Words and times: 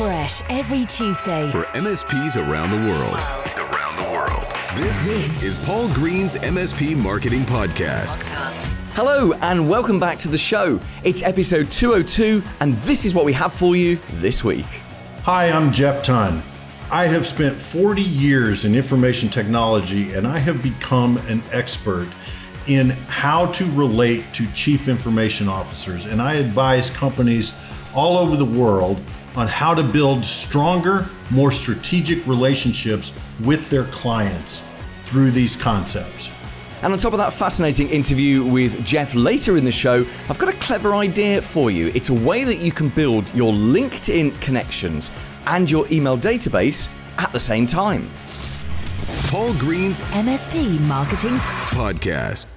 Fresh 0.00 0.40
every 0.48 0.86
Tuesday 0.86 1.50
for 1.50 1.64
MSPs 1.74 2.38
around 2.38 2.70
the 2.70 2.78
world. 2.78 3.70
Around 3.70 3.96
the 3.98 4.10
world. 4.10 4.82
This, 4.82 5.06
This. 5.06 5.42
is 5.42 5.58
Paul 5.58 5.92
Green's 5.92 6.36
MSP 6.36 6.96
Marketing 6.96 7.42
Podcast. 7.42 8.16
podcast. 8.16 8.68
Hello 8.94 9.34
and 9.42 9.68
welcome 9.68 10.00
back 10.00 10.16
to 10.20 10.28
the 10.28 10.38
show. 10.38 10.80
It's 11.04 11.22
episode 11.22 11.70
202, 11.70 12.42
and 12.60 12.72
this 12.76 13.04
is 13.04 13.12
what 13.14 13.26
we 13.26 13.34
have 13.34 13.52
for 13.52 13.76
you 13.76 13.98
this 14.14 14.42
week. 14.42 14.64
Hi, 15.24 15.50
I'm 15.52 15.70
Jeff 15.70 16.02
Ton. 16.02 16.42
I 16.90 17.04
have 17.04 17.26
spent 17.26 17.54
40 17.54 18.00
years 18.00 18.64
in 18.64 18.74
information 18.74 19.28
technology 19.28 20.14
and 20.14 20.26
I 20.26 20.38
have 20.38 20.62
become 20.62 21.18
an 21.28 21.42
expert 21.52 22.08
in 22.68 22.88
how 22.88 23.52
to 23.52 23.70
relate 23.72 24.32
to 24.32 24.50
chief 24.54 24.88
information 24.88 25.46
officers. 25.46 26.06
And 26.06 26.22
I 26.22 26.36
advise 26.36 26.88
companies 26.88 27.52
all 27.94 28.16
over 28.16 28.36
the 28.38 28.46
world 28.46 28.98
on 29.36 29.46
how 29.46 29.74
to 29.74 29.82
build 29.82 30.24
stronger, 30.24 31.06
more 31.30 31.52
strategic 31.52 32.26
relationships 32.26 33.18
with 33.44 33.70
their 33.70 33.84
clients 33.84 34.62
through 35.02 35.30
these 35.30 35.56
concepts. 35.56 36.30
And 36.82 36.92
on 36.92 36.98
top 36.98 37.12
of 37.12 37.18
that 37.18 37.34
fascinating 37.34 37.90
interview 37.90 38.42
with 38.42 38.84
Jeff 38.84 39.14
later 39.14 39.58
in 39.58 39.64
the 39.64 39.72
show, 39.72 40.06
I've 40.28 40.38
got 40.38 40.48
a 40.48 40.56
clever 40.58 40.94
idea 40.94 41.42
for 41.42 41.70
you. 41.70 41.88
It's 41.88 42.08
a 42.08 42.14
way 42.14 42.42
that 42.44 42.56
you 42.56 42.72
can 42.72 42.88
build 42.88 43.32
your 43.34 43.52
LinkedIn 43.52 44.40
connections 44.40 45.10
and 45.46 45.70
your 45.70 45.86
email 45.90 46.16
database 46.16 46.88
at 47.18 47.32
the 47.32 47.40
same 47.40 47.66
time. 47.66 48.08
Paul 49.26 49.52
Green's 49.54 50.00
MSP 50.00 50.80
Marketing 50.80 51.36
Podcast. 51.70 52.56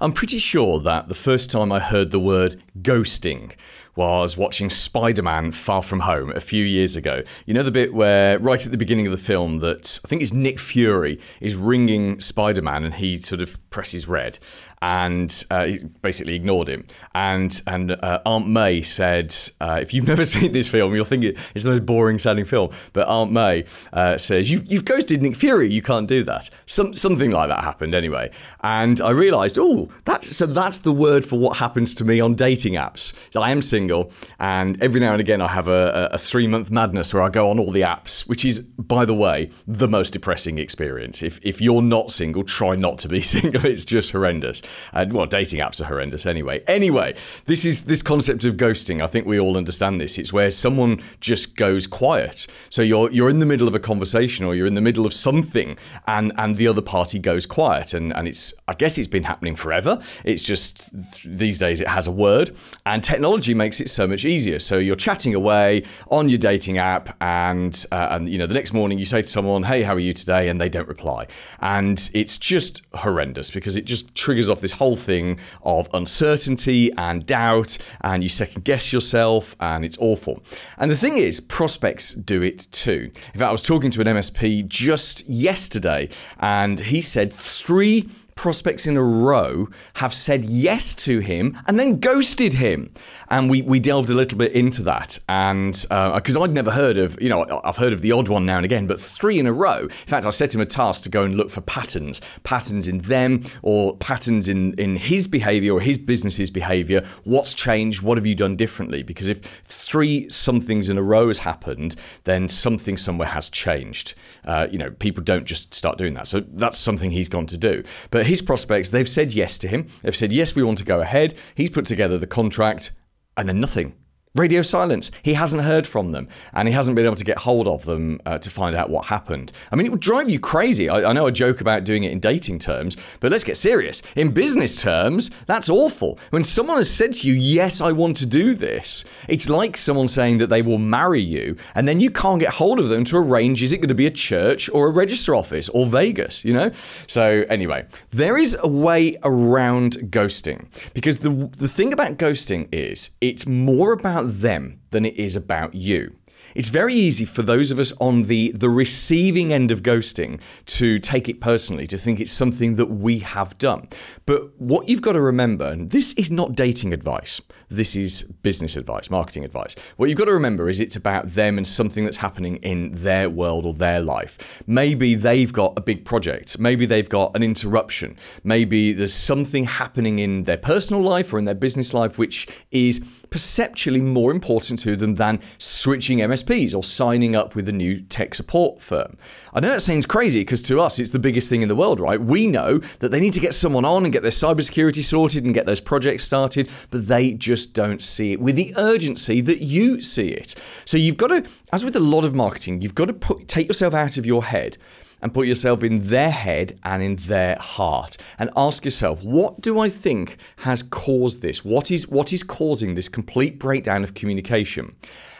I'm 0.00 0.12
pretty 0.12 0.38
sure 0.38 0.80
that 0.80 1.08
the 1.08 1.14
first 1.14 1.50
time 1.50 1.70
I 1.70 1.78
heard 1.78 2.10
the 2.10 2.18
word 2.18 2.60
ghosting 2.80 3.52
was 3.94 4.36
watching 4.36 4.70
Spider 4.70 5.22
Man 5.22 5.52
Far 5.52 5.82
From 5.82 6.00
Home 6.00 6.32
a 6.32 6.40
few 6.40 6.64
years 6.64 6.96
ago. 6.96 7.22
You 7.44 7.54
know 7.54 7.62
the 7.62 7.70
bit 7.70 7.92
where, 7.92 8.38
right 8.38 8.64
at 8.64 8.72
the 8.72 8.78
beginning 8.78 9.06
of 9.06 9.12
the 9.12 9.18
film, 9.18 9.58
that 9.58 10.00
I 10.04 10.08
think 10.08 10.22
it's 10.22 10.32
Nick 10.32 10.58
Fury 10.58 11.20
is 11.40 11.54
ringing 11.54 12.20
Spider 12.20 12.62
Man 12.62 12.84
and 12.84 12.94
he 12.94 13.16
sort 13.16 13.42
of 13.42 13.58
presses 13.70 14.08
red 14.08 14.38
and 14.82 15.46
uh, 15.48 15.64
he 15.66 15.78
basically 16.02 16.34
ignored 16.34 16.68
him. 16.68 16.84
And 17.14 17.62
and 17.68 17.92
uh, 17.92 18.20
Aunt 18.26 18.48
May 18.48 18.82
said, 18.82 19.34
uh, 19.60 19.78
if 19.80 19.94
you've 19.94 20.06
never 20.08 20.24
seen 20.24 20.52
this 20.52 20.68
film, 20.68 20.94
you'll 20.94 21.04
think 21.04 21.24
it's 21.24 21.64
the 21.64 21.70
most 21.70 21.86
boring 21.86 22.18
sounding 22.18 22.44
film. 22.44 22.70
But 22.92 23.06
Aunt 23.06 23.32
May 23.32 23.64
uh, 23.92 24.18
says, 24.18 24.50
you've, 24.50 24.66
you've 24.66 24.84
ghosted 24.84 25.22
Nick 25.22 25.36
Fury, 25.36 25.72
you 25.72 25.82
can't 25.82 26.08
do 26.08 26.24
that. 26.24 26.50
Some, 26.66 26.92
something 26.92 27.30
like 27.30 27.48
that 27.48 27.62
happened 27.62 27.94
anyway. 27.94 28.30
And 28.62 29.00
I 29.00 29.10
realised, 29.10 29.56
oh, 29.58 29.88
that's, 30.04 30.36
so 30.36 30.46
that's 30.46 30.78
the 30.78 30.92
word 30.92 31.24
for 31.24 31.38
what 31.38 31.58
happens 31.58 31.94
to 31.96 32.04
me 32.04 32.20
on 32.20 32.34
dating 32.34 32.74
apps. 32.74 33.12
So 33.30 33.40
I 33.40 33.50
am 33.50 33.62
single, 33.62 34.10
and 34.40 34.82
every 34.82 35.00
now 35.00 35.12
and 35.12 35.20
again 35.20 35.40
I 35.40 35.48
have 35.48 35.68
a, 35.68 36.10
a, 36.12 36.18
three 36.18 36.48
month 36.48 36.70
madness 36.70 37.14
where 37.14 37.22
I 37.22 37.28
go 37.28 37.50
on 37.50 37.58
all 37.58 37.70
the 37.70 37.82
apps, 37.82 38.28
which 38.28 38.44
is, 38.44 38.60
by 38.60 39.04
the 39.04 39.14
way, 39.14 39.50
the 39.66 39.86
most 39.86 40.12
depressing 40.12 40.58
experience. 40.58 41.22
If, 41.22 41.38
if 41.44 41.60
you're 41.60 41.82
not 41.82 42.10
single, 42.10 42.42
try 42.42 42.74
not 42.74 42.98
to 43.00 43.08
be 43.08 43.20
single. 43.22 43.64
It's 43.64 43.84
just 43.84 44.10
horrendous. 44.10 44.62
And 44.92 45.12
well, 45.12 45.26
dating 45.26 45.60
apps 45.60 45.80
are 45.80 45.84
horrendous 45.84 46.26
anyway. 46.26 46.62
Anyway, 46.66 47.14
this 47.46 47.64
is 47.64 47.84
this 47.84 48.02
concept 48.02 48.44
of 48.44 48.56
ghosting. 48.56 49.02
I 49.02 49.06
think 49.06 49.26
we 49.26 49.38
all 49.38 49.56
understand 49.56 50.00
this. 50.00 50.18
It's 50.18 50.32
where 50.32 50.50
someone 50.50 51.02
just 51.20 51.56
goes 51.56 51.86
quiet. 51.86 52.46
So 52.70 52.82
you're 52.82 53.10
you're 53.10 53.28
in 53.28 53.38
the 53.38 53.46
middle 53.46 53.68
of 53.68 53.74
a 53.74 53.80
conversation 53.80 54.44
or 54.44 54.54
you're 54.54 54.66
in 54.66 54.74
the 54.74 54.80
middle 54.80 55.06
of 55.06 55.14
something, 55.14 55.78
and 56.06 56.32
and 56.38 56.56
the 56.56 56.68
other 56.68 56.82
party 56.82 57.18
goes 57.18 57.46
quiet. 57.46 57.94
And 57.94 58.14
and 58.14 58.26
it's 58.28 58.54
I 58.68 58.74
guess 58.74 58.98
it's 58.98 59.08
been 59.08 59.24
happening 59.24 59.56
forever. 59.56 60.00
It's 60.24 60.42
just 60.42 60.90
these 61.24 61.58
days 61.58 61.80
it 61.80 61.88
has 61.88 62.06
a 62.06 62.12
word, 62.12 62.56
and 62.86 63.02
technology 63.02 63.54
makes 63.54 63.80
it 63.80 63.90
so 63.90 64.06
much 64.06 64.24
easier. 64.24 64.58
So 64.58 64.78
you're 64.78 64.96
chatting 64.96 65.34
away 65.34 65.84
on 66.10 66.28
your 66.28 66.38
dating 66.38 66.78
app, 66.78 67.16
and 67.20 67.84
uh, 67.92 68.08
and 68.12 68.28
you 68.28 68.38
know 68.38 68.46
the 68.46 68.54
next 68.54 68.72
morning 68.72 68.98
you 68.98 69.04
say 69.04 69.22
to 69.22 69.28
someone, 69.28 69.64
"Hey, 69.64 69.82
how 69.82 69.94
are 69.94 70.00
you 70.00 70.12
today?" 70.12 70.48
and 70.48 70.60
they 70.60 70.68
don't 70.68 70.88
reply, 70.88 71.26
and 71.60 72.10
it's 72.14 72.38
just 72.38 72.82
horrendous 72.94 73.50
because 73.50 73.76
it 73.76 73.84
just 73.84 74.14
triggers 74.14 74.48
off 74.48 74.60
this 74.62 74.72
whole 74.72 74.96
thing 74.96 75.38
of 75.62 75.88
uncertainty 75.92 76.90
and 76.96 77.26
doubt, 77.26 77.76
and 78.00 78.22
you 78.22 78.28
second 78.28 78.64
guess 78.64 78.92
yourself, 78.92 79.54
and 79.60 79.84
it's 79.84 79.98
awful. 80.00 80.42
And 80.78 80.90
the 80.90 80.96
thing 80.96 81.18
is, 81.18 81.40
prospects 81.40 82.14
do 82.14 82.40
it 82.42 82.68
too. 82.72 83.10
In 83.34 83.40
fact, 83.40 83.48
I 83.48 83.52
was 83.52 83.62
talking 83.62 83.90
to 83.90 84.00
an 84.00 84.06
MSP 84.06 84.66
just 84.66 85.28
yesterday, 85.28 86.08
and 86.40 86.80
he 86.80 87.00
said 87.00 87.32
three 87.32 88.08
prospects 88.34 88.86
in 88.86 88.96
a 88.96 89.02
row 89.02 89.68
have 89.94 90.14
said 90.14 90.44
yes 90.44 90.94
to 90.94 91.20
him 91.20 91.58
and 91.66 91.78
then 91.78 92.00
ghosted 92.00 92.54
him. 92.54 92.92
And 93.28 93.50
we, 93.50 93.62
we 93.62 93.80
delved 93.80 94.10
a 94.10 94.14
little 94.14 94.38
bit 94.38 94.52
into 94.52 94.82
that. 94.82 95.18
And 95.28 95.72
because 95.88 96.36
I'd 96.36 96.52
never 96.52 96.70
heard 96.70 96.98
of, 96.98 97.20
you 97.20 97.28
know, 97.28 97.60
I've 97.64 97.76
heard 97.76 97.92
of 97.92 98.02
the 98.02 98.12
odd 98.12 98.28
one 98.28 98.44
now 98.44 98.56
and 98.56 98.64
again, 98.64 98.86
but 98.86 99.00
three 99.00 99.38
in 99.38 99.46
a 99.46 99.52
row. 99.52 99.82
In 99.82 99.88
fact, 99.88 100.26
I 100.26 100.30
set 100.30 100.54
him 100.54 100.60
a 100.60 100.66
task 100.66 101.02
to 101.04 101.08
go 101.08 101.22
and 101.22 101.34
look 101.34 101.50
for 101.50 101.60
patterns, 101.62 102.20
patterns 102.42 102.88
in 102.88 102.98
them 102.98 103.44
or 103.62 103.96
patterns 103.96 104.48
in, 104.48 104.74
in 104.74 104.96
his 104.96 105.28
behavior 105.28 105.72
or 105.72 105.80
his 105.80 105.98
business's 105.98 106.50
behavior. 106.50 107.04
What's 107.24 107.54
changed? 107.54 108.02
What 108.02 108.18
have 108.18 108.26
you 108.26 108.34
done 108.34 108.56
differently? 108.56 109.02
Because 109.02 109.28
if 109.28 109.40
three 109.64 110.28
somethings 110.28 110.88
in 110.88 110.98
a 110.98 111.02
row 111.02 111.28
has 111.28 111.38
happened, 111.38 111.96
then 112.24 112.48
something 112.48 112.96
somewhere 112.96 113.28
has 113.28 113.48
changed. 113.48 114.14
Uh, 114.44 114.66
you 114.70 114.78
know, 114.78 114.90
people 114.90 115.22
don't 115.22 115.44
just 115.44 115.74
start 115.74 115.98
doing 115.98 116.14
that. 116.14 116.26
So 116.26 116.40
that's 116.40 116.78
something 116.78 117.10
he's 117.10 117.28
gone 117.28 117.46
to 117.46 117.56
do. 117.56 117.82
But 118.10 118.21
his 118.26 118.42
prospects, 118.42 118.88
they've 118.90 119.08
said 119.08 119.32
yes 119.32 119.58
to 119.58 119.68
him. 119.68 119.88
They've 120.02 120.16
said, 120.16 120.32
yes, 120.32 120.54
we 120.54 120.62
want 120.62 120.78
to 120.78 120.84
go 120.84 121.00
ahead. 121.00 121.34
He's 121.54 121.70
put 121.70 121.86
together 121.86 122.18
the 122.18 122.26
contract 122.26 122.92
and 123.36 123.48
then 123.48 123.60
nothing. 123.60 123.94
Radio 124.34 124.62
silence. 124.62 125.10
He 125.22 125.34
hasn't 125.34 125.62
heard 125.62 125.86
from 125.86 126.12
them, 126.12 126.26
and 126.54 126.66
he 126.66 126.72
hasn't 126.72 126.96
been 126.96 127.04
able 127.04 127.16
to 127.16 127.24
get 127.24 127.40
hold 127.40 127.68
of 127.68 127.84
them 127.84 128.18
uh, 128.24 128.38
to 128.38 128.48
find 128.48 128.74
out 128.74 128.88
what 128.88 129.06
happened. 129.06 129.52
I 129.70 129.76
mean, 129.76 129.84
it 129.84 129.92
would 129.92 130.00
drive 130.00 130.30
you 130.30 130.40
crazy. 130.40 130.88
I, 130.88 131.10
I 131.10 131.12
know 131.12 131.26
I 131.26 131.30
joke 131.30 131.60
about 131.60 131.84
doing 131.84 132.04
it 132.04 132.12
in 132.12 132.18
dating 132.18 132.60
terms, 132.60 132.96
but 133.20 133.30
let's 133.30 133.44
get 133.44 133.58
serious. 133.58 134.00
In 134.16 134.30
business 134.30 134.80
terms, 134.80 135.30
that's 135.44 135.68
awful. 135.68 136.18
When 136.30 136.44
someone 136.44 136.78
has 136.78 136.90
said 136.90 137.12
to 137.14 137.28
you, 137.28 137.34
Yes, 137.34 137.82
I 137.82 137.92
want 137.92 138.16
to 138.18 138.26
do 138.26 138.54
this, 138.54 139.04
it's 139.28 139.50
like 139.50 139.76
someone 139.76 140.08
saying 140.08 140.38
that 140.38 140.48
they 140.48 140.62
will 140.62 140.78
marry 140.78 141.20
you, 141.20 141.56
and 141.74 141.86
then 141.86 142.00
you 142.00 142.10
can't 142.10 142.40
get 142.40 142.54
hold 142.54 142.78
of 142.78 142.88
them 142.88 143.04
to 143.04 143.18
arrange 143.18 143.62
is 143.62 143.74
it 143.74 143.78
going 143.78 143.88
to 143.90 143.94
be 143.94 144.06
a 144.06 144.10
church 144.10 144.70
or 144.70 144.88
a 144.88 144.90
register 144.90 145.34
office 145.34 145.68
or 145.68 145.84
Vegas, 145.84 146.42
you 146.42 146.54
know? 146.54 146.70
So, 147.06 147.44
anyway, 147.50 147.84
there 148.10 148.38
is 148.38 148.56
a 148.62 148.68
way 148.68 149.18
around 149.22 150.10
ghosting 150.10 150.68
because 150.94 151.18
the, 151.18 151.50
the 151.58 151.68
thing 151.68 151.92
about 151.92 152.16
ghosting 152.16 152.68
is 152.72 153.10
it's 153.20 153.46
more 153.46 153.92
about 153.92 154.21
them 154.22 154.80
than 154.90 155.04
it 155.04 155.16
is 155.16 155.36
about 155.36 155.74
you. 155.74 156.16
It's 156.54 156.68
very 156.68 156.94
easy 156.94 157.24
for 157.24 157.42
those 157.42 157.70
of 157.70 157.78
us 157.78 157.92
on 158.00 158.24
the 158.24 158.52
the 158.52 158.68
receiving 158.68 159.52
end 159.52 159.70
of 159.70 159.82
ghosting 159.82 160.40
to 160.66 160.98
take 160.98 161.28
it 161.28 161.40
personally, 161.40 161.86
to 161.86 161.96
think 161.96 162.20
it's 162.20 162.32
something 162.32 162.76
that 162.76 162.86
we 162.86 163.20
have 163.20 163.56
done. 163.58 163.88
But 164.26 164.60
what 164.60 164.88
you've 164.88 165.02
got 165.02 165.12
to 165.14 165.20
remember, 165.20 165.66
and 165.66 165.90
this 165.90 166.12
is 166.14 166.30
not 166.30 166.54
dating 166.54 166.92
advice, 166.92 167.40
this 167.70 167.96
is 167.96 168.24
business 168.42 168.76
advice, 168.76 169.10
marketing 169.10 169.44
advice. 169.44 169.74
What 169.96 170.08
you've 170.08 170.18
got 170.18 170.26
to 170.26 170.32
remember 170.32 170.68
is 170.68 170.80
it's 170.80 170.96
about 170.96 171.30
them 171.30 171.56
and 171.56 171.66
something 171.66 172.04
that's 172.04 172.18
happening 172.18 172.56
in 172.56 172.92
their 172.92 173.30
world 173.30 173.64
or 173.64 173.72
their 173.72 174.00
life. 174.00 174.38
Maybe 174.66 175.14
they've 175.14 175.52
got 175.52 175.72
a 175.76 175.80
big 175.80 176.04
project, 176.04 176.58
maybe 176.58 176.86
they've 176.86 177.08
got 177.08 177.34
an 177.34 177.42
interruption, 177.42 178.16
maybe 178.44 178.92
there's 178.92 179.14
something 179.14 179.64
happening 179.64 180.18
in 180.18 180.44
their 180.44 180.58
personal 180.58 181.02
life 181.02 181.32
or 181.32 181.38
in 181.38 181.46
their 181.46 181.54
business 181.54 181.94
life 181.94 182.18
which 182.18 182.46
is 182.70 183.00
perceptually 183.32 184.00
more 184.00 184.30
important 184.30 184.78
to 184.80 184.94
them 184.94 185.16
than 185.16 185.40
switching 185.58 186.18
MSPs 186.18 186.76
or 186.76 186.84
signing 186.84 187.34
up 187.34 187.56
with 187.56 187.68
a 187.68 187.72
new 187.72 188.02
tech 188.02 188.34
support 188.34 188.80
firm. 188.80 189.16
I 189.54 189.60
know 189.60 189.68
that 189.68 189.80
seems 189.80 190.06
crazy 190.06 190.40
because 190.40 190.62
to 190.62 190.78
us 190.80 190.98
it's 190.98 191.10
the 191.10 191.18
biggest 191.18 191.48
thing 191.48 191.62
in 191.62 191.68
the 191.68 191.74
world, 191.74 191.98
right? 191.98 192.20
We 192.20 192.46
know 192.46 192.78
that 193.00 193.10
they 193.10 193.20
need 193.20 193.32
to 193.32 193.40
get 193.40 193.54
someone 193.54 193.84
on 193.84 194.04
and 194.04 194.12
get 194.12 194.22
their 194.22 194.30
cybersecurity 194.30 195.02
sorted 195.02 195.44
and 195.44 195.54
get 195.54 195.66
those 195.66 195.80
projects 195.80 196.24
started, 196.24 196.68
but 196.90 197.08
they 197.08 197.32
just 197.32 197.74
don't 197.74 198.02
see 198.02 198.32
it 198.32 198.40
with 198.40 198.54
the 198.54 198.74
urgency 198.76 199.40
that 199.40 199.62
you 199.62 200.00
see 200.00 200.28
it. 200.28 200.54
So 200.84 200.96
you've 200.96 201.16
got 201.16 201.28
to, 201.28 201.44
as 201.72 201.84
with 201.84 201.96
a 201.96 202.00
lot 202.00 202.24
of 202.24 202.34
marketing, 202.34 202.82
you've 202.82 202.94
got 202.94 203.06
to 203.06 203.14
put, 203.14 203.48
take 203.48 203.66
yourself 203.66 203.94
out 203.94 204.18
of 204.18 204.26
your 204.26 204.44
head 204.44 204.76
and 205.22 205.32
put 205.32 205.46
yourself 205.46 205.82
in 205.82 206.08
their 206.08 206.30
head 206.30 206.78
and 206.82 207.02
in 207.02 207.16
their 207.16 207.56
heart. 207.56 208.18
And 208.38 208.50
ask 208.56 208.84
yourself 208.84 209.22
what 209.22 209.60
do 209.60 209.78
i 209.78 209.88
think 209.88 210.36
has 210.58 210.82
caused 210.82 211.40
this? 211.40 211.64
What 211.64 211.90
is 211.90 212.08
what 212.08 212.32
is 212.32 212.42
causing 212.42 212.94
this 212.94 213.08
complete 213.08 213.58
breakdown 213.58 214.04
of 214.04 214.14
communication? 214.14 214.94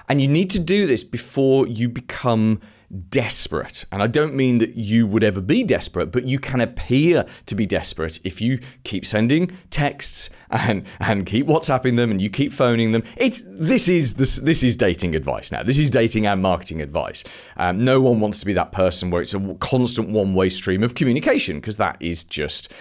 And 0.08 0.22
you 0.22 0.28
need 0.28 0.50
to 0.50 0.58
do 0.58 0.86
this 0.86 1.04
before 1.04 1.66
you 1.66 1.88
become 1.88 2.60
desperate. 3.08 3.84
And 3.90 4.02
I 4.02 4.06
don't 4.06 4.34
mean 4.34 4.58
that 4.58 4.74
you 4.74 5.06
would 5.06 5.24
ever 5.24 5.40
be 5.40 5.64
desperate, 5.64 6.12
but 6.12 6.24
you 6.24 6.38
can 6.38 6.60
appear 6.60 7.24
to 7.46 7.54
be 7.54 7.64
desperate 7.64 8.20
if 8.24 8.40
you 8.40 8.60
keep 8.84 9.06
sending 9.06 9.50
texts 9.70 10.30
and 10.50 10.84
and 11.00 11.24
keep 11.24 11.46
WhatsApping 11.46 11.96
them 11.96 12.10
and 12.10 12.20
you 12.20 12.28
keep 12.28 12.52
phoning 12.52 12.92
them. 12.92 13.02
It's 13.16 13.42
this 13.46 13.88
is 13.88 14.14
this 14.14 14.36
this 14.36 14.62
is 14.62 14.76
dating 14.76 15.14
advice 15.14 15.50
now. 15.50 15.62
This 15.62 15.78
is 15.78 15.90
dating 15.90 16.26
and 16.26 16.42
marketing 16.42 16.82
advice. 16.82 17.24
Um, 17.56 17.84
no 17.84 18.00
one 18.00 18.20
wants 18.20 18.40
to 18.40 18.46
be 18.46 18.52
that 18.52 18.72
person 18.72 19.10
where 19.10 19.22
it's 19.22 19.34
a 19.34 19.54
constant 19.60 20.10
one 20.10 20.34
way 20.34 20.48
stream 20.48 20.82
of 20.82 20.94
communication 20.94 21.56
because 21.56 21.76
that 21.78 21.96
is 22.00 22.24
just 22.24 22.72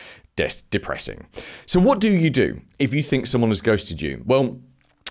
depressing. 0.71 1.27
So 1.65 1.79
what 1.79 1.99
do 1.99 2.11
you 2.11 2.29
do 2.29 2.61
if 2.79 2.93
you 2.93 3.03
think 3.03 3.27
someone 3.27 3.51
has 3.51 3.61
ghosted 3.61 4.01
you? 4.01 4.23
Well 4.25 4.59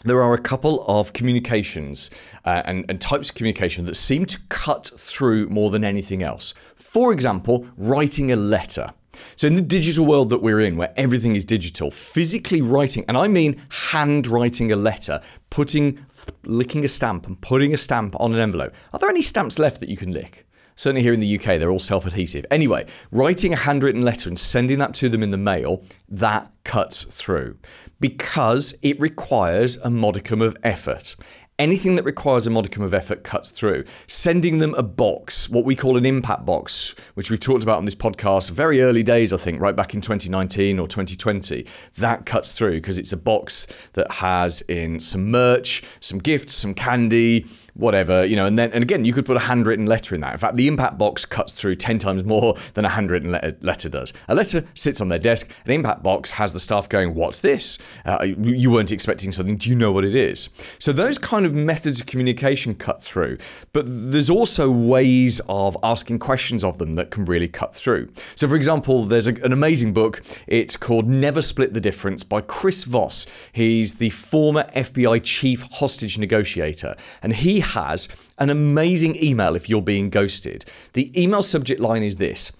there 0.04 0.22
are 0.22 0.32
a 0.32 0.38
couple 0.38 0.84
of 0.88 1.12
communications 1.12 2.10
uh, 2.44 2.62
and, 2.64 2.86
and 2.88 3.00
types 3.00 3.28
of 3.28 3.34
communication 3.34 3.84
that 3.86 3.96
seem 3.96 4.24
to 4.26 4.38
cut 4.48 4.86
through 4.96 5.48
more 5.48 5.70
than 5.70 5.84
anything 5.84 6.22
else. 6.22 6.54
For 6.76 7.12
example, 7.12 7.66
writing 7.76 8.32
a 8.32 8.36
letter. 8.36 8.94
So, 9.36 9.46
in 9.46 9.54
the 9.54 9.60
digital 9.60 10.06
world 10.06 10.30
that 10.30 10.40
we're 10.40 10.60
in, 10.60 10.76
where 10.76 10.94
everything 10.96 11.36
is 11.36 11.44
digital, 11.44 11.90
physically 11.90 12.62
writing, 12.62 13.04
and 13.06 13.18
I 13.18 13.28
mean 13.28 13.60
handwriting 13.68 14.72
a 14.72 14.76
letter, 14.76 15.20
putting, 15.50 16.04
licking 16.44 16.84
a 16.84 16.88
stamp 16.88 17.26
and 17.26 17.38
putting 17.40 17.74
a 17.74 17.76
stamp 17.76 18.18
on 18.18 18.32
an 18.32 18.40
envelope. 18.40 18.72
Are 18.94 18.98
there 18.98 19.10
any 19.10 19.22
stamps 19.22 19.58
left 19.58 19.80
that 19.80 19.90
you 19.90 19.96
can 19.96 20.12
lick? 20.12 20.46
Certainly 20.76 21.02
here 21.02 21.12
in 21.12 21.20
the 21.20 21.38
UK, 21.38 21.58
they're 21.58 21.70
all 21.70 21.78
self 21.78 22.06
adhesive. 22.06 22.46
Anyway, 22.50 22.86
writing 23.10 23.52
a 23.52 23.56
handwritten 23.56 24.02
letter 24.02 24.30
and 24.30 24.38
sending 24.38 24.78
that 24.78 24.94
to 24.94 25.10
them 25.10 25.22
in 25.22 25.30
the 25.30 25.36
mail, 25.36 25.84
that 26.08 26.50
cuts 26.64 27.04
through 27.04 27.58
because 28.00 28.74
it 28.82 28.98
requires 28.98 29.76
a 29.78 29.90
modicum 29.90 30.40
of 30.40 30.56
effort 30.62 31.14
anything 31.60 31.94
that 31.94 32.04
requires 32.04 32.46
a 32.46 32.50
modicum 32.50 32.82
of 32.82 32.94
effort 32.94 33.22
cuts 33.22 33.50
through. 33.50 33.84
Sending 34.06 34.58
them 34.58 34.74
a 34.74 34.82
box, 34.82 35.50
what 35.50 35.64
we 35.66 35.76
call 35.76 35.98
an 35.98 36.06
impact 36.06 36.46
box, 36.46 36.94
which 37.14 37.30
we've 37.30 37.38
talked 37.38 37.62
about 37.62 37.76
on 37.76 37.84
this 37.84 37.94
podcast 37.94 38.50
very 38.50 38.80
early 38.80 39.02
days, 39.02 39.30
I 39.30 39.36
think, 39.36 39.60
right 39.60 39.76
back 39.76 39.92
in 39.92 40.00
2019 40.00 40.78
or 40.78 40.88
2020, 40.88 41.66
that 41.98 42.24
cuts 42.24 42.56
through 42.56 42.76
because 42.76 42.98
it's 42.98 43.12
a 43.12 43.16
box 43.16 43.66
that 43.92 44.10
has 44.10 44.62
in 44.62 44.98
some 44.98 45.30
merch, 45.30 45.82
some 46.00 46.18
gifts, 46.18 46.54
some 46.54 46.72
candy, 46.72 47.46
whatever, 47.80 48.24
you 48.24 48.36
know, 48.36 48.46
and 48.46 48.58
then, 48.58 48.72
and 48.72 48.82
again, 48.82 49.04
you 49.04 49.12
could 49.12 49.26
put 49.26 49.36
a 49.36 49.40
handwritten 49.40 49.86
letter 49.86 50.14
in 50.14 50.20
that. 50.20 50.32
In 50.32 50.38
fact, 50.38 50.56
the 50.56 50.68
impact 50.68 50.98
box 50.98 51.24
cuts 51.24 51.54
through 51.54 51.76
10 51.76 51.98
times 51.98 52.24
more 52.24 52.56
than 52.74 52.84
a 52.84 52.90
handwritten 52.90 53.32
letter, 53.32 53.56
letter 53.60 53.88
does. 53.88 54.12
A 54.28 54.34
letter 54.34 54.64
sits 54.74 55.00
on 55.00 55.08
their 55.08 55.18
desk, 55.18 55.50
an 55.64 55.72
impact 55.72 56.02
box 56.02 56.32
has 56.32 56.52
the 56.52 56.60
staff 56.60 56.88
going, 56.88 57.14
What's 57.14 57.40
this? 57.40 57.78
Uh, 58.04 58.22
you 58.22 58.70
weren't 58.70 58.92
expecting 58.92 59.32
something. 59.32 59.56
Do 59.56 59.68
you 59.68 59.74
know 59.74 59.92
what 59.92 60.04
it 60.04 60.14
is? 60.14 60.48
So, 60.78 60.92
those 60.92 61.18
kind 61.18 61.46
of 61.46 61.54
methods 61.54 62.00
of 62.00 62.06
communication 62.06 62.74
cut 62.74 63.02
through, 63.02 63.38
but 63.72 63.84
there's 63.86 64.30
also 64.30 64.70
ways 64.70 65.40
of 65.48 65.76
asking 65.82 66.18
questions 66.18 66.62
of 66.62 66.78
them 66.78 66.94
that 66.94 67.10
can 67.10 67.24
really 67.24 67.48
cut 67.48 67.74
through. 67.74 68.10
So, 68.34 68.48
for 68.48 68.56
example, 68.56 69.04
there's 69.04 69.26
a, 69.26 69.34
an 69.42 69.52
amazing 69.52 69.92
book. 69.92 70.22
It's 70.46 70.76
called 70.76 71.08
Never 71.08 71.42
Split 71.42 71.74
the 71.74 71.80
Difference 71.80 72.24
by 72.24 72.40
Chris 72.40 72.84
Voss. 72.84 73.26
He's 73.52 73.94
the 73.94 74.10
former 74.10 74.64
FBI 74.76 75.22
chief 75.22 75.62
hostage 75.72 76.18
negotiator, 76.18 76.94
and 77.22 77.34
he 77.34 77.60
has 77.70 78.08
an 78.38 78.50
amazing 78.50 79.22
email 79.22 79.56
if 79.56 79.68
you're 79.68 79.82
being 79.82 80.10
ghosted. 80.10 80.64
The 80.92 81.10
email 81.20 81.42
subject 81.42 81.80
line 81.80 82.02
is 82.02 82.16
this 82.16 82.52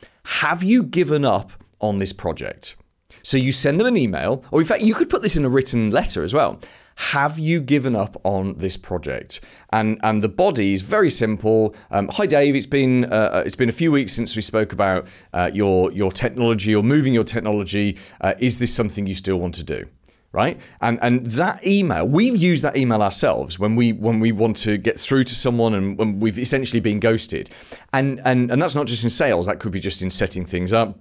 Have 0.42 0.62
you 0.62 0.82
given 0.82 1.24
up 1.24 1.52
on 1.80 1.98
this 1.98 2.12
project? 2.12 2.76
So 3.22 3.36
you 3.36 3.52
send 3.52 3.78
them 3.78 3.86
an 3.86 3.96
email, 3.96 4.44
or 4.50 4.60
in 4.60 4.66
fact, 4.66 4.82
you 4.82 4.94
could 4.94 5.10
put 5.10 5.22
this 5.22 5.36
in 5.36 5.44
a 5.44 5.48
written 5.48 5.90
letter 5.90 6.24
as 6.24 6.32
well. 6.32 6.60
Have 6.96 7.38
you 7.38 7.60
given 7.60 7.96
up 7.96 8.20
on 8.24 8.58
this 8.58 8.76
project? 8.76 9.40
And 9.72 9.98
and 10.02 10.22
the 10.22 10.28
body 10.28 10.74
is 10.74 10.82
very 10.82 11.08
simple. 11.08 11.74
Um, 11.90 12.08
Hi 12.08 12.26
Dave, 12.26 12.54
it's 12.54 12.66
been 12.66 13.06
uh, 13.06 13.42
it's 13.46 13.56
been 13.56 13.70
a 13.70 13.72
few 13.72 13.90
weeks 13.90 14.12
since 14.12 14.36
we 14.36 14.42
spoke 14.42 14.72
about 14.72 15.06
uh, 15.32 15.50
your 15.54 15.90
your 15.92 16.12
technology 16.12 16.74
or 16.74 16.82
moving 16.82 17.14
your 17.14 17.24
technology. 17.24 17.96
Uh, 18.20 18.34
is 18.38 18.58
this 18.58 18.74
something 18.74 19.06
you 19.06 19.14
still 19.14 19.40
want 19.40 19.54
to 19.54 19.64
do? 19.64 19.86
Right? 20.32 20.58
And 20.80 20.98
and 21.02 21.26
that 21.26 21.66
email, 21.66 22.06
we've 22.06 22.36
used 22.36 22.62
that 22.62 22.76
email 22.76 23.02
ourselves 23.02 23.58
when 23.58 23.76
we 23.76 23.92
when 23.92 24.20
we 24.20 24.32
want 24.32 24.56
to 24.58 24.76
get 24.78 24.98
through 24.98 25.24
to 25.24 25.34
someone 25.34 25.74
and 25.74 25.98
when 25.98 26.20
we've 26.20 26.38
essentially 26.38 26.80
been 26.80 27.00
ghosted. 27.00 27.50
And 27.92 28.20
and 28.24 28.50
and 28.50 28.60
that's 28.62 28.74
not 28.74 28.86
just 28.86 29.04
in 29.04 29.10
sales, 29.10 29.46
that 29.46 29.58
could 29.58 29.72
be 29.72 29.80
just 29.80 30.02
in 30.02 30.10
setting 30.10 30.44
things 30.44 30.72
up 30.72 30.98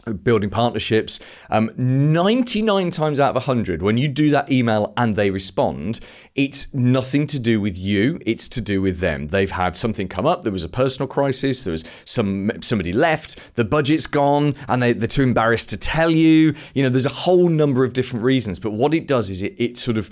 building 0.00 0.50
partnerships. 0.50 1.20
Um, 1.50 1.70
99 1.76 2.90
times 2.90 3.20
out 3.20 3.30
of 3.30 3.46
100, 3.46 3.82
when 3.82 3.98
you 3.98 4.08
do 4.08 4.30
that 4.30 4.50
email 4.50 4.92
and 4.96 5.16
they 5.16 5.30
respond, 5.30 6.00
it's 6.34 6.72
nothing 6.72 7.26
to 7.26 7.38
do 7.38 7.60
with 7.60 7.76
you, 7.76 8.20
it's 8.24 8.48
to 8.48 8.60
do 8.60 8.80
with 8.80 9.00
them. 9.00 9.28
They've 9.28 9.50
had 9.50 9.76
something 9.76 10.08
come 10.08 10.26
up, 10.26 10.42
there 10.42 10.52
was 10.52 10.64
a 10.64 10.68
personal 10.68 11.08
crisis, 11.08 11.64
there 11.64 11.72
was 11.72 11.84
some 12.04 12.50
somebody 12.60 12.92
left, 12.92 13.38
the 13.56 13.64
budget's 13.64 14.06
gone, 14.06 14.54
and 14.68 14.82
they, 14.82 14.92
they're 14.92 15.08
too 15.08 15.22
embarrassed 15.22 15.70
to 15.70 15.76
tell 15.76 16.10
you. 16.10 16.54
You 16.74 16.82
know, 16.82 16.88
there's 16.88 17.06
a 17.06 17.10
whole 17.10 17.48
number 17.48 17.84
of 17.84 17.92
different 17.92 18.24
reasons, 18.24 18.58
but 18.58 18.70
what 18.70 18.94
it 18.94 19.06
does 19.06 19.28
is 19.28 19.42
it, 19.42 19.54
it 19.58 19.76
sort 19.76 19.98
of 19.98 20.10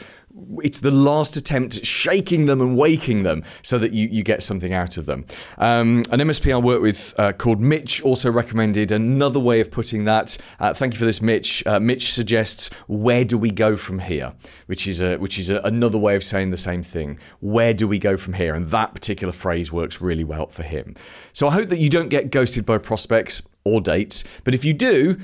it's 0.63 0.81
the 0.81 0.91
last 0.91 1.37
attempt 1.37 1.77
at 1.77 1.87
shaking 1.87 2.47
them 2.47 2.61
and 2.61 2.77
waking 2.77 3.23
them 3.23 3.43
so 3.63 3.79
that 3.79 3.93
you, 3.93 4.09
you 4.09 4.23
get 4.23 4.43
something 4.43 4.73
out 4.73 4.97
of 4.97 5.07
them. 5.07 5.25
Um, 5.57 6.05
an 6.11 6.21
MSP 6.21 6.53
I 6.53 6.59
work 6.59 6.83
with 6.83 7.15
uh, 7.19 7.33
called 7.33 7.61
Mitch 7.61 8.03
also 8.03 8.31
recommended 8.31 8.93
another 8.93 9.41
way 9.41 9.61
of 9.61 9.71
putting 9.71 10.05
that. 10.05 10.39
Uh, 10.61 10.75
thank 10.75 10.93
you 10.93 10.99
for 10.99 11.05
this, 11.05 11.23
Mitch. 11.23 11.67
Uh, 11.67 11.81
Mitch 11.81 12.13
suggests, 12.13 12.71
"Where 12.87 13.25
do 13.25 13.39
we 13.39 13.51
go 13.51 13.77
from 13.77 14.01
here?" 14.01 14.35
Which 14.67 14.87
is 14.87 15.01
a 15.01 15.17
which 15.17 15.39
is 15.39 15.51
a, 15.51 15.61
another 15.61 15.99
way 15.99 16.15
of 16.15 16.25
saying 16.25 16.51
the 16.51 16.57
same 16.57 16.83
thing. 16.83 17.19
Where 17.41 17.75
do 17.75 17.89
we 17.89 17.99
go 17.99 18.17
from 18.17 18.35
here? 18.35 18.55
And 18.55 18.69
that 18.69 18.95
particular 18.95 19.33
phrase 19.33 19.73
works 19.73 20.01
really 20.01 20.25
well 20.25 20.47
for 20.49 20.63
him. 20.63 20.95
So 21.33 21.49
I 21.49 21.53
hope 21.53 21.69
that 21.69 21.79
you 21.79 21.91
don't 21.91 22.09
get 22.09 22.31
ghosted 22.31 22.67
by 22.67 22.79
prospects 22.79 23.43
or 23.65 23.81
dates, 23.81 24.25
but 24.45 24.55
if 24.55 24.65
you 24.65 24.73
do 24.73 25.19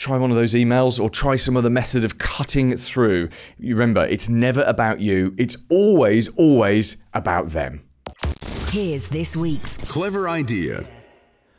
try 0.00 0.16
one 0.16 0.30
of 0.30 0.36
those 0.36 0.54
emails 0.54 0.98
or 0.98 1.10
try 1.10 1.36
some 1.36 1.56
other 1.56 1.68
method 1.68 2.04
of 2.04 2.16
cutting 2.16 2.76
through. 2.76 3.28
You 3.58 3.76
remember, 3.76 4.06
it's 4.06 4.30
never 4.30 4.62
about 4.62 5.00
you, 5.00 5.34
it's 5.36 5.58
always, 5.68 6.28
always 6.36 6.96
about 7.12 7.50
them. 7.50 7.84
Here's 8.70 9.08
this 9.08 9.36
week's 9.36 9.76
clever 9.76 10.28
idea. 10.28 10.86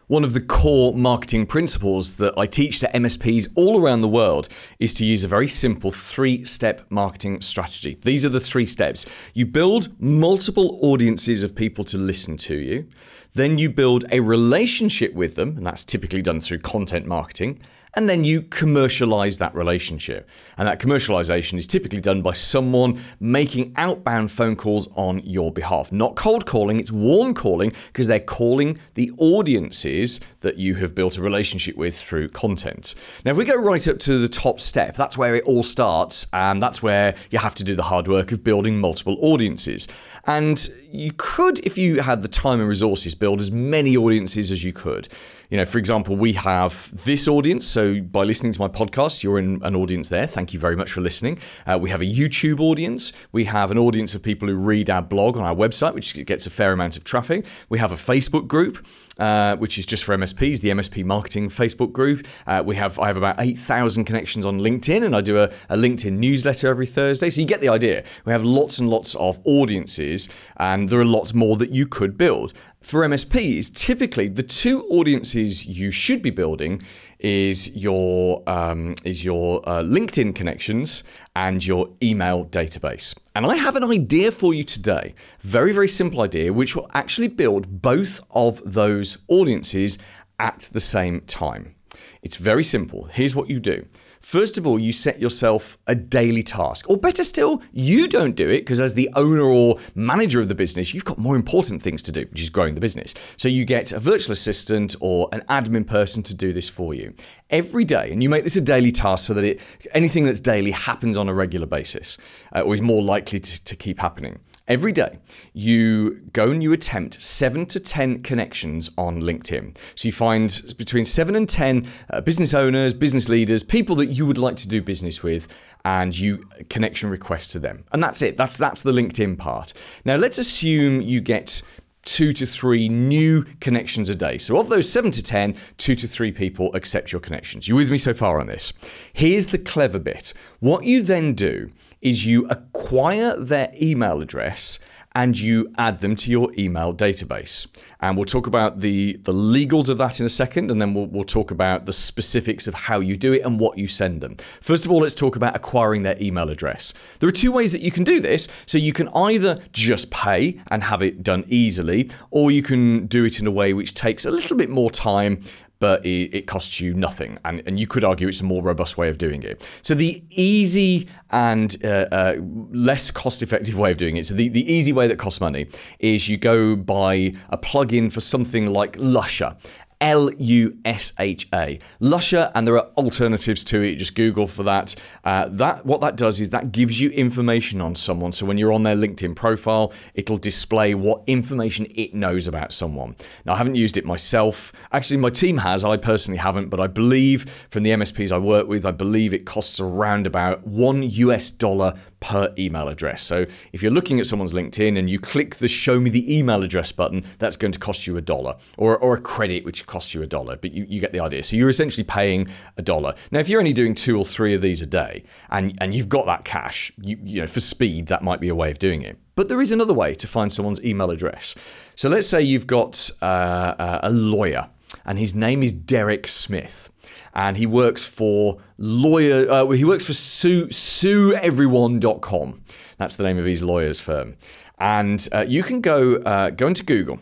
One 0.08 0.24
of 0.24 0.34
the 0.34 0.42
core 0.42 0.94
marketing 0.94 1.46
principles 1.46 2.18
that 2.18 2.34
I 2.36 2.46
teach 2.46 2.80
to 2.80 2.88
MSPs 2.88 3.48
all 3.56 3.80
around 3.80 4.02
the 4.02 4.10
world 4.10 4.50
is 4.80 4.94
to 4.96 5.06
use 5.06 5.24
a 5.24 5.28
very 5.28 5.48
simple 5.48 5.92
three 5.92 6.44
step 6.44 6.86
marketing 6.90 7.42
strategy. 7.42 7.98
These 8.02 8.26
are 8.26 8.30
the 8.30 8.40
three 8.40 8.66
steps. 8.66 9.06
You 9.34 9.46
build 9.46 9.90
multiple 10.02 10.80
audiences 10.82 11.44
of 11.44 11.56
people 11.56 11.86
to 11.86 11.98
listen 11.98 12.38
to 12.38 12.56
you, 12.56 12.88
then 13.36 13.58
you 13.58 13.70
build 13.70 14.04
a 14.12 14.20
relationship 14.20 15.14
with 15.14 15.36
them, 15.36 15.56
and 15.58 15.66
that's 15.66 15.86
typically 15.86 16.22
done 16.22 16.42
through 16.42 16.60
content 16.60 17.06
marketing 17.06 17.62
and 17.94 18.10
then 18.10 18.24
you 18.24 18.42
commercialize 18.42 19.38
that 19.38 19.54
relationship. 19.54 20.28
And 20.58 20.68
that 20.68 20.80
commercialization 20.80 21.58
is 21.58 21.68
typically 21.68 22.00
done 22.00 22.22
by 22.22 22.34
someone 22.34 23.02
making 23.20 23.74
outbound 23.76 24.32
phone 24.32 24.56
calls 24.56 24.88
on 24.96 25.20
your 25.20 25.52
behalf. 25.52 25.92
Not 25.92 26.16
cold 26.16 26.46
calling, 26.46 26.80
it's 26.80 26.92
warm 26.92 27.34
calling 27.34 27.74
because 27.88 28.08
they're 28.08 28.20
calling 28.20 28.78
the 28.94 29.12
audiences 29.18 30.20
that 30.42 30.58
you 30.58 30.76
have 30.76 30.96
built 30.96 31.18
a 31.18 31.22
relationship 31.22 31.76
with 31.76 32.00
through 32.00 32.30
content. 32.30 32.96
Now, 33.26 33.32
if 33.32 33.38
we 33.38 33.46
go 33.46 33.56
right 33.56 33.88
up 33.88 34.00
to 34.00 34.18
the 34.18 34.30
top 34.30 34.60
step, 34.60 34.96
that's 34.96 35.18
where 35.18 35.36
it 35.36 35.44
all 35.44 35.64
starts, 35.64 36.28
and 36.34 36.62
that's 36.62 36.82
where 36.82 37.16
you 37.30 37.40
have 37.40 37.56
to 37.56 37.64
do 37.64 37.76
the 37.76 37.84
hard 37.84 38.08
work 38.08 38.32
of 38.32 38.44
building 38.44 38.80
multiple 38.80 39.18
audiences. 39.22 39.88
And 40.26 40.70
you 40.92 41.12
could, 41.16 41.60
if 41.66 41.78
you 41.78 42.02
had 42.02 42.22
the 42.22 42.28
time 42.28 42.60
and 42.60 42.68
resources, 42.68 43.16
build 43.16 43.40
as 43.40 43.52
many 43.52 43.96
audiences 43.96 44.52
as 44.52 44.64
you 44.64 44.74
could. 44.74 45.08
You 45.52 45.58
know, 45.58 45.66
for 45.66 45.80
example, 45.80 46.16
we 46.16 46.32
have 46.34 46.90
this 47.04 47.28
audience. 47.28 47.68
So 47.68 48.00
by 48.00 48.24
listening 48.24 48.54
to 48.54 48.62
my 48.62 48.70
podcast, 48.70 49.22
you're 49.22 49.38
in 49.38 49.62
an 49.64 49.76
audience 49.76 50.08
there. 50.08 50.26
Thank 50.26 50.54
you 50.54 50.60
very 50.60 50.78
much 50.78 50.94
for 50.94 51.02
listening. 51.02 51.40
Uh, 51.68 51.78
we 51.80 51.90
have 51.90 52.02
a 52.02 52.06
YouTube 52.06 52.62
audience. 52.62 53.12
We 53.34 53.44
have 53.46 53.70
an 53.70 53.78
audience 53.78 54.16
of 54.16 54.24
people 54.24 54.48
who 54.48 54.56
read 54.56 54.90
our 54.90 55.02
blog 55.02 55.36
on 55.36 55.44
our 55.44 55.54
website, 55.54 55.94
which 55.94 56.26
gets 56.26 56.48
a 56.48 56.50
fair 56.50 56.72
amount 56.72 56.96
of 56.96 57.04
traffic. 57.04 57.46
We 57.68 57.80
have 57.80 57.92
a 57.92 57.96
Facebook 57.96 58.48
group. 58.48 58.86
Uh, 59.20 59.56
which 59.58 59.78
is 59.78 59.86
just 59.86 60.04
for 60.04 60.18
MSPs, 60.18 60.62
the 60.62 60.70
MSP 60.70 61.06
Marketing 61.06 61.48
Facebook 61.48 61.92
group. 61.92 62.26
Uh, 62.48 62.64
we 62.66 62.76
have 62.76 62.98
I 62.98 63.06
have 63.06 63.18
about 63.18 63.36
eight 63.38 63.56
thousand 63.56 64.06
connections 64.06 64.48
on 64.48 64.60
LinkedIn, 64.60 65.06
and 65.06 65.16
I 65.16 65.22
do 65.22 65.38
a, 65.38 65.52
a, 65.70 65.76
LinkedIn 65.76 66.14
newsletter 66.14 66.70
every 66.70 66.88
Thursday. 66.88 67.30
So 67.30 67.40
you 67.42 67.46
get 67.46 67.62
the 67.62 67.70
idea. 67.70 68.04
We 68.26 68.32
have 68.32 68.44
lots 68.44 68.80
and 68.80 68.90
lots 68.90 69.14
of 69.16 69.40
audiences, 69.44 70.28
and 70.58 70.81
there 70.90 71.00
are 71.00 71.06
lots 71.06 71.34
more 71.34 71.58
that 71.58 71.72
you 71.72 71.86
could 71.86 72.18
build 72.18 72.54
for 72.82 73.02
MSPs, 73.04 73.74
typically 73.74 74.28
the 74.28 74.44
two 74.44 74.84
audiences 74.88 75.68
you 75.68 75.92
should 75.92 76.22
be 76.22 76.32
building 76.32 76.82
is 77.20 77.76
your 77.76 78.42
um, 78.48 78.96
is 79.04 79.24
your 79.24 79.62
uh, 79.70 79.84
LinkedIn 79.84 80.34
connections 80.34 81.04
and 81.36 81.66
your 81.66 81.90
email 82.02 82.46
database. 82.46 83.16
And 83.36 83.46
I 83.46 83.56
have 83.56 83.76
an 83.76 83.84
idea 83.84 84.32
for 84.32 84.54
you 84.54 84.64
today, 84.64 85.14
very 85.42 85.72
very 85.72 85.88
simple 85.88 86.22
idea, 86.22 86.52
which 86.52 86.76
will 86.76 86.90
actually 86.94 87.28
build 87.28 87.82
both 87.82 88.20
of 88.32 88.62
those 88.66 89.20
audiences 89.28 90.00
at 90.40 90.70
the 90.74 90.80
same 90.80 91.22
time. 91.22 91.76
It's 92.24 92.38
very 92.38 92.64
simple. 92.64 93.06
Here's 93.06 93.36
what 93.36 93.50
you 93.50 93.60
do. 93.60 93.86
First 94.22 94.58
of 94.58 94.68
all, 94.68 94.80
you 94.80 94.94
set 94.94 95.20
yourself 95.20 95.78
a 95.88 95.96
daily 95.96 96.44
task. 96.44 96.90
Or 96.90 96.98
better 96.98 97.24
still, 97.24 97.62
you 97.72 98.08
don't 98.08 98.36
do 98.36 98.50
it 98.50 98.60
because 98.60 98.80
as 98.80 98.94
the 98.94 99.10
owner 99.16 99.44
or 99.44 99.78
manager 99.96 100.40
of 100.40 100.48
the 100.48 100.56
business, 100.56 100.94
you've 100.94 101.06
got 101.06 101.18
more 101.18 101.36
important 101.36 101.82
things 101.82 102.02
to 102.04 102.12
do, 102.12 102.22
which 102.30 102.42
is 102.42 102.50
growing 102.50 102.76
the 102.76 102.82
business. 102.82 103.14
So 103.38 103.48
you 103.48 103.66
get 103.66 103.92
a 103.92 104.00
virtual 104.00 104.34
assistant 104.34 104.96
or 105.02 105.28
an 105.32 105.42
admin 105.50 105.86
person 105.86 106.24
to 106.24 106.36
do 106.36 106.54
this 106.54 106.70
for 106.70 106.94
you 106.94 107.14
every 107.50 107.84
day. 107.84 108.12
And 108.12 108.22
you 108.22 108.30
make 108.30 108.44
this 108.44 108.56
a 108.56 108.62
daily 108.62 108.92
task 108.92 109.28
so 109.28 109.34
that 109.34 109.44
it, 109.44 109.60
anything 109.94 110.24
that's 110.26 110.40
daily 110.40 110.72
happens 110.72 111.18
on 111.18 111.28
a 111.28 111.34
regular 111.34 111.68
basis 111.68 112.18
uh, 112.56 112.62
or 112.62 112.74
is 112.74 112.82
more 112.82 113.02
likely 113.02 113.40
to, 113.40 113.64
to 113.64 113.76
keep 113.76 114.00
happening 114.00 114.40
every 114.72 114.94
day 114.94 115.20
you 115.54 116.12
go 116.32 116.50
and 116.50 116.64
you 116.64 116.72
attempt 116.72 117.22
seven 117.22 117.66
to 117.66 117.78
10 117.78 118.24
connections 118.24 118.90
on 118.98 119.22
LinkedIn. 119.22 119.76
So 119.96 120.08
you 120.08 120.14
find 120.14 120.74
between 120.78 121.04
seven 121.04 121.36
and 121.36 121.48
10 121.48 121.86
uh, 122.10 122.22
business 122.22 122.54
owners, 122.54 122.94
business 122.94 123.28
leaders, 123.28 123.64
people 123.64 123.98
that 123.98 124.06
you 124.06 124.26
would 124.26 124.38
like 124.38 124.56
to 124.56 124.70
do 124.70 124.82
business 124.82 125.22
with 125.22 125.50
and 125.84 126.18
you 126.18 126.38
connection 126.70 127.10
request 127.10 127.52
to 127.52 127.60
them. 127.60 127.84
And 127.92 128.02
that's 128.02 128.22
it. 128.22 128.38
That's 128.38 128.56
that's 128.56 128.82
the 128.82 128.94
LinkedIn 128.94 129.38
part. 129.38 129.74
Now 130.06 130.16
let's 130.16 130.38
assume 130.38 131.02
you 131.02 131.20
get 131.20 131.62
two 132.06 132.32
to 132.34 132.46
three 132.46 132.88
new 132.88 133.44
connections 133.60 134.10
a 134.10 134.16
day. 134.16 134.38
So, 134.38 134.58
of 134.58 134.70
those 134.70 134.90
seven 134.90 135.12
to 135.12 135.22
ten, 135.22 135.56
two 135.78 135.96
to 135.96 136.08
three 136.08 136.32
people 136.32 136.74
accept 136.74 137.12
your 137.12 137.22
connections. 137.22 137.68
You 137.68 137.76
with 137.76 137.92
me 137.92 137.98
so 137.98 138.14
far 138.14 138.40
on 138.40 138.48
this? 138.48 138.72
Here's 139.12 139.48
the 139.48 139.58
clever 139.58 140.00
bit. 140.00 140.34
What 140.60 140.86
you 140.86 141.04
then 141.04 141.34
do 141.34 141.72
is 142.02 142.26
you 142.26 142.46
acquire 142.48 143.38
their 143.38 143.72
email 143.80 144.22
address 144.22 144.80
and 145.14 145.38
you 145.38 145.70
add 145.78 146.00
them 146.00 146.16
to 146.16 146.32
your 146.32 146.52
email 146.58 146.94
database. 146.94 147.68
And 148.00 148.16
we'll 148.16 148.26
talk 148.26 148.48
about 148.48 148.80
the, 148.80 149.20
the 149.24 149.34
legals 149.34 149.90
of 149.90 149.98
that 149.98 150.20
in 150.22 150.26
a 150.26 150.30
second, 150.30 150.72
and 150.72 150.82
then 150.82 150.94
we'll, 150.94 151.08
we'll 151.08 151.26
talk 151.26 151.52
about 151.52 151.86
the 151.86 151.92
specifics 151.92 152.66
of 152.66 152.74
how 152.74 153.02
you 153.02 153.18
do 153.18 153.34
it 153.34 153.42
and 153.42 153.60
what 153.60 153.78
you 153.78 153.88
send 153.88 154.22
them. 154.22 154.38
First 154.62 154.86
of 154.86 154.92
all, 154.92 155.02
let's 155.02 155.14
talk 155.14 155.36
about 155.36 155.56
acquiring 155.56 156.04
their 156.04 156.16
email 156.22 156.50
address. 156.50 156.94
There 157.20 157.28
are 157.28 157.34
two 157.34 157.52
ways 157.52 157.74
that 157.74 157.82
you 157.82 157.92
can 157.92 158.06
do 158.06 158.22
this. 158.22 158.48
So 158.66 158.78
you 158.78 158.94
can 158.94 159.10
either 159.10 159.62
just 159.74 160.12
pay 160.12 160.62
and 160.68 160.86
have 160.86 161.02
it 161.02 161.24
done 161.24 161.44
easily, 161.48 162.10
or 162.30 162.50
you 162.50 162.64
can 162.64 163.08
do 163.08 163.26
it 163.26 163.40
in 163.40 163.48
a 163.48 163.52
way 163.52 163.74
which 163.74 163.94
takes 163.94 164.24
a 164.24 164.32
little 164.32 164.56
bit 164.56 164.70
more 164.70 164.92
time 164.92 165.44
but 165.82 166.06
it, 166.06 166.34
it, 166.34 166.48
costs 166.48 166.80
you 166.80 166.94
nothing. 166.94 167.40
And, 167.44 167.64
and 167.66 167.80
you 167.80 167.88
could 167.88 168.04
argue 168.04 168.28
it's 168.28 168.40
a 168.40 168.46
more 168.46 168.62
robust 168.62 168.98
way 168.98 169.10
of 169.10 169.18
doing 169.18 169.42
it. 169.42 169.68
So 169.82 169.96
the 169.96 170.24
easy 170.30 171.10
and 171.32 171.76
uh, 171.84 172.06
uh, 172.12 172.36
less 172.72 173.10
cost 173.10 173.42
effective 173.42 173.78
way 173.78 173.92
of 173.92 173.98
doing 173.98 174.16
it, 174.16 174.28
so 174.28 174.36
the, 174.36 174.48
the 174.48 174.72
easy 174.72 174.94
way 174.94 175.08
that 175.08 175.18
costs 175.18 175.42
money, 175.42 175.68
is 176.00 176.30
you 176.30 176.38
go 176.38 176.76
buy 176.76 177.34
a 177.50 177.58
plugin 177.58 178.14
for 178.14 178.22
something 178.22 178.68
like 178.68 178.94
Lusha. 178.98 179.58
L 180.02 180.32
U 180.34 180.78
S 180.84 181.14
H 181.20 181.48
A. 181.54 181.80
Lusha, 182.02 182.52
and 182.56 182.68
there 182.68 182.76
are 182.76 182.88
alternatives 182.98 183.64
to 183.66 183.82
it. 183.82 183.96
Just 183.96 184.16
Google 184.16 184.48
for 184.48 184.64
that. 184.64 184.96
Uh, 185.24 185.48
that 185.50 185.86
what 185.86 186.02
that 186.02 186.16
does 186.16 186.40
is 186.40 186.50
that 186.50 186.72
gives 186.72 187.00
you 187.00 187.12
information 187.12 187.80
on 187.80 187.96
someone. 187.96 188.32
So 188.32 188.46
when 188.46 188.58
you're 188.58 188.74
on 188.74 188.84
their 188.84 188.96
LinkedIn 188.96 189.36
profile, 189.36 189.94
it'll 190.16 190.38
display 190.38 190.96
what 190.96 191.22
information 191.28 191.88
it 191.96 192.14
knows 192.14 192.48
about 192.48 192.74
someone. 192.74 193.16
Now 193.46 193.54
I 193.54 193.58
haven't 193.58 193.76
used 193.76 193.96
it 193.96 194.04
myself. 194.06 194.74
Actually, 194.92 195.18
my 195.18 195.30
team 195.30 195.60
has. 195.60 195.84
I 195.84 195.98
personally 195.98 196.40
haven't, 196.40 196.70
but 196.70 196.80
I 196.80 196.88
believe 196.88 197.46
from 197.70 197.84
the 197.84 197.92
MSPs 197.92 198.32
I 198.32 198.40
work 198.40 198.68
with, 198.68 198.86
I 198.86 198.92
believe 198.92 199.34
it 199.34 199.46
costs 199.46 199.80
around 199.80 200.26
about 200.26 200.66
one 200.66 201.04
US 201.04 201.52
dollar 201.52 201.94
per 202.22 202.54
email 202.58 202.88
address. 202.88 203.24
So 203.24 203.46
if 203.74 203.82
you're 203.82 203.92
looking 203.92 204.20
at 204.20 204.28
someone's 204.28 204.54
LinkedIn 204.54 204.98
and 204.98 205.10
you 205.10 205.20
click 205.20 205.56
the 205.56 205.68
show 205.68 206.00
me 206.00 206.10
the 206.10 206.38
email 206.38 206.64
address 206.64 206.92
button, 206.92 207.26
that's 207.40 207.58
going 207.58 207.74
to 207.74 207.80
cost 207.80 208.08
you 208.08 208.16
a 208.16 208.22
dollar 208.22 208.56
or, 208.78 208.98
or 208.98 209.16
a 209.16 209.22
credit, 209.22 209.66
which 209.66 209.86
costs 209.88 210.14
you 210.14 210.22
a 210.22 210.28
dollar, 210.28 210.56
but 210.56 210.72
you, 210.72 210.86
you 210.88 211.02
get 211.02 211.12
the 211.12 211.20
idea. 211.20 211.44
So 211.44 211.58
you're 211.58 211.70
essentially 211.70 212.06
paying 212.06 212.48
a 212.78 212.82
dollar. 212.82 213.16
Now, 213.32 213.40
if 213.40 213.50
you're 213.50 213.60
only 213.60 213.74
doing 213.74 213.96
two 213.96 214.18
or 214.18 214.24
three 214.24 214.54
of 214.54 214.62
these 214.62 214.82
a 214.82 214.86
day 214.86 215.24
and, 215.50 215.78
and 215.82 215.94
you've 215.94 216.10
got 216.10 216.28
that 216.28 216.46
cash, 216.46 216.92
you, 217.02 217.18
you 217.24 217.42
know, 217.42 217.48
for 217.48 217.60
speed, 217.60 218.08
that 218.08 218.24
might 218.24 218.40
be 218.40 218.50
a 218.50 218.56
way 218.56 218.72
of 218.72 218.80
doing 218.80 219.02
it. 219.02 219.18
But 219.36 219.50
there 219.50 219.60
is 219.60 219.72
another 219.72 219.94
way 219.94 220.14
to 220.14 220.28
find 220.28 220.54
someone's 220.54 220.84
email 220.86 221.10
address. 221.10 221.56
So 221.96 222.08
let's 222.08 222.28
say 222.28 222.42
you've 222.42 222.68
got 222.68 223.10
uh, 223.22 224.00
a 224.04 224.12
lawyer 224.12 224.70
and 225.06 225.18
his 225.18 225.34
name 225.34 225.64
is 225.64 225.72
Derek 225.72 226.28
Smith 226.28 226.92
and 227.34 227.58
he 227.58 227.66
works 227.66 228.06
for 228.06 228.60
lawyer. 228.78 229.50
Uh, 229.50 229.70
he 229.70 229.86
works 229.86 230.06
for 230.06 230.14
sue, 230.14 230.68
sueeveryone.com. 230.68 232.64
That's 232.98 233.16
the 233.16 233.24
name 233.24 233.38
of 233.38 233.46
his 233.46 233.64
lawyer's 233.64 234.00
firm. 234.00 234.36
And 234.78 235.28
uh, 235.32 235.46
you 235.48 235.64
can 235.64 235.82
go 235.82 236.16
uh, 236.18 236.50
go 236.50 236.68
into 236.68 236.84
Google 236.84 237.20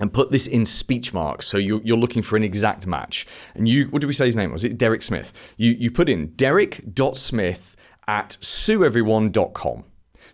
and 0.00 0.12
put 0.12 0.30
this 0.30 0.46
in 0.46 0.66
speech 0.66 1.12
marks. 1.12 1.46
So 1.46 1.58
you're, 1.58 1.80
you're 1.82 1.96
looking 1.96 2.22
for 2.22 2.36
an 2.36 2.42
exact 2.42 2.86
match. 2.86 3.26
And 3.54 3.68
you, 3.68 3.86
what 3.86 4.00
did 4.00 4.08
we 4.08 4.12
say 4.12 4.26
his 4.26 4.36
name 4.36 4.52
was? 4.52 4.64
It 4.64 4.78
Derek 4.78 5.02
Smith. 5.02 5.32
You 5.56 5.72
you 5.72 5.90
put 5.90 6.08
in 6.08 6.32
Derek.Smith 6.34 7.76
at 8.06 8.30
sueeveryone.com. 8.40 9.84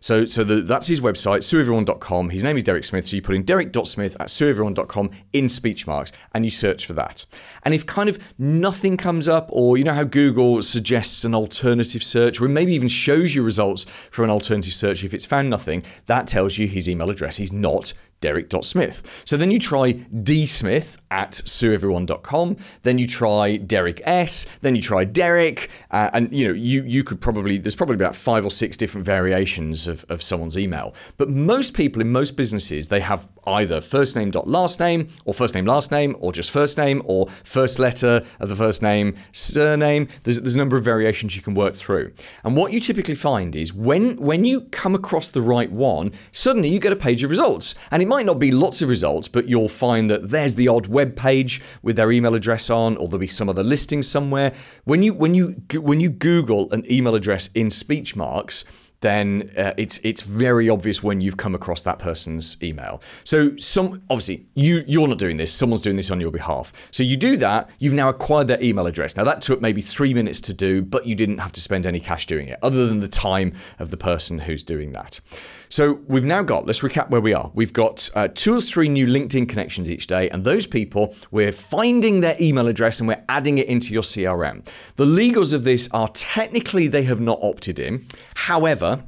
So, 0.00 0.26
so 0.26 0.44
the, 0.44 0.62
that's 0.62 0.86
his 0.86 1.00
website, 1.00 1.38
sueeveryone.com. 1.38 2.30
His 2.30 2.44
name 2.44 2.56
is 2.56 2.64
Derek 2.64 2.84
Smith. 2.84 3.06
So 3.06 3.16
you 3.16 3.22
put 3.22 3.34
in 3.34 3.42
derek.smith 3.42 4.16
at 4.20 4.28
sueeveryone.com 4.28 5.10
in 5.32 5.48
speech 5.48 5.86
marks 5.86 6.12
and 6.32 6.44
you 6.44 6.50
search 6.50 6.86
for 6.86 6.92
that. 6.94 7.24
And 7.62 7.74
if 7.74 7.86
kind 7.86 8.08
of 8.08 8.18
nothing 8.38 8.96
comes 8.96 9.28
up, 9.28 9.48
or 9.52 9.76
you 9.76 9.84
know 9.84 9.92
how 9.92 10.04
Google 10.04 10.62
suggests 10.62 11.24
an 11.24 11.34
alternative 11.34 12.02
search, 12.02 12.40
or 12.40 12.48
maybe 12.48 12.74
even 12.74 12.88
shows 12.88 13.34
you 13.34 13.42
results 13.42 13.84
from 14.10 14.24
an 14.24 14.30
alternative 14.30 14.74
search, 14.74 15.04
if 15.04 15.12
it's 15.14 15.26
found 15.26 15.50
nothing, 15.50 15.82
that 16.06 16.26
tells 16.26 16.58
you 16.58 16.66
his 16.66 16.88
email 16.88 17.10
address 17.10 17.40
is 17.40 17.52
not 17.52 17.92
derek.smith. 18.20 19.22
So 19.24 19.36
then 19.36 19.50
you 19.50 19.58
try 19.58 19.92
dsmith 19.92 20.98
at 21.10 21.32
sueeveryone.com, 21.32 22.56
then 22.82 22.98
you 22.98 23.06
try 23.06 23.56
Derek 23.56 24.00
S, 24.04 24.46
then 24.60 24.76
you 24.76 24.82
try 24.82 25.04
Derek, 25.04 25.70
uh, 25.90 26.10
and 26.12 26.32
you 26.32 26.48
know, 26.48 26.54
you 26.54 26.82
you 26.84 27.04
could 27.04 27.20
probably 27.20 27.58
there's 27.58 27.76
probably 27.76 27.94
about 27.94 28.14
five 28.14 28.44
or 28.44 28.50
six 28.50 28.76
different 28.76 29.06
variations 29.06 29.86
of, 29.86 30.04
of 30.08 30.22
someone's 30.22 30.58
email. 30.58 30.94
But 31.16 31.30
most 31.30 31.74
people 31.74 32.02
in 32.02 32.12
most 32.12 32.36
businesses, 32.36 32.88
they 32.88 33.00
have 33.00 33.28
either 33.46 33.80
first 33.80 34.16
name 34.16 34.30
dot 34.30 34.48
last 34.48 34.80
name, 34.80 35.08
or 35.24 35.32
first 35.32 35.54
name 35.54 35.64
last 35.64 35.90
name, 35.90 36.16
or 36.20 36.32
just 36.32 36.50
first 36.50 36.76
name, 36.76 37.02
or 37.04 37.28
first 37.44 37.78
letter 37.78 38.24
of 38.40 38.48
the 38.48 38.56
first 38.56 38.82
name, 38.82 39.14
surname. 39.32 40.08
There's, 40.24 40.40
there's 40.40 40.54
a 40.54 40.58
number 40.58 40.76
of 40.76 40.84
variations 40.84 41.36
you 41.36 41.42
can 41.42 41.54
work 41.54 41.74
through. 41.74 42.12
And 42.44 42.56
what 42.56 42.72
you 42.72 42.80
typically 42.80 43.14
find 43.14 43.54
is 43.56 43.72
when 43.72 44.16
when 44.16 44.44
you 44.44 44.62
come 44.62 44.94
across 44.94 45.28
the 45.28 45.42
right 45.42 45.70
one, 45.70 46.12
suddenly 46.32 46.68
you 46.68 46.78
get 46.78 46.92
a 46.92 46.96
page 46.96 47.22
of 47.22 47.30
results. 47.30 47.74
And 47.90 48.02
it 48.02 48.07
might 48.08 48.26
not 48.26 48.38
be 48.38 48.50
lots 48.50 48.82
of 48.82 48.88
results, 48.88 49.28
but 49.28 49.48
you'll 49.48 49.68
find 49.68 50.10
that 50.10 50.30
there's 50.30 50.56
the 50.56 50.66
odd 50.68 50.86
web 50.86 51.14
page 51.14 51.62
with 51.82 51.96
their 51.96 52.10
email 52.10 52.34
address 52.34 52.70
on, 52.70 52.96
or 52.96 53.08
there'll 53.08 53.18
be 53.18 53.26
some 53.26 53.48
other 53.48 53.62
listing 53.62 54.02
somewhere. 54.02 54.52
When 54.84 55.02
you 55.02 55.14
when 55.14 55.34
you 55.34 55.62
when 55.74 56.00
you 56.00 56.08
Google 56.08 56.72
an 56.72 56.90
email 56.90 57.14
address 57.14 57.50
in 57.54 57.70
speech 57.70 58.16
marks, 58.16 58.64
then 59.00 59.50
uh, 59.56 59.74
it's 59.76 59.98
it's 59.98 60.22
very 60.22 60.68
obvious 60.68 61.02
when 61.02 61.20
you've 61.20 61.36
come 61.36 61.54
across 61.54 61.82
that 61.82 61.98
person's 61.98 62.60
email. 62.62 63.00
So 63.24 63.56
some 63.56 64.02
obviously 64.10 64.46
you 64.54 64.84
you're 64.86 65.06
not 65.06 65.18
doing 65.18 65.36
this, 65.36 65.52
someone's 65.52 65.82
doing 65.82 65.96
this 65.96 66.10
on 66.10 66.20
your 66.20 66.32
behalf. 66.32 66.72
So 66.90 67.02
you 67.02 67.16
do 67.16 67.36
that, 67.36 67.70
you've 67.78 67.94
now 67.94 68.08
acquired 68.08 68.48
their 68.48 68.62
email 68.62 68.86
address. 68.86 69.16
Now 69.16 69.24
that 69.24 69.40
took 69.40 69.60
maybe 69.60 69.80
3 69.80 70.14
minutes 70.14 70.40
to 70.42 70.52
do, 70.52 70.82
but 70.82 71.06
you 71.06 71.14
didn't 71.14 71.38
have 71.38 71.52
to 71.52 71.60
spend 71.60 71.86
any 71.86 72.00
cash 72.00 72.26
doing 72.26 72.48
it 72.48 72.58
other 72.62 72.86
than 72.86 73.00
the 73.00 73.08
time 73.08 73.52
of 73.78 73.90
the 73.90 73.96
person 73.96 74.40
who's 74.40 74.62
doing 74.62 74.92
that. 74.92 75.20
So 75.68 76.00
we've 76.06 76.24
now 76.24 76.42
got, 76.42 76.66
let's 76.66 76.80
recap 76.80 77.10
where 77.10 77.20
we 77.20 77.34
are. 77.34 77.50
We've 77.54 77.72
got 77.72 78.08
uh, 78.14 78.28
two 78.28 78.56
or 78.56 78.60
three 78.60 78.88
new 78.88 79.06
LinkedIn 79.06 79.48
connections 79.48 79.88
each 79.88 80.06
day, 80.06 80.28
and 80.30 80.44
those 80.44 80.66
people, 80.66 81.14
we're 81.30 81.52
finding 81.52 82.20
their 82.20 82.36
email 82.40 82.66
address 82.68 83.00
and 83.00 83.08
we're 83.08 83.24
adding 83.28 83.58
it 83.58 83.66
into 83.66 83.92
your 83.92 84.02
CRM. 84.02 84.66
The 84.96 85.04
legals 85.04 85.52
of 85.52 85.64
this 85.64 85.88
are 85.92 86.08
technically 86.08 86.88
they 86.88 87.02
have 87.04 87.20
not 87.20 87.38
opted 87.42 87.78
in. 87.78 88.06
However, 88.34 89.04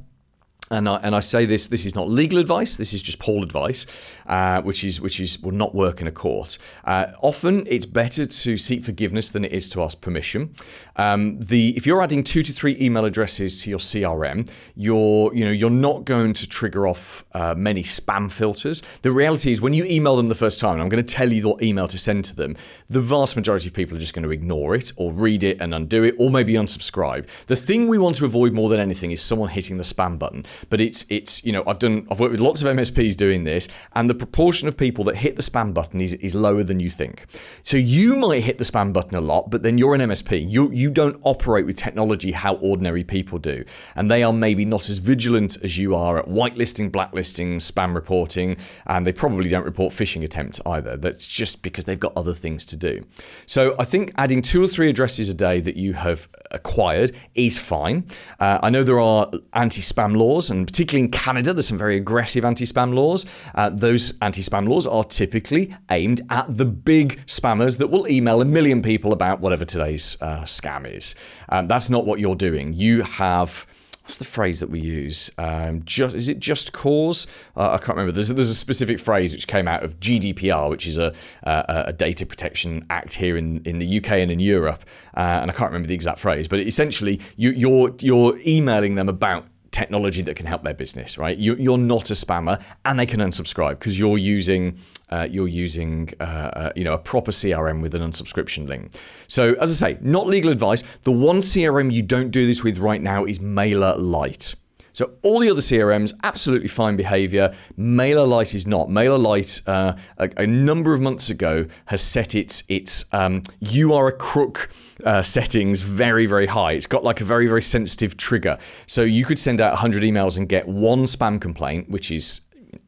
and 0.71 0.89
I, 0.89 0.95
and 1.03 1.15
I 1.15 1.19
say 1.19 1.45
this 1.45 1.67
this 1.67 1.85
is 1.85 1.95
not 1.95 2.09
legal 2.09 2.39
advice 2.39 2.77
this 2.77 2.93
is 2.93 3.01
just 3.01 3.19
Paul 3.19 3.43
advice 3.43 3.85
uh, 4.31 4.61
which 4.61 4.83
is 4.83 5.01
which 5.01 5.19
is 5.19 5.41
will 5.41 5.51
not 5.51 5.75
work 5.75 5.99
in 5.99 6.07
a 6.07 6.11
court. 6.11 6.57
Uh, 6.85 7.07
often 7.21 7.65
it's 7.67 7.85
better 7.85 8.25
to 8.25 8.57
seek 8.57 8.83
forgiveness 8.83 9.29
than 9.29 9.43
it 9.43 9.51
is 9.51 9.67
to 9.69 9.83
ask 9.83 9.99
permission. 9.99 10.55
Um, 10.95 11.37
the 11.39 11.75
if 11.75 11.85
you're 11.85 12.01
adding 12.01 12.23
two 12.23 12.41
to 12.43 12.53
three 12.53 12.77
email 12.79 13.05
addresses 13.05 13.61
to 13.63 13.69
your 13.69 13.79
CRM 13.79 14.49
you're 14.75 15.33
you 15.33 15.43
know 15.43 15.51
you're 15.51 15.69
not 15.69 16.05
going 16.05 16.33
to 16.33 16.47
trigger 16.47 16.87
off 16.87 17.25
uh, 17.33 17.53
many 17.57 17.83
spam 17.83 18.31
filters. 18.31 18.81
The 19.01 19.11
reality 19.11 19.51
is 19.51 19.59
when 19.59 19.73
you 19.73 19.83
email 19.83 20.15
them 20.15 20.29
the 20.29 20.35
first 20.35 20.59
time 20.59 20.79
I'm 20.79 20.89
going 20.89 21.03
to 21.03 21.13
tell 21.13 21.31
you 21.31 21.47
what 21.47 21.61
email 21.61 21.89
to 21.89 21.97
send 21.97 22.23
to 22.25 22.35
them 22.35 22.55
the 22.89 23.01
vast 23.01 23.35
majority 23.35 23.67
of 23.67 23.73
people 23.73 23.97
are 23.97 23.99
just 23.99 24.13
going 24.13 24.23
to 24.23 24.31
ignore 24.31 24.75
it 24.75 24.93
or 24.95 25.11
read 25.11 25.43
it 25.43 25.59
and 25.59 25.75
undo 25.75 26.03
it 26.03 26.15
or 26.17 26.29
maybe 26.29 26.53
unsubscribe. 26.53 27.27
The 27.47 27.55
thing 27.55 27.89
we 27.89 27.97
want 27.97 28.15
to 28.17 28.25
avoid 28.25 28.53
more 28.53 28.69
than 28.69 28.79
anything 28.79 29.11
is 29.11 29.21
someone 29.21 29.49
hitting 29.49 29.77
the 29.77 29.83
spam 29.83 30.17
button 30.17 30.45
but 30.69 30.81
it's 30.81 31.05
it's 31.09 31.43
you 31.43 31.51
know 31.51 31.63
I've 31.67 31.79
done 31.79 32.07
I've 32.09 32.19
worked 32.19 32.31
with 32.31 32.41
lots 32.41 32.61
of 32.61 32.75
MSPs 32.75 33.15
doing 33.15 33.43
this, 33.43 33.67
and 33.93 34.09
the 34.09 34.15
proportion 34.15 34.67
of 34.67 34.77
people 34.77 35.03
that 35.05 35.17
hit 35.17 35.35
the 35.35 35.41
spam 35.41 35.73
button 35.73 36.01
is, 36.01 36.13
is 36.15 36.35
lower 36.35 36.63
than 36.63 36.79
you 36.79 36.89
think. 36.89 37.25
So 37.61 37.77
you 37.77 38.15
might 38.15 38.43
hit 38.43 38.57
the 38.57 38.63
spam 38.63 38.93
button 38.93 39.15
a 39.15 39.21
lot, 39.21 39.49
but 39.49 39.63
then 39.63 39.77
you're 39.77 39.95
an 39.95 40.01
MSP. 40.01 40.49
You 40.49 40.71
you 40.71 40.89
don't 40.89 41.19
operate 41.23 41.65
with 41.65 41.75
technology 41.75 42.31
how 42.31 42.55
ordinary 42.55 43.03
people 43.03 43.39
do, 43.39 43.63
and 43.95 44.09
they 44.09 44.23
are 44.23 44.33
maybe 44.33 44.65
not 44.65 44.89
as 44.89 44.97
vigilant 44.97 45.57
as 45.63 45.77
you 45.77 45.95
are 45.95 46.17
at 46.17 46.25
whitelisting, 46.27 46.91
blacklisting, 46.91 47.57
spam 47.57 47.95
reporting, 47.95 48.57
and 48.85 49.05
they 49.05 49.13
probably 49.13 49.49
don't 49.49 49.65
report 49.65 49.93
phishing 49.93 50.23
attempts 50.23 50.59
either. 50.65 50.97
That's 50.97 51.27
just 51.27 51.61
because 51.61 51.85
they've 51.85 51.99
got 51.99 52.13
other 52.15 52.33
things 52.33 52.65
to 52.65 52.75
do. 52.75 53.05
So 53.45 53.75
I 53.79 53.83
think 53.83 54.11
adding 54.17 54.41
two 54.41 54.63
or 54.63 54.67
three 54.67 54.89
addresses 54.89 55.29
a 55.29 55.33
day 55.33 55.59
that 55.61 55.75
you 55.75 55.93
have 55.93 56.27
acquired 56.51 57.15
is 57.35 57.57
fine. 57.57 58.05
Uh, 58.39 58.59
I 58.61 58.69
know 58.69 58.83
there 58.83 58.99
are 58.99 59.31
anti-spam 59.53 60.15
laws, 60.15 60.40
and 60.49 60.67
particularly 60.67 61.05
in 61.05 61.11
Canada, 61.11 61.53
there's 61.53 61.67
some 61.67 61.77
very 61.77 61.97
aggressive 61.97 62.43
anti-spam 62.43 62.93
laws. 62.93 63.25
Uh, 63.55 63.69
those 63.69 64.17
anti-spam 64.21 64.67
laws 64.67 64.87
are 64.87 65.03
typically 65.03 65.75
aimed 65.89 66.21
at 66.29 66.57
the 66.57 66.65
big 66.65 67.21
spammers 67.27 67.77
that 67.77 67.87
will 67.87 68.07
email 68.07 68.41
a 68.41 68.45
million 68.45 68.81
people 68.81 69.13
about 69.13 69.39
whatever 69.39 69.65
today's 69.65 70.17
uh, 70.21 70.41
scam 70.41 70.91
is. 70.91 71.15
Um, 71.49 71.67
that's 71.67 71.89
not 71.89 72.05
what 72.05 72.19
you're 72.19 72.35
doing. 72.35 72.73
You 72.73 73.03
have 73.03 73.67
what's 74.11 74.17
the 74.17 74.25
phrase 74.25 74.59
that 74.59 74.69
we 74.69 74.79
use? 74.79 75.31
Um, 75.37 75.83
just 75.85 76.15
is 76.15 76.27
it 76.27 76.39
just 76.39 76.73
cause? 76.73 77.27
Uh, 77.55 77.71
I 77.71 77.77
can't 77.77 77.97
remember. 77.97 78.11
There's 78.11 78.27
there's 78.27 78.49
a 78.49 78.55
specific 78.55 78.99
phrase 78.99 79.31
which 79.31 79.47
came 79.47 79.67
out 79.67 79.83
of 79.83 79.99
GDPR, 79.99 80.69
which 80.69 80.85
is 80.85 80.97
a 80.97 81.13
a, 81.43 81.85
a 81.87 81.93
data 81.93 82.25
protection 82.25 82.85
act 82.89 83.13
here 83.13 83.37
in, 83.37 83.61
in 83.63 83.79
the 83.79 83.97
UK 83.97 84.11
and 84.13 84.29
in 84.29 84.39
Europe, 84.39 84.83
uh, 85.15 85.39
and 85.41 85.49
I 85.49 85.53
can't 85.53 85.69
remember 85.69 85.87
the 85.87 85.93
exact 85.93 86.19
phrase, 86.19 86.47
but 86.47 86.59
essentially 86.59 87.21
you, 87.37 87.51
you're 87.51 87.95
you're 88.01 88.37
emailing 88.45 88.95
them 88.95 89.07
about 89.07 89.45
technology 89.71 90.21
that 90.21 90.35
can 90.35 90.45
help 90.45 90.63
their 90.63 90.73
business, 90.73 91.17
right? 91.17 91.37
You, 91.37 91.73
are 91.73 91.77
not 91.77 92.09
a 92.09 92.13
spammer, 92.13 92.61
and 92.85 92.99
they 92.99 93.05
can 93.05 93.19
unsubscribe 93.19 93.79
because 93.79 93.97
you're 93.97 94.17
using 94.17 94.77
uh, 95.09 95.27
you're 95.29 95.47
using 95.47 96.09
uh, 96.19 96.23
uh, 96.23 96.71
you 96.75 96.83
know 96.83 96.93
a 96.93 96.97
proper 96.97 97.31
CRM 97.31 97.81
with 97.81 97.93
an 97.95 98.01
unsubscription 98.01 98.67
link. 98.67 98.91
So 99.27 99.53
as 99.55 99.81
I 99.81 99.93
say, 99.93 99.97
not 100.01 100.27
legal 100.27 100.51
advice. 100.51 100.83
The 101.03 101.11
one 101.11 101.37
CRM 101.37 101.91
you 101.91 102.01
don't 102.01 102.31
do 102.31 102.45
this 102.45 102.63
with 102.63 102.77
right 102.77 103.01
now 103.01 103.25
is 103.25 103.39
Mailer 103.39 103.81
MailerLite. 103.81 104.55
So 104.93 105.13
all 105.21 105.39
the 105.39 105.49
other 105.49 105.61
CRMs, 105.61 106.13
absolutely 106.23 106.67
fine 106.67 106.95
behavior. 106.95 107.55
MailerLite 107.77 108.53
is 108.53 108.67
not. 108.67 108.87
MailerLite, 108.87 109.67
uh, 109.67 109.95
a, 110.17 110.29
a, 110.37 110.47
number 110.47 110.93
of 110.93 111.01
months 111.01 111.29
ago, 111.29 111.65
has 111.85 112.01
set 112.01 112.35
its 112.35 112.63
its 112.67 113.05
um, 113.13 113.43
you 113.59 113.93
are 113.93 114.07
a 114.07 114.11
crook 114.11 114.69
uh, 115.05 115.21
settings 115.21 115.81
very 115.81 116.25
very 116.25 116.47
high. 116.47 116.73
It's 116.73 116.87
got 116.87 117.03
like 117.03 117.21
a 117.21 117.25
very 117.25 117.47
very 117.47 117.61
sensitive 117.61 118.17
trigger. 118.17 118.57
So 118.85 119.03
you 119.03 119.25
could 119.25 119.39
send 119.39 119.61
out 119.61 119.71
100 119.73 120.03
emails 120.03 120.37
and 120.37 120.47
get 120.47 120.67
one 120.67 121.03
spam 121.03 121.39
complaint, 121.39 121.89
which 121.89 122.11
is 122.11 122.41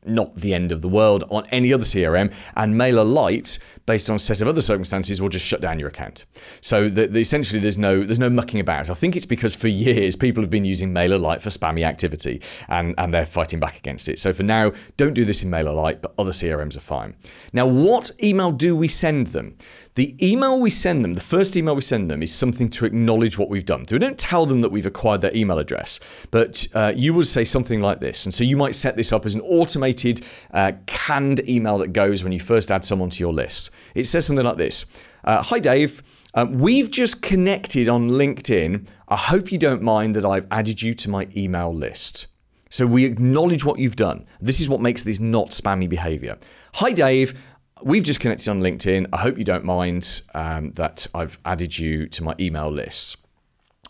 not 0.05 0.35
the 0.35 0.53
end 0.53 0.71
of 0.71 0.81
the 0.81 0.89
world 0.89 1.23
on 1.29 1.45
any 1.47 1.73
other 1.73 1.83
CRM, 1.83 2.31
and 2.55 2.75
MailerLite, 2.75 3.59
based 3.85 4.09
on 4.09 4.15
a 4.15 4.19
set 4.19 4.41
of 4.41 4.47
other 4.47 4.61
circumstances, 4.61 5.21
will 5.21 5.29
just 5.29 5.45
shut 5.45 5.61
down 5.61 5.79
your 5.79 5.89
account. 5.89 6.25
So 6.61 6.89
the, 6.89 7.07
the, 7.07 7.19
essentially, 7.19 7.59
there's 7.59 7.77
no 7.77 8.03
there's 8.03 8.19
no 8.19 8.29
mucking 8.29 8.59
about. 8.59 8.89
I 8.89 8.93
think 8.93 9.15
it's 9.15 9.25
because 9.25 9.55
for 9.55 9.67
years 9.67 10.15
people 10.15 10.43
have 10.43 10.49
been 10.49 10.65
using 10.65 10.93
MailerLite 10.93 11.41
for 11.41 11.49
spammy 11.49 11.83
activity, 11.83 12.41
and 12.67 12.95
and 12.97 13.13
they're 13.13 13.25
fighting 13.25 13.59
back 13.59 13.77
against 13.77 14.09
it. 14.09 14.19
So 14.19 14.33
for 14.33 14.43
now, 14.43 14.71
don't 14.97 15.13
do 15.13 15.25
this 15.25 15.43
in 15.43 15.49
MailerLite, 15.49 16.01
but 16.01 16.13
other 16.17 16.31
CRMs 16.31 16.77
are 16.77 16.81
fine. 16.81 17.15
Now, 17.51 17.67
what 17.67 18.11
email 18.21 18.51
do 18.51 18.75
we 18.75 18.87
send 18.87 19.27
them? 19.27 19.57
The 19.95 20.15
email 20.25 20.59
we 20.59 20.71
send 20.71 21.03
them, 21.03 21.13
the 21.13 21.21
first 21.21 21.55
email 21.55 21.75
we 21.75 21.81
send 21.81 22.09
them, 22.09 22.23
is 22.23 22.33
something 22.33 22.67
to 22.69 22.85
acknowledge 22.85 23.37
what 23.37 23.49
we've 23.49 23.65
done. 23.65 23.87
So 23.87 23.95
we 23.95 23.99
don't 23.99 24.17
tell 24.17 24.47
them 24.47 24.61
that 24.61 24.71
we've 24.71 24.87
acquired 24.87 25.21
their 25.21 25.35
email 25.35 25.59
address, 25.59 25.99
but 26.31 26.65
uh, 26.73 26.93
you 26.95 27.13
would 27.13 27.27
say 27.27 27.45
something 27.45 27.79
like 27.79 27.99
this. 27.99 28.25
And 28.25 28.33
so 28.33 28.43
you 28.43 28.57
might 28.57 28.73
set 28.73 28.95
this 28.95 29.13
up 29.13 29.23
as 29.23 29.35
an 29.35 29.41
automated 29.41 30.21
uh, 30.51 30.71
canned 30.87 31.47
email 31.47 31.77
that 31.77 31.93
goes 31.93 32.23
when 32.23 32.33
you 32.33 32.39
first 32.39 32.71
add 32.71 32.83
someone 32.83 33.11
to 33.11 33.19
your 33.19 33.33
list. 33.33 33.69
It 33.95 34.05
says 34.05 34.25
something 34.25 34.45
like 34.45 34.57
this 34.57 34.85
uh, 35.23 35.41
Hi, 35.43 35.59
Dave. 35.59 36.03
Um, 36.35 36.59
we've 36.59 36.89
just 36.89 37.21
connected 37.21 37.87
on 37.87 38.09
LinkedIn. 38.09 38.87
I 39.07 39.15
hope 39.15 39.51
you 39.51 39.59
don't 39.59 39.83
mind 39.83 40.15
that 40.15 40.25
I've 40.25 40.47
added 40.49 40.81
you 40.81 40.95
to 40.95 41.09
my 41.09 41.27
email 41.37 41.73
list. 41.73 42.27
So 42.69 42.87
we 42.87 43.05
acknowledge 43.05 43.63
what 43.63 43.77
you've 43.77 43.95
done. 43.95 44.25
This 44.41 44.59
is 44.59 44.67
what 44.67 44.81
makes 44.81 45.03
this 45.03 45.19
not 45.19 45.49
spammy 45.49 45.87
behavior. 45.87 46.39
Hi, 46.75 46.91
Dave. 46.91 47.39
We've 47.83 48.01
just 48.01 48.19
connected 48.19 48.49
on 48.49 48.61
LinkedIn. 48.61 49.09
I 49.13 49.17
hope 49.17 49.37
you 49.37 49.43
don't 49.43 49.63
mind 49.63 50.21
um, 50.33 50.71
that 50.71 51.05
I've 51.13 51.39
added 51.45 51.77
you 51.77 52.07
to 52.07 52.23
my 52.23 52.33
email 52.39 52.71
list. 52.71 53.17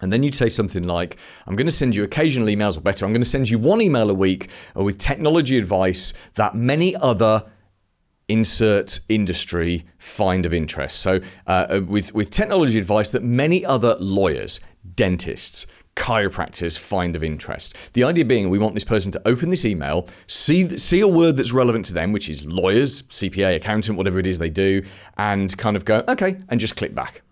And 0.02 0.12
then 0.12 0.22
you'd 0.22 0.36
say 0.36 0.50
something 0.50 0.84
like, 0.84 1.16
I'm 1.48 1.56
going 1.56 1.68
to 1.68 1.72
send 1.72 1.96
you 1.96 2.04
occasional 2.04 2.50
emails, 2.50 2.78
or 2.78 2.82
better, 2.82 3.06
I'm 3.06 3.14
going 3.14 3.22
to 3.22 3.30
send 3.30 3.50
you 3.50 3.58
one 3.58 3.80
email 3.80 4.10
a 4.10 4.14
week 4.14 4.50
with 4.76 4.98
technology 4.98 5.58
advice 5.58 6.14
that 6.34 6.54
many 6.54 6.94
other 6.98 7.46
insert 8.28 9.00
industry 9.10 9.86
find 9.98 10.46
of 10.46 10.54
interest. 10.54 11.00
So, 11.00 11.22
uh, 11.48 11.66
uh 11.70 11.82
with, 11.86 12.14
with 12.14 12.30
technology 12.30 12.80
advice 12.80 13.10
that 13.12 13.24
many 13.24 13.66
other 13.66 13.96
lawyers, 14.00 14.60
dentists, 14.96 15.68
chiropractors 15.96 16.78
find 16.78 17.16
of 17.16 17.24
interest. 17.24 17.76
The 17.94 18.04
idea 18.04 18.26
being 18.26 18.50
we 18.50 18.60
want 18.60 18.74
this 18.74 18.84
person 18.84 19.12
to 19.12 19.22
open 19.26 19.50
this 19.50 19.66
email, 19.66 20.08
see 20.28 20.78
see 20.78 21.00
a 21.02 21.08
word 21.08 21.38
that's 21.38 21.52
relevant 21.52 21.86
to 21.86 21.94
them, 21.94 22.12
which 22.12 22.30
is 22.30 22.46
lawyers, 22.46 23.04
CPA, 23.04 23.56
accountant, 23.56 23.98
whatever 23.98 24.20
it 24.20 24.28
is 24.28 24.40
they 24.40 24.50
do, 24.50 24.84
and 25.18 25.56
kind 25.58 25.76
of 25.76 25.86
go, 25.86 26.04
okay, 26.08 26.38
and 26.50 26.60
just 26.60 26.76
click 26.76 26.96
back. 26.96 27.23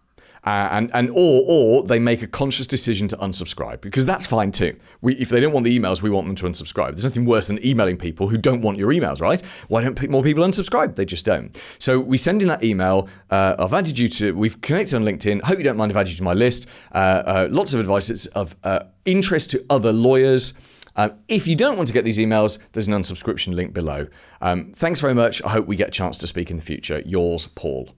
Uh, 0.43 0.69
and 0.71 0.89
and 0.95 1.09
or 1.11 1.43
or 1.45 1.83
they 1.83 1.99
make 1.99 2.23
a 2.23 2.27
conscious 2.27 2.65
decision 2.65 3.07
to 3.07 3.15
unsubscribe 3.17 3.79
because 3.79 4.07
that's 4.07 4.25
fine 4.25 4.51
too. 4.51 4.75
We, 4.99 5.13
if 5.15 5.29
they 5.29 5.39
don't 5.39 5.53
want 5.53 5.65
the 5.65 5.77
emails, 5.77 6.01
we 6.01 6.09
want 6.09 6.25
them 6.25 6.35
to 6.37 6.45
unsubscribe. 6.45 6.91
There's 6.91 7.03
nothing 7.03 7.25
worse 7.25 7.47
than 7.47 7.63
emailing 7.63 7.97
people 7.97 8.27
who 8.29 8.37
don't 8.37 8.61
want 8.61 8.79
your 8.79 8.89
emails, 8.89 9.21
right? 9.21 9.41
Why 9.67 9.83
don't 9.83 10.09
more 10.09 10.23
people 10.23 10.43
unsubscribe? 10.43 10.95
They 10.95 11.05
just 11.05 11.25
don't. 11.25 11.55
So 11.77 11.99
we 11.99 12.17
send 12.17 12.41
in 12.41 12.47
that 12.47 12.63
email. 12.63 13.07
Uh, 13.29 13.55
I've 13.59 13.73
added 13.73 13.99
you 13.99 14.09
to. 14.09 14.35
We've 14.35 14.59
connected 14.61 14.95
on 14.95 15.03
LinkedIn. 15.03 15.43
Hope 15.43 15.59
you 15.59 15.63
don't 15.63 15.77
mind 15.77 15.91
if 15.91 15.97
I 15.97 16.01
add 16.01 16.09
you 16.09 16.15
to 16.15 16.23
my 16.23 16.33
list. 16.33 16.67
Uh, 16.91 16.97
uh 16.97 17.47
lots 17.51 17.73
of 17.73 17.79
advice 17.79 18.07
that's 18.07 18.25
of 18.27 18.55
uh, 18.63 18.79
interest 19.05 19.51
to 19.51 19.63
other 19.69 19.93
lawyers. 19.93 20.55
Um, 20.95 21.13
if 21.27 21.47
you 21.47 21.55
don't 21.55 21.77
want 21.77 21.87
to 21.87 21.93
get 21.93 22.03
these 22.03 22.17
emails, 22.17 22.59
there's 22.71 22.87
an 22.87 22.95
unsubscription 22.95 23.53
link 23.53 23.73
below. 23.73 24.07
Um, 24.41 24.71
thanks 24.75 24.99
very 24.99 25.13
much. 25.13 25.41
I 25.43 25.49
hope 25.49 25.67
we 25.67 25.75
get 25.75 25.89
a 25.89 25.91
chance 25.91 26.17
to 26.17 26.27
speak 26.27 26.49
in 26.49 26.57
the 26.57 26.63
future. 26.63 27.01
Yours, 27.05 27.47
Paul. 27.47 27.91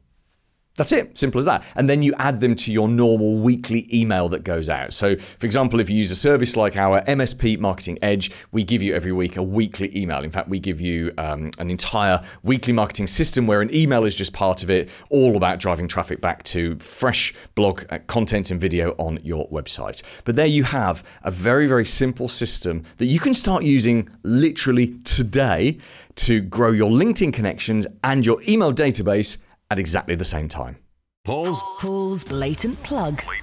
That's 0.75 0.91
it, 0.91 1.15
simple 1.19 1.37
as 1.37 1.45
that. 1.45 1.63
And 1.75 1.87
then 1.87 2.01
you 2.01 2.15
add 2.17 2.39
them 2.39 2.55
to 2.55 2.71
your 2.71 2.87
normal 2.87 3.35
weekly 3.35 3.87
email 3.93 4.27
that 4.29 4.43
goes 4.43 4.71
out. 4.71 4.91
So, 4.91 5.15
for 5.15 5.45
example, 5.45 5.79
if 5.79 5.87
you 5.87 5.95
use 5.95 6.09
a 6.09 6.15
service 6.15 6.55
like 6.55 6.75
our 6.75 7.01
MSP 7.01 7.59
Marketing 7.59 7.99
Edge, 8.01 8.31
we 8.51 8.63
give 8.63 8.81
you 8.81 8.95
every 8.95 9.11
week 9.11 9.37
a 9.37 9.43
weekly 9.43 9.95
email. 9.95 10.23
In 10.23 10.31
fact, 10.31 10.49
we 10.49 10.57
give 10.57 10.81
you 10.81 11.13
um, 11.19 11.51
an 11.59 11.69
entire 11.69 12.23
weekly 12.41 12.73
marketing 12.73 13.05
system 13.05 13.45
where 13.45 13.61
an 13.61 13.73
email 13.73 14.03
is 14.03 14.15
just 14.15 14.33
part 14.33 14.63
of 14.63 14.71
it, 14.71 14.89
all 15.11 15.37
about 15.37 15.59
driving 15.59 15.87
traffic 15.87 16.21
back 16.21 16.41
to 16.45 16.75
fresh 16.79 17.35
blog 17.53 17.83
uh, 17.91 17.99
content 18.07 18.49
and 18.49 18.59
video 18.59 18.95
on 18.97 19.19
your 19.21 19.47
website. 19.49 20.01
But 20.23 20.35
there 20.35 20.47
you 20.47 20.63
have 20.63 21.03
a 21.21 21.29
very, 21.29 21.67
very 21.67 21.85
simple 21.85 22.27
system 22.27 22.81
that 22.97 23.05
you 23.05 23.19
can 23.19 23.35
start 23.35 23.61
using 23.61 24.09
literally 24.23 24.97
today 25.03 25.77
to 26.15 26.41
grow 26.41 26.71
your 26.71 26.89
LinkedIn 26.89 27.31
connections 27.31 27.85
and 28.03 28.25
your 28.25 28.41
email 28.47 28.73
database 28.73 29.37
at 29.69 29.79
exactly 29.79 30.15
the 30.15 30.25
same 30.25 30.49
time. 30.49 30.77
Paul's 31.23 31.61
Paul's 31.79 32.23
blatant 32.23 32.81
plug. 32.83 33.15
Blatant 33.15 33.23
plug. 33.25 33.42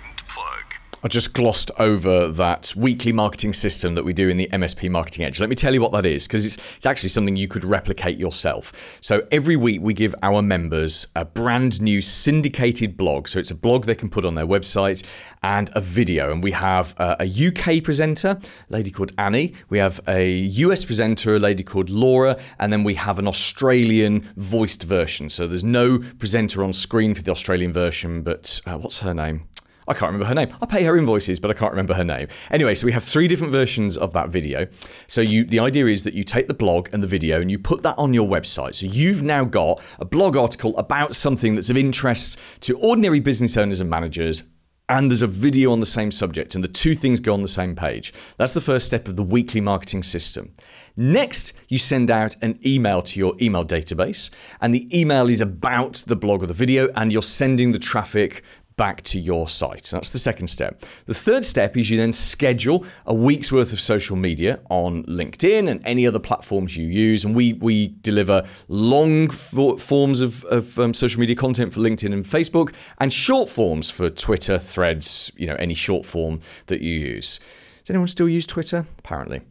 I 1.03 1.09
just 1.09 1.33
glossed 1.33 1.71
over 1.79 2.29
that 2.29 2.75
weekly 2.77 3.11
marketing 3.11 3.55
system 3.55 3.95
that 3.95 4.05
we 4.05 4.13
do 4.13 4.29
in 4.29 4.37
the 4.37 4.51
MSP 4.53 4.91
Marketing 4.91 5.25
Edge. 5.25 5.41
Let 5.41 5.49
me 5.49 5.57
tell 5.57 5.73
you 5.73 5.81
what 5.81 5.93
that 5.93 6.05
is, 6.05 6.27
because 6.27 6.45
it's, 6.45 6.59
it's 6.77 6.85
actually 6.85 7.09
something 7.09 7.37
you 7.37 7.49
could 7.49 7.65
replicate 7.65 8.19
yourself. 8.19 8.99
So 9.01 9.27
every 9.31 9.57
week 9.57 9.81
we 9.81 9.95
give 9.95 10.15
our 10.23 10.43
members 10.43 11.07
a 11.17 11.25
brand 11.25 11.81
new 11.81 12.03
syndicated 12.03 12.99
blog. 12.99 13.29
So 13.29 13.39
it's 13.39 13.51
a 13.51 13.55
blog 13.55 13.87
they 13.87 13.95
can 13.95 14.11
put 14.11 14.27
on 14.27 14.35
their 14.35 14.47
website 14.47 15.03
and 15.43 15.71
a 15.75 15.81
video. 15.81 16.33
And 16.33 16.45
we 16.45 16.51
have 16.51 16.95
a 16.99 17.25
UK 17.25 17.83
presenter, 17.83 18.39
a 18.39 18.73
lady 18.73 18.91
called 18.91 19.13
Annie. 19.17 19.55
We 19.71 19.79
have 19.79 20.03
a 20.07 20.31
US 20.31 20.85
presenter, 20.85 21.37
a 21.37 21.39
lady 21.39 21.65
called 21.65 21.89
Laura. 21.89 22.39
And 22.59 22.71
then 22.71 22.85
we 22.85 22.97
have 22.97 23.19
an 23.19 23.27
Australian 23.27 24.29
voiced 24.37 24.83
version. 24.83 25.31
So 25.31 25.47
there's 25.47 25.65
no 25.65 26.01
presenter 26.19 26.63
on 26.63 26.75
screen 26.75 27.15
for 27.15 27.23
the 27.23 27.31
Australian 27.31 27.73
version, 27.73 28.21
but 28.21 28.61
uh, 28.67 28.77
what's 28.77 28.99
her 28.99 29.15
name? 29.15 29.47
I 29.89 29.95
can't 29.95 30.13
remember 30.13 30.27
her 30.27 30.35
name. 30.35 30.49
I 30.61 30.67
pay 30.67 30.85
her 30.85 30.97
invoices, 30.97 31.41
but 31.41 31.51
I 31.51 31.55
can't 31.55 31.73
remember 31.73 31.95
her 31.95 32.05
name. 32.05 32.29
Anyway, 32.51 32.75
so 32.75 32.87
we 32.87 32.93
have 32.93 33.05
three 33.05 33.29
different 33.29 33.53
versions 33.53 33.97
of 33.97 34.13
that 34.13 34.29
video. 34.29 34.67
So 35.07 35.21
you, 35.21 35.45
the 35.45 35.59
idea 35.59 35.87
is 35.87 36.05
that 36.05 36.15
you 36.15 36.25
take 36.25 36.49
the 36.49 36.55
blog 36.55 36.89
and 36.93 37.03
the 37.03 37.09
video 37.09 37.41
and 37.41 37.51
you 37.51 37.59
put 37.59 37.83
that 37.83 37.97
on 37.99 38.15
your 38.15 38.29
website. 38.29 38.75
So 38.75 38.87
you've 38.87 39.23
now 39.23 39.45
got 39.45 39.81
a 39.99 40.05
blog 40.05 40.37
article 40.37 40.77
about 40.79 41.15
something 41.15 41.55
that's 41.55 41.71
of 41.71 41.77
interest 41.77 42.39
to 42.61 42.79
ordinary 42.79 43.21
business 43.21 43.57
owners 43.57 43.81
and 43.81 43.91
managers 43.91 44.45
and 44.91 45.09
there's 45.09 45.23
a 45.23 45.29
video 45.29 45.71
on 45.71 45.79
the 45.79 45.87
same 45.87 46.11
subject, 46.11 46.57
and 46.57 46.65
the 46.65 46.69
two 46.69 46.97
things 46.97 47.21
go 47.21 47.33
on 47.33 47.43
the 47.43 47.49
same 47.49 47.77
page. 47.77 48.13
That's 48.39 48.53
the 48.53 48.61
first 48.61 48.87
step 48.87 49.07
of 49.07 49.15
the 49.15 49.23
weekly 49.23 49.61
marketing 49.61 50.03
system. 50.03 50.53
Next, 50.97 51.53
you 51.69 51.79
send 51.79 52.11
out 52.11 52.35
an 52.43 52.59
email 52.67 53.01
to 53.03 53.21
your 53.21 53.37
email 53.41 53.65
database, 53.65 54.31
and 54.61 54.75
the 54.75 54.89
email 54.99 55.29
is 55.29 55.41
about 55.41 56.03
the 56.09 56.17
blog 56.17 56.43
or 56.43 56.47
the 56.47 56.55
video, 56.55 56.89
and 56.97 57.13
you're 57.13 57.23
sending 57.23 57.71
the 57.71 57.79
traffic 57.79 58.43
back 58.81 59.03
to 59.03 59.21
your 59.21 59.47
site. 59.47 59.91
That's 59.93 60.09
the 60.09 60.19
second 60.19 60.47
step. 60.47 60.87
The 61.05 61.13
third 61.13 61.45
step 61.45 61.77
is 61.77 61.91
you 61.91 61.99
then 61.99 62.15
schedule 62.15 62.87
a 63.05 63.13
week's 63.13 63.53
worth 63.53 63.75
of 63.75 63.79
social 63.79 64.17
media 64.17 64.61
on 64.71 65.03
LinkedIn 65.05 65.69
and 65.69 65.83
any 65.85 66.07
other 66.07 66.19
platforms 66.19 66.79
you 66.79 66.87
use. 66.87 67.23
And 67.23 67.37
we, 67.37 67.53
we 67.53 67.89
deliver 68.01 68.43
long 68.69 69.29
forms 69.29 70.23
of, 70.23 70.45
of 70.45 70.79
um, 70.79 70.95
social 70.95 71.21
media 71.21 71.37
content 71.37 71.75
for 71.75 71.81
LinkedIn 71.81 72.11
and 72.11 72.25
Facebook 72.25 72.73
and 72.97 73.13
short 73.13 73.51
forms 73.51 73.91
for 73.91 74.09
Twitter, 74.09 74.59
threads, 74.59 75.31
you 75.37 75.47
know, 75.47 75.57
any 75.57 75.75
short 75.75 76.07
form 76.07 76.41
that 76.69 76.81
you 76.81 76.95
use. 76.95 77.39
Does 77.85 77.91
anyone 77.91 78.09
still 78.09 78.31
use 78.31 78.47
Twitter? 78.47 78.87
Apparently. 78.99 79.43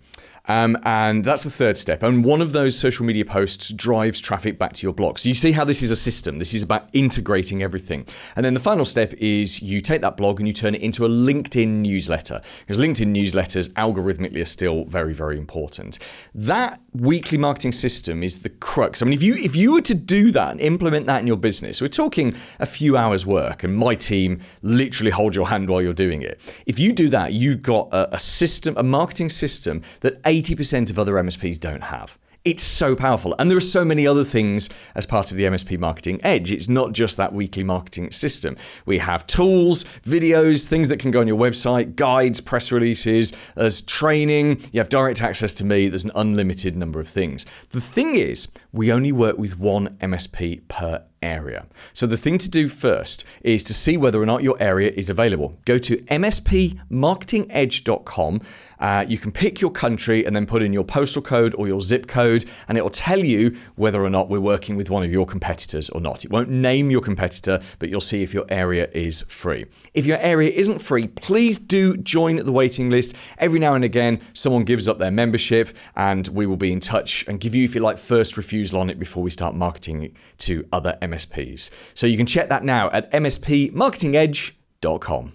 Um, 0.50 0.78
and 0.84 1.24
that's 1.24 1.44
the 1.44 1.52
third 1.52 1.78
step. 1.78 2.04
And 2.04 2.26
one 2.26 2.42
of 2.42 2.52
those 2.52 2.78
social 2.78 3.06
media 3.06 3.24
posts 3.24 3.70
drives 3.70 4.20
traffic 4.20 4.58
back 4.58 4.74
to 4.74 4.86
your 4.86 4.94
blog. 4.94 5.20
So 5.20 5.30
you 5.30 5.36
see 5.36 5.52
how 5.52 5.64
this 5.64 5.82
is 5.82 5.92
a 5.92 5.96
system. 5.96 6.40
This 6.40 6.54
is 6.54 6.64
about 6.64 6.90
integrating 6.92 7.62
everything. 7.62 8.08
And 8.36 8.44
then 8.44 8.56
the 8.56 8.60
final 8.60 8.84
step 8.84 9.14
is 9.14 9.62
you 9.62 9.80
take 9.80 10.02
that 10.02 10.18
blog 10.18 10.40
and 10.40 10.48
you 10.48 10.54
turn 10.54 10.74
it 10.74 10.82
into 10.82 11.06
a 11.06 11.10
LinkedIn 11.10 11.68
newsletter. 11.68 12.42
Because 12.66 12.82
LinkedIn 12.84 13.16
newsletters 13.16 13.70
algorithmically 13.74 14.42
are 14.42 14.46
still 14.46 14.86
very, 14.86 15.14
very 15.14 15.38
important. 15.38 16.00
That 16.34 16.82
weekly 16.94 17.38
marketing 17.38 17.72
system 17.72 18.24
is 18.24 18.40
the 18.40 18.50
crux. 18.50 19.02
I 19.02 19.06
mean, 19.06 19.14
if 19.14 19.24
you 19.24 19.36
if 19.36 19.56
you 19.56 19.74
were 19.74 19.82
to 19.82 19.94
do 19.94 20.32
that 20.32 20.52
and 20.52 20.62
implement 20.62 21.06
that 21.08 21.22
in 21.22 21.28
your 21.28 21.38
business, 21.38 21.82
we're 21.82 21.88
talking 21.88 22.34
a 22.60 22.66
few 22.66 22.98
hours 22.98 23.26
work, 23.26 23.64
and 23.64 23.76
my 23.76 23.96
team 23.96 24.42
literally 24.62 25.12
hold 25.12 25.36
your 25.36 25.48
hand 25.48 25.70
while 25.70 25.82
you're 25.82 25.94
doing 25.94 26.22
it. 26.22 26.40
If 26.66 26.80
you 26.80 26.94
do 26.94 27.10
that, 27.10 27.34
you've 27.34 27.62
got 27.62 27.90
a, 27.92 28.16
a 28.16 28.20
system, 28.20 28.76
a 28.78 28.84
marketing 28.84 29.30
system 29.30 29.82
that 30.02 30.22
80% 30.24 30.90
of 30.90 31.00
other 31.00 31.14
MSPs 31.14 31.60
don't 31.60 31.84
have. 31.84 32.18
It's 32.46 32.64
so 32.64 32.96
powerful. 32.96 33.36
And 33.38 33.52
there 33.52 33.58
are 33.58 33.62
so 33.62 33.84
many 33.84 34.08
other 34.08 34.24
things 34.24 34.70
as 34.96 35.06
part 35.06 35.30
of 35.30 35.36
the 35.36 35.44
MSP 35.44 35.78
Marketing 35.78 36.22
Edge. 36.24 36.54
It's 36.54 36.70
not 36.70 36.94
just 36.94 37.18
that 37.18 37.34
weekly 37.34 37.64
marketing 37.64 38.12
system. 38.12 38.56
We 38.86 39.00
have 39.00 39.28
tools, 39.28 39.84
videos, 40.06 40.66
things 40.66 40.88
that 40.88 41.00
can 41.00 41.12
go 41.12 41.20
on 41.20 41.28
your 41.28 41.38
website, 41.38 41.98
guides, 41.98 42.40
press 42.40 42.72
releases, 42.72 43.34
there's 43.56 43.82
training, 43.82 44.62
you 44.72 44.80
have 44.80 44.88
direct 44.88 45.22
access 45.22 45.54
to 45.56 45.66
me, 45.66 45.90
there's 45.90 46.06
an 46.06 46.12
unlimited 46.16 46.78
number 46.78 47.02
of 47.02 47.10
things. 47.10 47.46
The 47.72 47.82
thing 47.82 48.16
is, 48.16 48.48
we 48.72 48.90
only 48.90 49.12
work 49.12 49.38
with 49.38 49.60
one 49.60 49.98
MSP 50.02 50.66
per 50.70 51.04
area. 51.22 51.68
So 51.94 52.08
the 52.08 52.18
thing 52.18 52.40
to 52.40 52.50
do 52.50 52.68
first 52.70 53.24
is 53.42 53.64
to 53.66 53.74
see 53.74 53.98
whether 53.98 54.22
or 54.22 54.26
not 54.26 54.44
your 54.44 54.56
area 54.60 54.92
is 54.96 55.10
available. 55.10 55.58
Go 55.66 55.78
to 55.78 55.98
mspmarketingedge.com 55.98 58.42
uh, 58.80 59.06
you 59.08 59.18
can 59.18 59.32
pick 59.32 59.60
your 59.60 59.72
country 59.72 60.26
and 60.26 60.36
then 60.36 60.46
put 60.46 60.62
in 60.62 60.74
your 60.74 60.84
postal 60.84 61.22
code 61.22 61.54
or 61.56 61.68
your 61.68 61.82
zip 61.82 62.08
code, 62.08 62.46
and 62.68 62.78
it 62.78 62.82
will 62.82 62.90
tell 62.90 63.20
you 63.20 63.56
whether 63.76 64.04
or 64.04 64.10
not 64.10 64.30
we're 64.30 64.40
working 64.40 64.76
with 64.76 64.90
one 64.90 65.04
of 65.04 65.12
your 65.12 65.26
competitors 65.26 65.90
or 65.90 66.00
not. 66.00 66.24
It 66.24 66.32
won't 66.32 66.50
name 66.50 66.90
your 66.90 67.02
competitor, 67.02 67.60
but 67.80 67.90
you'll 67.90 68.02
see 68.02 68.24
if 68.24 68.34
your 68.34 68.46
area 68.50 68.90
is 68.94 69.24
free. 69.24 69.66
If 69.94 70.06
your 70.06 70.18
area 70.20 70.52
isn't 70.52 70.80
free, 70.80 71.08
please 71.08 71.60
do 71.60 71.98
join 71.98 72.38
the 72.38 72.52
waiting 72.52 72.90
list. 72.90 73.16
Every 73.38 73.60
now 73.60 73.74
and 73.74 73.84
again, 73.84 74.22
someone 74.34 74.64
gives 74.64 74.88
up 74.88 74.98
their 74.98 75.12
membership, 75.12 75.76
and 75.96 76.28
we 76.30 76.46
will 76.46 76.58
be 76.58 76.72
in 76.72 76.80
touch 76.80 77.26
and 77.28 77.40
give 77.40 77.54
you, 77.54 77.66
if 77.66 77.76
you 77.76 77.82
like, 77.82 77.98
first 77.98 78.38
refusal 78.38 78.80
on 78.80 78.90
it 78.90 79.00
before 79.00 79.24
we 79.24 79.30
start 79.30 79.56
marketing 79.56 80.04
it 80.04 80.14
to 80.38 80.66
other 80.72 80.98
MSPs. 81.10 81.70
So 81.94 82.08
you 82.08 82.18
can 82.18 82.26
check 82.26 82.50
that 82.50 82.64
now 82.64 82.90
at 82.92 83.12
mspmarketingedge.com. 83.12 85.34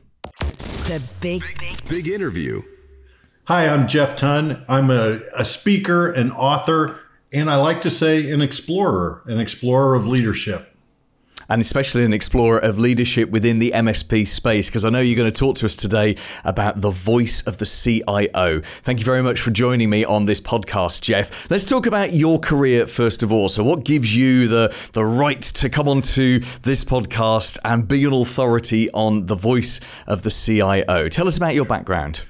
The 0.86 1.02
big, 1.20 1.42
big, 1.58 1.88
big 1.88 2.08
interview. 2.08 2.62
Hi, 3.44 3.68
I'm 3.68 3.88
Jeff 3.88 4.16
Ton. 4.16 4.64
I'm 4.68 4.90
a, 4.90 5.20
a 5.36 5.44
speaker, 5.44 6.10
an 6.10 6.32
author, 6.32 6.98
and 7.32 7.50
I 7.50 7.56
like 7.56 7.82
to 7.82 7.90
say 7.90 8.30
an 8.30 8.40
explorer, 8.40 9.22
an 9.26 9.38
explorer 9.38 9.94
of 9.94 10.06
leadership 10.06 10.73
and 11.48 11.60
especially 11.60 12.04
an 12.04 12.12
explorer 12.12 12.58
of 12.58 12.78
leadership 12.78 13.30
within 13.30 13.58
the 13.58 13.72
MSP 13.74 14.26
space, 14.26 14.68
because 14.68 14.84
I 14.84 14.90
know 14.90 15.00
you're 15.00 15.16
going 15.16 15.30
to 15.30 15.38
talk 15.38 15.56
to 15.56 15.66
us 15.66 15.76
today 15.76 16.16
about 16.44 16.80
the 16.80 16.90
voice 16.90 17.42
of 17.42 17.58
the 17.58 17.66
CIO. 17.66 18.60
Thank 18.82 18.98
you 18.98 19.04
very 19.04 19.22
much 19.22 19.40
for 19.40 19.50
joining 19.50 19.90
me 19.90 20.04
on 20.04 20.26
this 20.26 20.40
podcast, 20.40 21.02
Jeff. 21.02 21.50
Let's 21.50 21.64
talk 21.64 21.86
about 21.86 22.12
your 22.12 22.38
career 22.38 22.86
first 22.86 23.22
of 23.22 23.32
all. 23.32 23.48
So, 23.48 23.64
what 23.64 23.84
gives 23.84 24.16
you 24.16 24.48
the, 24.48 24.74
the 24.92 25.04
right 25.04 25.42
to 25.42 25.68
come 25.68 25.88
onto 25.88 26.40
this 26.62 26.84
podcast 26.84 27.58
and 27.64 27.86
be 27.86 28.04
an 28.04 28.12
authority 28.12 28.90
on 28.92 29.26
the 29.26 29.36
voice 29.36 29.80
of 30.06 30.22
the 30.22 30.30
CIO? 30.30 31.08
Tell 31.08 31.26
us 31.26 31.36
about 31.36 31.54
your 31.54 31.64
background. 31.64 32.22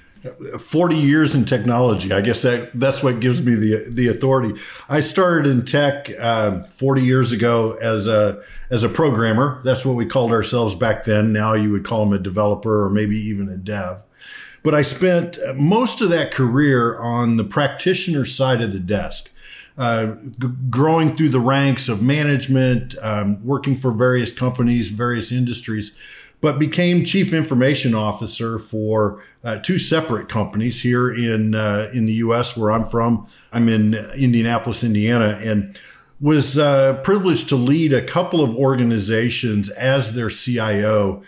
40 0.59 0.97
years 0.97 1.35
in 1.35 1.45
technology. 1.45 2.13
I 2.13 2.23
guess 2.23 2.43
that 2.43 2.71
that's 2.79 3.03
what 3.03 3.21
gives 3.21 3.43
me 3.43 3.55
the 3.55 3.87
the 3.91 4.09
authority. 4.09 4.59
I 4.89 5.01
started 5.01 5.51
in 5.51 5.65
tech 5.65 6.11
uh, 6.19 6.65
40 6.65 7.03
years 7.03 7.33
ago 7.33 7.77
as 7.81 8.07
a 8.07 8.43
as 8.71 8.85
a 8.85 8.89
programmer. 8.89 9.61
That's 9.65 9.85
what 9.85 9.97
we 9.97 10.07
called 10.07 10.33
ourselves 10.33 10.75
back 10.75 11.05
then. 11.05 11.33
Now 11.33 11.53
you 11.53 11.71
would 11.73 11.85
call 11.85 12.05
them 12.05 12.15
a 12.15 12.19
developer 12.19 12.85
or 12.85 12.91
maybe 12.91 13.17
even 13.17 13.49
a 13.49 13.57
dev. 13.57 14.03
But 14.63 14.75
I 14.75 14.81
spent 14.81 15.39
most 15.55 16.01
of 16.01 16.09
that 16.09 16.33
career 16.33 16.99
on 16.99 17.37
the 17.37 17.45
practitioner 17.45 18.25
side 18.25 18.63
of 18.63 18.73
the 18.73 18.81
desk. 18.81 19.31
Uh, 19.77 20.15
g- 20.39 20.49
growing 20.71 21.17
through 21.17 21.31
the 21.31 21.41
ranks 21.41 21.89
of 21.89 22.01
management, 22.01 22.95
um, 23.03 23.45
working 23.45 23.77
for 23.77 23.91
various 23.93 24.31
companies, 24.31 24.89
various 24.89 25.33
industries, 25.33 25.97
but 26.41 26.59
became 26.59 27.05
chief 27.05 27.33
information 27.33 27.95
officer 27.95 28.59
for 28.59 29.23
uh, 29.43 29.59
two 29.61 29.79
separate 29.79 30.29
companies 30.29 30.83
here 30.83 31.13
in 31.13 31.55
uh, 31.55 31.91
in 31.95 32.05
the 32.05 32.13
U.S. 32.15 32.57
where 32.57 32.71
I'm 32.71 32.85
from. 32.85 33.27
I'm 33.53 33.69
in 33.69 33.95
Indianapolis, 33.95 34.85
Indiana, 34.85 35.41
and 35.45 35.79
was 36.21 36.59
uh, 36.59 37.01
privileged 37.03 37.49
to 37.49 37.57
lead 37.57 37.93
a 37.93 38.05
couple 38.05 38.41
of 38.41 38.55
organizations 38.55 39.69
as 39.71 40.15
their 40.15 40.31
CIO. 40.31 41.23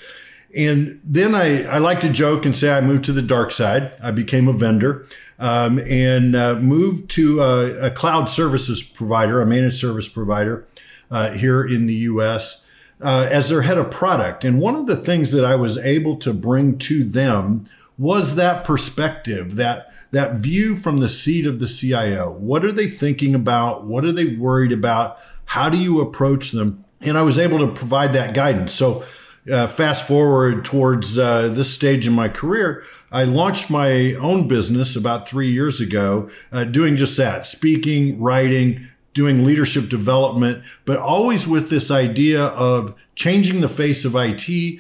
And 0.55 1.01
then 1.05 1.35
I, 1.35 1.65
I 1.65 1.79
like 1.79 2.01
to 2.01 2.11
joke 2.11 2.47
and 2.47 2.57
say 2.57 2.73
I 2.73 2.81
moved 2.81 3.05
to 3.05 3.13
the 3.13 3.21
dark 3.21 3.51
side. 3.51 3.95
I 4.03 4.11
became 4.11 4.49
a 4.49 4.53
vendor 4.53 5.07
um, 5.39 5.79
and 5.81 6.35
uh, 6.35 6.55
moved 6.55 7.11
to 7.13 7.41
a, 7.41 7.89
a, 7.89 7.91
cloud 7.91 8.31
services 8.31 8.83
provider, 8.83 9.43
a 9.43 9.47
managed 9.47 9.77
service 9.77 10.09
provider 10.09 10.67
uh, 11.11 11.33
here 11.33 11.63
in 11.63 11.87
the 11.87 11.95
U.S 11.95 12.66
uh, 13.01 13.29
as 13.31 13.49
their 13.49 13.63
head 13.63 13.79
of 13.79 13.91
product. 13.91 14.45
And 14.45 14.61
one 14.61 14.75
of 14.75 14.87
the 14.87 14.97
things 14.97 15.33
that 15.33 15.45
I 15.45 15.57
was 15.57 15.79
able 15.79 16.17
to 16.17 16.33
bring 16.33 16.79
to 16.79 17.05
them 17.05 17.65
was 17.99 18.37
that 18.37 18.65
perspective, 18.65 19.57
that 19.57 19.93
that 20.13 20.37
view 20.37 20.77
from 20.77 21.01
the 21.01 21.09
seat 21.09 21.47
of 21.47 21.61
the 21.61 21.67
CIO. 21.67 22.33
What 22.33 22.65
are 22.65 22.73
they 22.73 22.87
thinking 22.87 23.35
about? 23.35 23.85
What 23.85 24.05
are 24.05 24.13
they 24.13 24.37
worried 24.37 24.73
about? 24.73 25.19
How 25.47 25.69
do 25.69 25.79
you 25.79 26.01
approach 26.01 26.53
them? 26.53 26.85
And 27.01 27.19
I 27.19 27.23
was 27.23 27.39
able 27.39 27.59
to 27.59 27.69
provide 27.69 28.13
that 28.13 28.35
guidance. 28.35 28.73
So, 28.73 29.05
uh, 29.51 29.67
fast 29.67 30.07
forward 30.09 30.65
towards 30.65 31.19
uh, 31.19 31.49
this 31.49 31.73
stage 31.73 32.07
in 32.07 32.13
my 32.13 32.29
career, 32.29 32.83
I 33.13 33.25
launched 33.25 33.71
my 33.71 34.15
own 34.15 34.49
business 34.49 34.97
about 34.97 35.29
three 35.29 35.49
years 35.49 35.81
ago, 35.81 36.31
uh, 36.51 36.65
doing 36.65 36.97
just 36.97 37.17
that 37.19 37.47
speaking, 37.47 38.21
writing, 38.21 38.89
doing 39.17 39.47
leadership 39.47 39.89
development, 39.89 40.63
but 40.85 40.99
always 40.99 41.49
with 41.49 41.71
this 41.71 41.91
idea 41.91 42.45
of 42.45 42.95
changing 43.15 43.63
the 43.63 43.69
face 43.69 44.05
of 44.05 44.15
IT, 44.15 44.79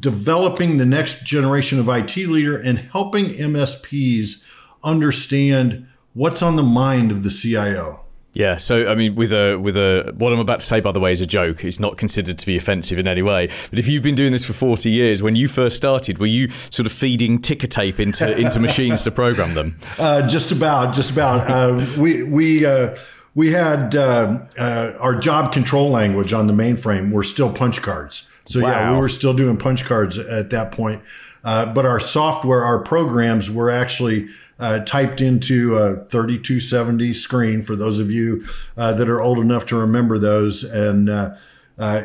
developing 0.00 0.78
the 0.78 0.86
next 0.86 1.26
generation 1.26 1.78
of 1.78 1.86
IT 1.86 2.16
leader, 2.16 2.56
and 2.58 2.78
helping 2.78 3.26
MSPs 3.26 4.42
understand 4.82 5.86
what's 6.14 6.40
on 6.40 6.56
the 6.56 6.62
mind 6.62 7.12
of 7.12 7.24
the 7.24 7.30
CIO. 7.30 8.00
Yeah, 8.32 8.56
so 8.56 8.88
I 8.88 8.94
mean, 8.94 9.14
with 9.14 9.32
a 9.32 9.56
with 9.58 9.76
a 9.76 10.14
what 10.16 10.32
I'm 10.32 10.40
about 10.40 10.60
to 10.60 10.66
say, 10.66 10.80
by 10.80 10.90
the 10.90 10.98
way, 10.98 11.12
is 11.12 11.20
a 11.20 11.26
joke. 11.26 11.62
It's 11.62 11.78
not 11.78 11.98
considered 11.98 12.38
to 12.38 12.46
be 12.46 12.56
offensive 12.56 12.98
in 12.98 13.06
any 13.06 13.22
way. 13.22 13.48
But 13.68 13.78
if 13.78 13.86
you've 13.86 14.02
been 14.02 14.16
doing 14.16 14.32
this 14.32 14.44
for 14.44 14.54
40 14.54 14.90
years, 14.90 15.22
when 15.22 15.36
you 15.36 15.46
first 15.46 15.76
started, 15.76 16.18
were 16.18 16.26
you 16.26 16.48
sort 16.70 16.86
of 16.86 16.92
feeding 16.92 17.40
ticker 17.40 17.68
tape 17.68 18.00
into 18.00 18.36
into 18.36 18.58
machines 18.58 19.04
to 19.04 19.10
program 19.10 19.54
them? 19.54 19.78
Uh, 19.96 20.26
just 20.26 20.50
about, 20.50 20.94
just 20.94 21.10
about. 21.12 21.48
Uh, 21.48 21.86
we 21.98 22.22
we. 22.22 22.64
Uh, 22.64 22.96
we 23.34 23.52
had 23.52 23.96
uh, 23.96 24.40
uh, 24.58 24.92
our 25.00 25.18
job 25.18 25.52
control 25.52 25.90
language 25.90 26.32
on 26.32 26.46
the 26.46 26.52
mainframe 26.52 27.10
were 27.10 27.24
still 27.24 27.52
punch 27.52 27.82
cards. 27.82 28.30
So 28.46 28.60
wow. 28.60 28.68
yeah, 28.68 28.92
we 28.92 28.98
were 28.98 29.08
still 29.08 29.34
doing 29.34 29.56
punch 29.56 29.84
cards 29.84 30.18
at 30.18 30.50
that 30.50 30.72
point. 30.72 31.02
Uh, 31.42 31.72
but 31.72 31.84
our 31.84 32.00
software, 32.00 32.64
our 32.64 32.82
programs 32.82 33.50
were 33.50 33.70
actually 33.70 34.28
uh, 34.58 34.84
typed 34.84 35.20
into 35.20 35.76
a 35.76 35.96
3270 36.06 37.12
screen 37.12 37.62
for 37.62 37.74
those 37.74 37.98
of 37.98 38.10
you 38.10 38.44
uh, 38.76 38.92
that 38.92 39.10
are 39.10 39.20
old 39.20 39.38
enough 39.38 39.66
to 39.66 39.76
remember 39.76 40.18
those. 40.18 40.62
And, 40.62 41.10
uh, 41.10 41.34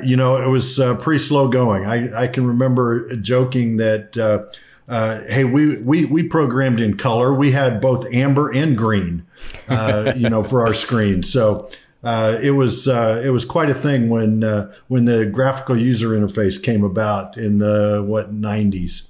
you 0.04 0.18
know, 0.18 0.38
it 0.38 0.48
was 0.48 0.80
pretty 1.00 1.20
slow 1.20 1.48
going. 1.48 1.86
I, 1.86 2.24
I 2.24 2.28
can 2.28 2.48
remember 2.48 3.08
joking 3.22 3.78
that 3.78 4.50
uh, 4.90 5.22
hey, 5.28 5.44
we, 5.44 5.78
we 5.82 6.06
we 6.06 6.24
programmed 6.24 6.80
in 6.80 6.98
color. 6.98 7.34
We 7.34 7.52
had 7.52 7.80
both 7.80 8.12
amber 8.12 8.52
and 8.52 8.78
green, 8.78 9.26
uh, 9.68 10.14
you 10.16 10.30
know, 10.30 10.44
for 10.44 10.66
our 10.66 10.74
screen. 10.74 11.22
So 11.22 11.70
uh, 12.04 12.40
it 12.42 12.52
was 12.52 12.88
uh, 12.88 13.22
it 13.24 13.30
was 13.30 13.46
quite 13.46 13.70
a 13.70 13.74
thing 13.74 14.10
when 14.10 14.44
uh, 14.44 14.74
when 14.88 15.06
the 15.06 15.26
graphical 15.28 15.78
user 15.78 16.10
interface 16.10 16.62
came 16.62 16.84
about 16.84 17.38
in 17.38 17.60
the 17.60 18.04
what 18.06 18.34
nineties. 18.34 19.09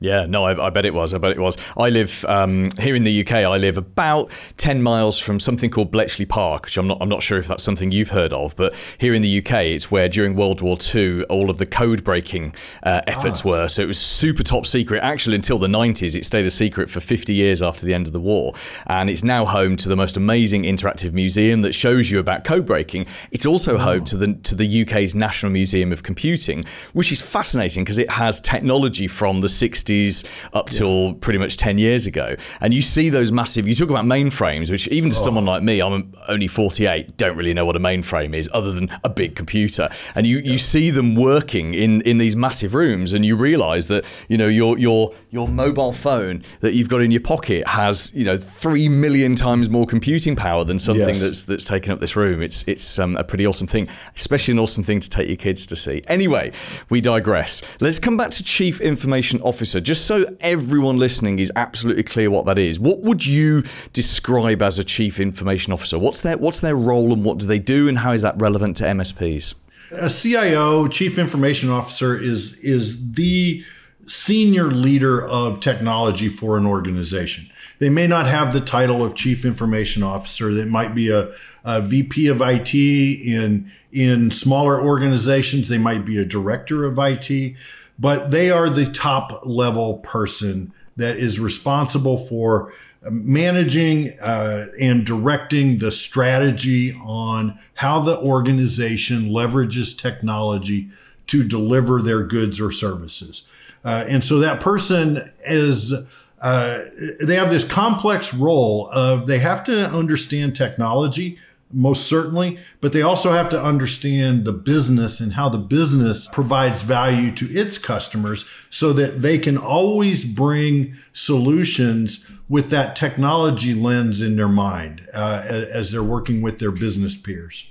Yeah, 0.00 0.26
no, 0.26 0.44
I, 0.44 0.66
I, 0.66 0.70
bet 0.70 0.84
it 0.84 0.94
was. 0.94 1.12
I 1.12 1.18
bet 1.18 1.32
it 1.32 1.40
was. 1.40 1.56
I 1.76 1.88
live 1.90 2.24
um, 2.28 2.68
here 2.78 2.94
in 2.94 3.02
the 3.02 3.20
UK. 3.20 3.32
I 3.32 3.56
live 3.56 3.76
about 3.76 4.30
ten 4.56 4.80
miles 4.80 5.18
from 5.18 5.40
something 5.40 5.70
called 5.70 5.90
Bletchley 5.90 6.24
Park, 6.24 6.66
which 6.66 6.76
I'm 6.76 6.86
not. 6.86 6.98
I'm 7.00 7.08
not 7.08 7.20
sure 7.22 7.36
if 7.38 7.48
that's 7.48 7.64
something 7.64 7.90
you've 7.90 8.10
heard 8.10 8.32
of, 8.32 8.54
but 8.54 8.74
here 8.98 9.12
in 9.12 9.22
the 9.22 9.38
UK, 9.38 9.64
it's 9.64 9.90
where 9.90 10.08
during 10.08 10.36
World 10.36 10.60
War 10.60 10.76
II, 10.94 11.24
all 11.24 11.50
of 11.50 11.58
the 11.58 11.66
code 11.66 12.04
breaking 12.04 12.54
uh, 12.84 13.00
efforts 13.08 13.44
ah. 13.44 13.48
were. 13.48 13.68
So 13.68 13.82
it 13.82 13.86
was 13.86 13.98
super 13.98 14.44
top 14.44 14.66
secret. 14.66 15.02
Actually, 15.02 15.34
until 15.34 15.58
the 15.58 15.66
90s, 15.66 16.14
it 16.14 16.24
stayed 16.24 16.46
a 16.46 16.50
secret 16.50 16.90
for 16.90 17.00
50 17.00 17.34
years 17.34 17.60
after 17.60 17.84
the 17.84 17.92
end 17.92 18.06
of 18.06 18.12
the 18.12 18.20
war, 18.20 18.54
and 18.86 19.10
it's 19.10 19.24
now 19.24 19.46
home 19.46 19.76
to 19.76 19.88
the 19.88 19.96
most 19.96 20.16
amazing 20.16 20.62
interactive 20.62 21.12
museum 21.12 21.62
that 21.62 21.72
shows 21.74 22.08
you 22.08 22.20
about 22.20 22.44
code 22.44 22.66
breaking. 22.66 23.04
It's 23.32 23.46
also 23.46 23.74
oh. 23.74 23.78
home 23.78 24.04
to 24.04 24.16
the 24.16 24.34
to 24.34 24.54
the 24.54 24.82
UK's 24.82 25.16
National 25.16 25.50
Museum 25.50 25.92
of 25.92 26.04
Computing, 26.04 26.64
which 26.92 27.10
is 27.10 27.20
fascinating 27.20 27.82
because 27.82 27.98
it 27.98 28.10
has 28.10 28.38
technology 28.40 29.08
from 29.08 29.40
the 29.40 29.48
60s 29.48 29.87
60s 29.88 30.26
up 30.52 30.68
till 30.68 31.14
pretty 31.14 31.38
much 31.38 31.56
10 31.56 31.78
years 31.78 32.06
ago. 32.06 32.36
And 32.60 32.74
you 32.74 32.82
see 32.82 33.08
those 33.08 33.32
massive, 33.32 33.66
you 33.66 33.74
talk 33.74 33.90
about 33.90 34.04
mainframes, 34.04 34.70
which 34.70 34.88
even 34.88 35.10
to 35.10 35.16
someone 35.16 35.44
like 35.44 35.62
me, 35.62 35.80
I'm 35.80 36.14
only 36.28 36.46
48, 36.46 37.16
don't 37.16 37.36
really 37.36 37.54
know 37.54 37.64
what 37.64 37.76
a 37.76 37.80
mainframe 37.80 38.34
is 38.34 38.48
other 38.52 38.72
than 38.72 38.90
a 39.04 39.08
big 39.08 39.34
computer. 39.34 39.88
And 40.14 40.26
you, 40.26 40.38
you 40.38 40.58
see 40.58 40.90
them 40.90 41.14
working 41.14 41.74
in, 41.74 42.02
in 42.02 42.18
these 42.18 42.36
massive 42.36 42.74
rooms 42.74 43.12
and 43.12 43.24
you 43.24 43.36
realize 43.36 43.86
that, 43.88 44.04
you 44.28 44.36
know, 44.36 44.48
your, 44.48 44.78
your, 44.78 45.14
your 45.30 45.48
mobile 45.48 45.92
phone 45.92 46.44
that 46.60 46.74
you've 46.74 46.88
got 46.88 47.00
in 47.00 47.10
your 47.10 47.20
pocket 47.20 47.66
has, 47.68 48.14
you 48.14 48.24
know, 48.24 48.36
three 48.36 48.88
million 48.88 49.34
times 49.34 49.68
more 49.68 49.86
computing 49.86 50.36
power 50.36 50.64
than 50.64 50.78
something 50.78 50.98
Yes. 51.08 51.20
that's 51.20 51.44
that's 51.44 51.64
taken 51.64 51.92
up 51.92 52.00
this 52.00 52.16
room. 52.16 52.42
It's 52.42 52.64
it's 52.66 52.98
um, 52.98 53.16
a 53.16 53.24
pretty 53.24 53.46
awesome 53.46 53.66
thing, 53.66 53.88
especially 54.16 54.52
an 54.52 54.58
awesome 54.58 54.82
thing 54.82 55.00
to 55.00 55.08
take 55.08 55.28
your 55.28 55.36
kids 55.36 55.64
to 55.66 55.76
see. 55.76 56.02
Anyway, 56.08 56.52
we 56.90 57.00
digress. 57.00 57.62
Let's 57.80 57.98
come 57.98 58.16
back 58.16 58.30
to 58.32 58.42
Chief 58.42 58.80
Information 58.80 59.40
Officer, 59.42 59.77
just 59.80 60.06
so 60.06 60.24
everyone 60.40 60.96
listening 60.96 61.38
is 61.38 61.52
absolutely 61.56 62.02
clear 62.02 62.30
what 62.30 62.46
that 62.46 62.58
is. 62.58 62.78
What 62.78 63.00
would 63.00 63.26
you 63.26 63.62
describe 63.92 64.62
as 64.62 64.78
a 64.78 64.84
Chief 64.84 65.20
Information 65.20 65.72
Officer? 65.72 65.98
What's 65.98 66.20
their 66.20 66.38
what's 66.38 66.60
their 66.60 66.76
role 66.76 67.12
and 67.12 67.24
what 67.24 67.38
do 67.38 67.46
they 67.46 67.58
do, 67.58 67.88
and 67.88 67.98
how 67.98 68.12
is 68.12 68.22
that 68.22 68.40
relevant 68.40 68.76
to 68.78 68.84
MSPs? 68.84 69.54
A 69.90 70.10
CIO, 70.10 70.86
Chief 70.88 71.18
Information 71.18 71.70
Officer, 71.70 72.16
is 72.16 72.58
is 72.58 73.12
the 73.12 73.64
senior 74.04 74.64
leader 74.64 75.26
of 75.26 75.60
technology 75.60 76.28
for 76.28 76.56
an 76.56 76.66
organization. 76.66 77.50
They 77.78 77.90
may 77.90 78.06
not 78.06 78.26
have 78.26 78.52
the 78.52 78.60
title 78.60 79.04
of 79.04 79.14
Chief 79.14 79.44
Information 79.44 80.02
Officer. 80.02 80.52
That 80.52 80.66
might 80.66 80.94
be 80.94 81.10
a, 81.10 81.32
a 81.64 81.80
VP 81.80 82.26
of 82.26 82.40
IT 82.40 82.74
in 82.74 83.70
in 83.92 84.30
smaller 84.30 84.80
organizations. 84.80 85.68
They 85.68 85.78
might 85.78 86.04
be 86.04 86.18
a 86.18 86.24
director 86.24 86.84
of 86.84 86.98
IT, 86.98 87.54
but 87.98 88.30
they 88.30 88.50
are 88.50 88.70
the 88.70 88.90
top 88.92 89.44
level 89.44 89.98
person 89.98 90.72
that 90.96 91.16
is 91.16 91.40
responsible 91.40 92.18
for 92.18 92.72
managing 93.02 94.18
uh, 94.20 94.66
and 94.80 95.06
directing 95.06 95.78
the 95.78 95.92
strategy 95.92 96.92
on 97.04 97.58
how 97.74 98.00
the 98.00 98.18
organization 98.18 99.28
leverages 99.28 99.96
technology 99.96 100.90
to 101.26 101.46
deliver 101.46 102.02
their 102.02 102.24
goods 102.24 102.60
or 102.60 102.72
services. 102.72 103.48
Uh, 103.84 104.04
and 104.08 104.24
so 104.24 104.38
that 104.40 104.60
person 104.60 105.32
is, 105.46 105.92
uh, 106.40 106.84
they 107.24 107.36
have 107.36 107.50
this 107.50 107.64
complex 107.64 108.34
role 108.34 108.88
of 108.92 109.26
they 109.26 109.38
have 109.38 109.62
to 109.62 109.88
understand 109.90 110.56
technology, 110.56 111.38
most 111.70 112.08
certainly, 112.08 112.58
but 112.80 112.92
they 112.92 113.02
also 113.02 113.32
have 113.32 113.50
to 113.50 113.62
understand 113.62 114.44
the 114.44 114.52
business 114.52 115.20
and 115.20 115.34
how 115.34 115.48
the 115.48 115.58
business 115.58 116.26
provides 116.28 116.82
value 116.82 117.30
to 117.32 117.46
its 117.46 117.76
customers 117.78 118.46
so 118.70 118.92
that 118.94 119.20
they 119.20 119.38
can 119.38 119.58
always 119.58 120.24
bring 120.24 120.96
solutions 121.12 122.28
with 122.48 122.70
that 122.70 122.96
technology 122.96 123.74
lens 123.74 124.20
in 124.20 124.36
their 124.36 124.48
mind 124.48 125.06
uh, 125.12 125.42
as 125.48 125.92
they're 125.92 126.02
working 126.02 126.40
with 126.40 126.58
their 126.58 126.70
business 126.70 127.16
peers. 127.16 127.70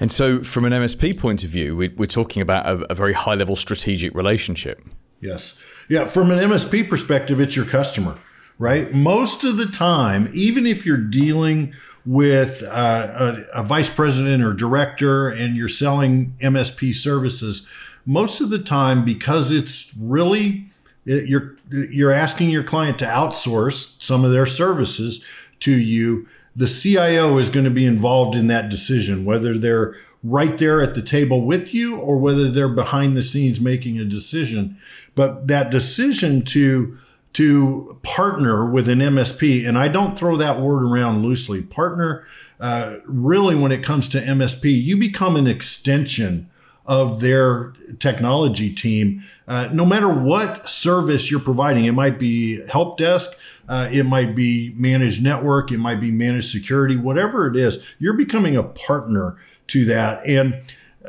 And 0.00 0.10
so, 0.10 0.42
from 0.42 0.64
an 0.64 0.72
MSP 0.72 1.18
point 1.18 1.44
of 1.44 1.50
view, 1.50 1.76
we, 1.76 1.88
we're 1.88 2.06
talking 2.06 2.42
about 2.42 2.66
a, 2.66 2.92
a 2.92 2.94
very 2.94 3.12
high 3.12 3.34
level 3.34 3.56
strategic 3.56 4.14
relationship. 4.14 4.82
Yes. 5.20 5.62
Yeah. 5.88 6.06
From 6.06 6.30
an 6.30 6.38
MSP 6.38 6.88
perspective, 6.88 7.40
it's 7.40 7.56
your 7.56 7.64
customer, 7.64 8.18
right? 8.58 8.92
Most 8.92 9.44
of 9.44 9.56
the 9.56 9.66
time, 9.66 10.28
even 10.32 10.66
if 10.66 10.84
you're 10.84 10.96
dealing 10.96 11.74
with 12.04 12.62
uh, 12.64 13.44
a, 13.54 13.60
a 13.60 13.62
vice 13.62 13.92
president 13.92 14.42
or 14.42 14.52
director 14.52 15.28
and 15.28 15.56
you're 15.56 15.68
selling 15.68 16.34
MSP 16.40 16.94
services, 16.94 17.66
most 18.04 18.40
of 18.40 18.50
the 18.50 18.58
time, 18.58 19.04
because 19.04 19.50
it's 19.50 19.92
really 19.98 20.66
you're 21.04 21.56
you're 21.70 22.12
asking 22.12 22.50
your 22.50 22.62
client 22.64 22.98
to 22.98 23.04
outsource 23.04 24.02
some 24.02 24.24
of 24.24 24.32
their 24.32 24.46
services 24.46 25.24
to 25.60 25.72
you. 25.72 26.28
The 26.54 26.68
CIO 26.68 27.38
is 27.38 27.48
going 27.48 27.64
to 27.64 27.70
be 27.70 27.86
involved 27.86 28.36
in 28.36 28.46
that 28.48 28.68
decision, 28.68 29.24
whether 29.24 29.56
they're 29.56 29.94
right 30.22 30.58
there 30.58 30.82
at 30.82 30.94
the 30.94 31.02
table 31.02 31.42
with 31.42 31.74
you 31.74 31.96
or 31.96 32.16
whether 32.18 32.48
they're 32.48 32.68
behind 32.68 33.16
the 33.16 33.22
scenes 33.22 33.60
making 33.60 33.98
a 33.98 34.04
decision. 34.04 34.76
But 35.14 35.48
that 35.48 35.70
decision 35.70 36.42
to 36.46 36.96
to 37.34 37.98
partner 38.02 38.68
with 38.68 38.88
an 38.88 38.98
MSP, 38.98 39.66
and 39.66 39.78
I 39.78 39.88
don't 39.88 40.18
throw 40.18 40.36
that 40.36 40.60
word 40.60 40.82
around 40.82 41.22
loosely. 41.22 41.62
Partner, 41.62 42.24
uh, 42.60 42.98
really, 43.06 43.54
when 43.54 43.72
it 43.72 43.82
comes 43.82 44.08
to 44.10 44.20
MSP, 44.20 44.82
you 44.82 44.98
become 44.98 45.36
an 45.36 45.46
extension 45.46 46.50
of 46.84 47.20
their 47.20 47.72
technology 47.98 48.72
team. 48.72 49.22
Uh, 49.46 49.68
no 49.72 49.86
matter 49.86 50.12
what 50.12 50.68
service 50.68 51.30
you're 51.30 51.40
providing, 51.40 51.84
it 51.84 51.92
might 51.92 52.18
be 52.18 52.66
help 52.68 52.98
desk, 52.98 53.32
uh, 53.68 53.88
it 53.92 54.04
might 54.04 54.34
be 54.34 54.74
managed 54.76 55.22
network, 55.22 55.70
it 55.70 55.78
might 55.78 56.00
be 56.00 56.10
managed 56.10 56.50
security, 56.50 56.96
whatever 56.96 57.46
it 57.46 57.56
is, 57.56 57.82
you're 57.98 58.16
becoming 58.16 58.56
a 58.56 58.62
partner 58.62 59.38
to 59.68 59.84
that. 59.84 60.26
And 60.26 60.60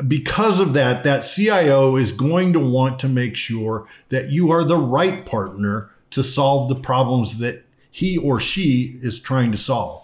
because 0.08 0.60
of 0.60 0.74
that, 0.74 1.04
that 1.04 1.22
CIO 1.22 1.96
is 1.96 2.12
going 2.12 2.54
to 2.54 2.60
want 2.60 3.00
to 3.00 3.10
make 3.10 3.36
sure 3.36 3.88
that 4.10 4.30
you 4.30 4.52
are 4.52 4.64
the 4.64 4.78
right 4.78 5.26
partner 5.26 5.90
to 6.14 6.24
solve 6.24 6.70
the 6.70 6.76
problems 6.76 7.38
that 7.40 7.66
he 7.92 8.18
or 8.18 8.40
she 8.40 8.98
is 9.02 9.20
trying 9.20 9.52
to 9.52 9.58
solve. 9.58 10.04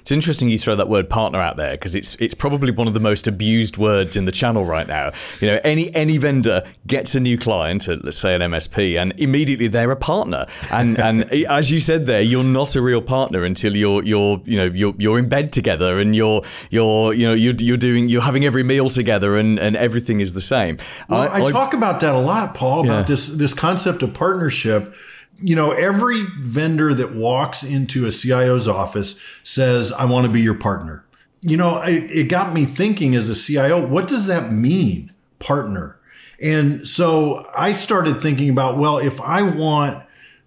It's 0.00 0.10
interesting 0.10 0.48
you 0.48 0.58
throw 0.58 0.74
that 0.76 0.88
word 0.88 1.08
partner 1.08 1.38
out 1.38 1.56
there 1.56 1.72
because 1.72 1.94
it's 1.94 2.16
it's 2.16 2.34
probably 2.34 2.70
one 2.70 2.88
of 2.88 2.94
the 2.94 3.00
most 3.00 3.28
abused 3.28 3.76
words 3.76 4.16
in 4.16 4.24
the 4.24 4.32
channel 4.32 4.64
right 4.64 4.86
now. 4.88 5.12
You 5.40 5.48
know, 5.48 5.60
any 5.62 5.94
any 5.94 6.16
vendor 6.16 6.64
gets 6.86 7.14
a 7.14 7.20
new 7.20 7.38
client, 7.38 7.86
let's 7.86 8.16
say 8.16 8.34
an 8.34 8.40
MSP, 8.40 9.00
and 9.00 9.12
immediately 9.18 9.68
they're 9.68 9.90
a 9.90 9.96
partner. 9.96 10.46
And 10.72 10.98
and 11.06 11.30
as 11.32 11.70
you 11.70 11.78
said 11.78 12.06
there, 12.06 12.22
you're 12.22 12.42
not 12.44 12.74
a 12.74 12.82
real 12.82 13.02
partner 13.02 13.44
until 13.44 13.76
you're 13.76 14.02
you're 14.02 14.40
you 14.44 14.56
know 14.56 14.66
you're 14.66 14.94
you're 14.98 15.18
in 15.18 15.28
bed 15.28 15.52
together 15.52 16.00
and 16.00 16.16
you're 16.16 16.42
you're 16.70 17.12
you 17.12 17.26
know 17.26 17.34
you're, 17.34 17.54
you're 17.58 17.76
doing 17.76 18.08
you're 18.08 18.22
having 18.22 18.44
every 18.44 18.62
meal 18.62 18.88
together 18.88 19.36
and, 19.36 19.58
and 19.58 19.76
everything 19.76 20.20
is 20.20 20.32
the 20.32 20.40
same. 20.40 20.78
Well, 21.08 21.22
I, 21.22 21.44
I, 21.44 21.50
talk 21.52 21.74
about 21.74 22.00
that 22.00 22.14
a 22.14 22.18
lot, 22.18 22.54
Paul, 22.54 22.84
about 22.84 23.00
Yeah. 23.00 23.02
this 23.02 23.26
this 23.28 23.54
concept 23.54 24.02
of 24.02 24.14
partnership. 24.14 24.94
You 25.42 25.56
know, 25.56 25.72
every 25.72 26.24
vendor 26.38 26.94
that 26.94 27.14
walks 27.14 27.62
into 27.62 28.06
a 28.06 28.12
CIO's 28.12 28.68
office 28.68 29.18
says, 29.42 29.92
"I 29.92 30.04
want 30.04 30.26
to 30.26 30.32
be 30.32 30.40
your 30.40 30.54
partner." 30.54 31.04
You 31.40 31.56
know, 31.56 31.82
it, 31.82 32.10
it 32.10 32.28
got 32.28 32.54
me 32.54 32.64
thinking 32.64 33.16
as 33.16 33.28
a 33.28 33.34
CIO, 33.34 33.84
what 33.84 34.06
does 34.06 34.26
that 34.26 34.52
mean, 34.52 35.12
partner? 35.40 35.98
And 36.40 36.86
so 36.86 37.44
I 37.56 37.72
started 37.72 38.22
thinking 38.22 38.48
about, 38.48 38.78
well, 38.78 38.98
if 38.98 39.20
I 39.20 39.42
want 39.42 40.04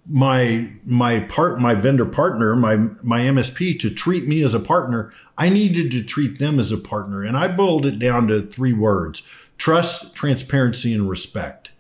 my 0.07 0.69
my 0.85 1.19
part 1.21 1.59
my 1.59 1.73
vendor 1.73 2.05
partner 2.05 2.55
my 2.55 2.75
my 3.01 3.21
MSP 3.21 3.79
to 3.79 3.89
treat 3.89 4.27
me 4.27 4.43
as 4.43 4.53
a 4.53 4.59
partner 4.59 5.11
I 5.37 5.49
needed 5.49 5.91
to 5.91 6.03
treat 6.03 6.37
them 6.37 6.59
as 6.59 6.71
a 6.71 6.77
partner 6.77 7.23
and 7.23 7.35
I 7.35 7.47
boiled 7.47 7.87
it 7.87 7.97
down 7.97 8.27
to 8.27 8.41
three 8.41 8.73
words 8.73 9.23
trust 9.57 10.15
transparency 10.15 10.93
and 10.93 11.09
respect 11.09 11.71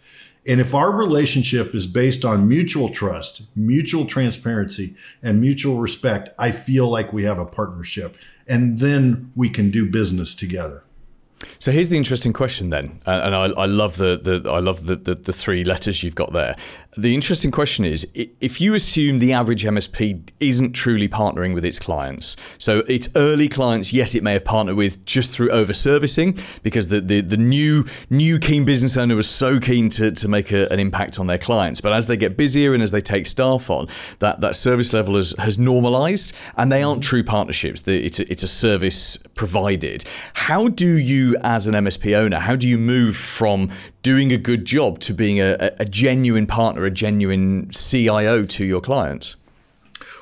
and 0.47 0.61
if 0.61 0.75
our 0.75 0.95
relationship 0.95 1.73
is 1.73 1.87
based 1.87 2.23
on 2.23 2.47
mutual 2.47 2.89
trust 2.89 3.43
mutual 3.55 4.05
transparency 4.05 4.95
and 5.21 5.41
mutual 5.41 5.77
respect 5.77 6.29
I 6.37 6.51
feel 6.51 6.87
like 6.89 7.13
we 7.13 7.23
have 7.23 7.39
a 7.39 7.45
partnership 7.45 8.17
and 8.47 8.79
then 8.79 9.31
we 9.35 9.49
can 9.49 9.71
do 9.71 9.89
business 9.89 10.35
together 10.35 10.83
So 11.65 11.71
here's 11.71 11.89
the 11.89 11.97
interesting 11.97 12.31
question 12.31 12.69
then, 12.69 13.01
and 13.07 13.33
I, 13.33 13.45
I 13.45 13.65
love 13.65 13.97
the, 13.97 14.19
the 14.21 14.47
I 14.47 14.59
love 14.59 14.85
the, 14.85 14.97
the 14.97 15.15
the 15.15 15.33
three 15.33 15.63
letters 15.63 16.03
you've 16.03 16.13
got 16.13 16.31
there. 16.31 16.55
The 16.95 17.13
interesting 17.13 17.51
question 17.51 17.83
is 17.83 18.07
if 18.15 18.61
you 18.61 18.73
assume 18.73 19.19
the 19.19 19.33
average 19.33 19.65
MSP 19.65 20.29
isn't 20.39 20.73
truly 20.73 21.09
partnering 21.09 21.53
with 21.53 21.65
its 21.65 21.77
clients. 21.77 22.37
So 22.57 22.79
its 22.87 23.09
early 23.15 23.49
clients, 23.49 23.91
yes, 23.91 24.15
it 24.15 24.23
may 24.23 24.33
have 24.33 24.45
partnered 24.45 24.77
with 24.77 25.03
just 25.05 25.31
through 25.31 25.49
over 25.49 25.73
servicing 25.73 26.37
because 26.63 26.87
the, 26.87 27.01
the, 27.01 27.19
the 27.21 27.35
new 27.35 27.85
new 28.09 28.37
keen 28.39 28.63
business 28.63 28.95
owner 28.95 29.15
was 29.15 29.27
so 29.29 29.59
keen 29.59 29.89
to, 29.89 30.11
to 30.11 30.27
make 30.27 30.51
a, 30.51 30.71
an 30.71 30.79
impact 30.79 31.19
on 31.19 31.27
their 31.27 31.39
clients. 31.39 31.81
But 31.81 31.93
as 31.93 32.07
they 32.07 32.15
get 32.15 32.37
busier 32.37 32.73
and 32.73 32.81
as 32.81 32.91
they 32.91 33.01
take 33.01 33.25
staff 33.25 33.69
on, 33.69 33.87
that, 34.19 34.39
that 34.39 34.55
service 34.55 34.93
level 34.93 35.15
has, 35.15 35.33
has 35.39 35.59
normalized 35.59 36.33
and 36.55 36.71
they 36.71 36.83
aren't 36.83 37.03
true 37.03 37.23
partnerships. 37.23 37.81
The- 37.81 38.05
It's 38.05 38.19
a, 38.19 38.31
it's 38.31 38.43
a 38.43 38.47
service 38.47 39.17
provided. 39.33 40.05
How 40.33 40.67
do 40.69 40.97
you, 40.97 41.35
as 41.41 41.54
an 41.67 41.73
MSP 41.73 42.15
owner, 42.15 42.39
how 42.39 42.55
do 42.55 42.67
you 42.67 42.77
move 42.77 43.15
from 43.15 43.69
doing 44.03 44.31
a 44.31 44.37
good 44.37 44.65
job 44.65 44.99
to 44.99 45.13
being 45.13 45.39
a, 45.39 45.55
a- 45.59 45.71
a 45.79 45.85
genuine 45.85 46.45
partner, 46.47 46.83
a 46.85 46.91
genuine 46.91 47.69
CIO 47.71 48.45
to 48.45 48.65
your 48.65 48.81
clients? 48.81 49.35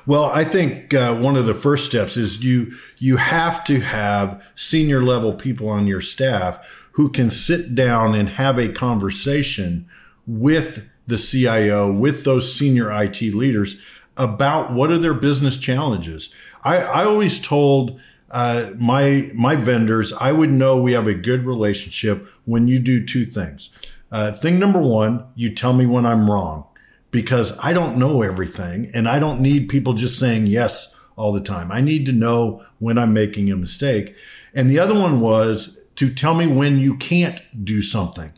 Well, 0.06 0.24
I 0.26 0.44
think 0.44 0.92
uh, 0.94 1.14
one 1.16 1.34
of 1.36 1.46
the 1.46 1.54
first 1.54 1.86
steps 1.86 2.16
is 2.16 2.44
you 2.44 2.72
you 2.98 3.16
have 3.16 3.64
to 3.64 3.80
have 3.80 4.42
senior 4.54 5.02
level 5.02 5.32
people 5.32 5.68
on 5.68 5.86
your 5.86 6.00
staff 6.02 6.58
who 6.92 7.10
can 7.10 7.30
sit 7.30 7.74
down 7.74 8.14
and 8.14 8.28
have 8.28 8.58
a 8.58 8.68
conversation 8.68 9.86
with 10.26 10.88
the 11.06 11.18
CIO, 11.18 11.92
with 11.92 12.24
those 12.24 12.54
senior 12.54 12.90
IT 13.02 13.20
leaders 13.34 13.80
about 14.16 14.72
what 14.72 14.90
are 14.90 14.98
their 14.98 15.14
business 15.14 15.56
challenges. 15.56 16.30
I, 16.62 16.78
I 16.78 17.04
always 17.04 17.40
told 17.40 17.98
uh, 18.30 18.70
my 18.78 19.30
my 19.34 19.56
vendors 19.56 20.12
I 20.14 20.32
would 20.32 20.50
know 20.50 20.80
we 20.80 20.92
have 20.92 21.06
a 21.06 21.14
good 21.14 21.44
relationship 21.44 22.26
when 22.44 22.68
you 22.68 22.78
do 22.78 23.04
two 23.04 23.24
things. 23.26 23.70
Uh, 24.10 24.32
thing 24.32 24.58
number 24.58 24.80
one, 24.80 25.24
you 25.34 25.54
tell 25.54 25.72
me 25.72 25.86
when 25.86 26.06
I'm 26.06 26.30
wrong. 26.30 26.64
because 27.10 27.56
I 27.62 27.72
don't 27.72 27.96
know 27.96 28.22
everything 28.22 28.90
and 28.92 29.08
I 29.08 29.20
don't 29.20 29.40
need 29.40 29.68
people 29.68 29.92
just 29.94 30.18
saying 30.18 30.48
yes 30.48 30.96
all 31.16 31.32
the 31.32 31.40
time. 31.40 31.70
I 31.70 31.80
need 31.80 32.06
to 32.06 32.12
know 32.12 32.64
when 32.80 32.98
I'm 32.98 33.12
making 33.12 33.52
a 33.52 33.56
mistake. 33.56 34.16
And 34.52 34.68
the 34.68 34.80
other 34.80 34.94
one 34.94 35.20
was 35.20 35.78
to 35.94 36.12
tell 36.12 36.34
me 36.34 36.48
when 36.48 36.78
you 36.78 36.96
can't 36.96 37.40
do 37.64 37.82
something 37.82 38.32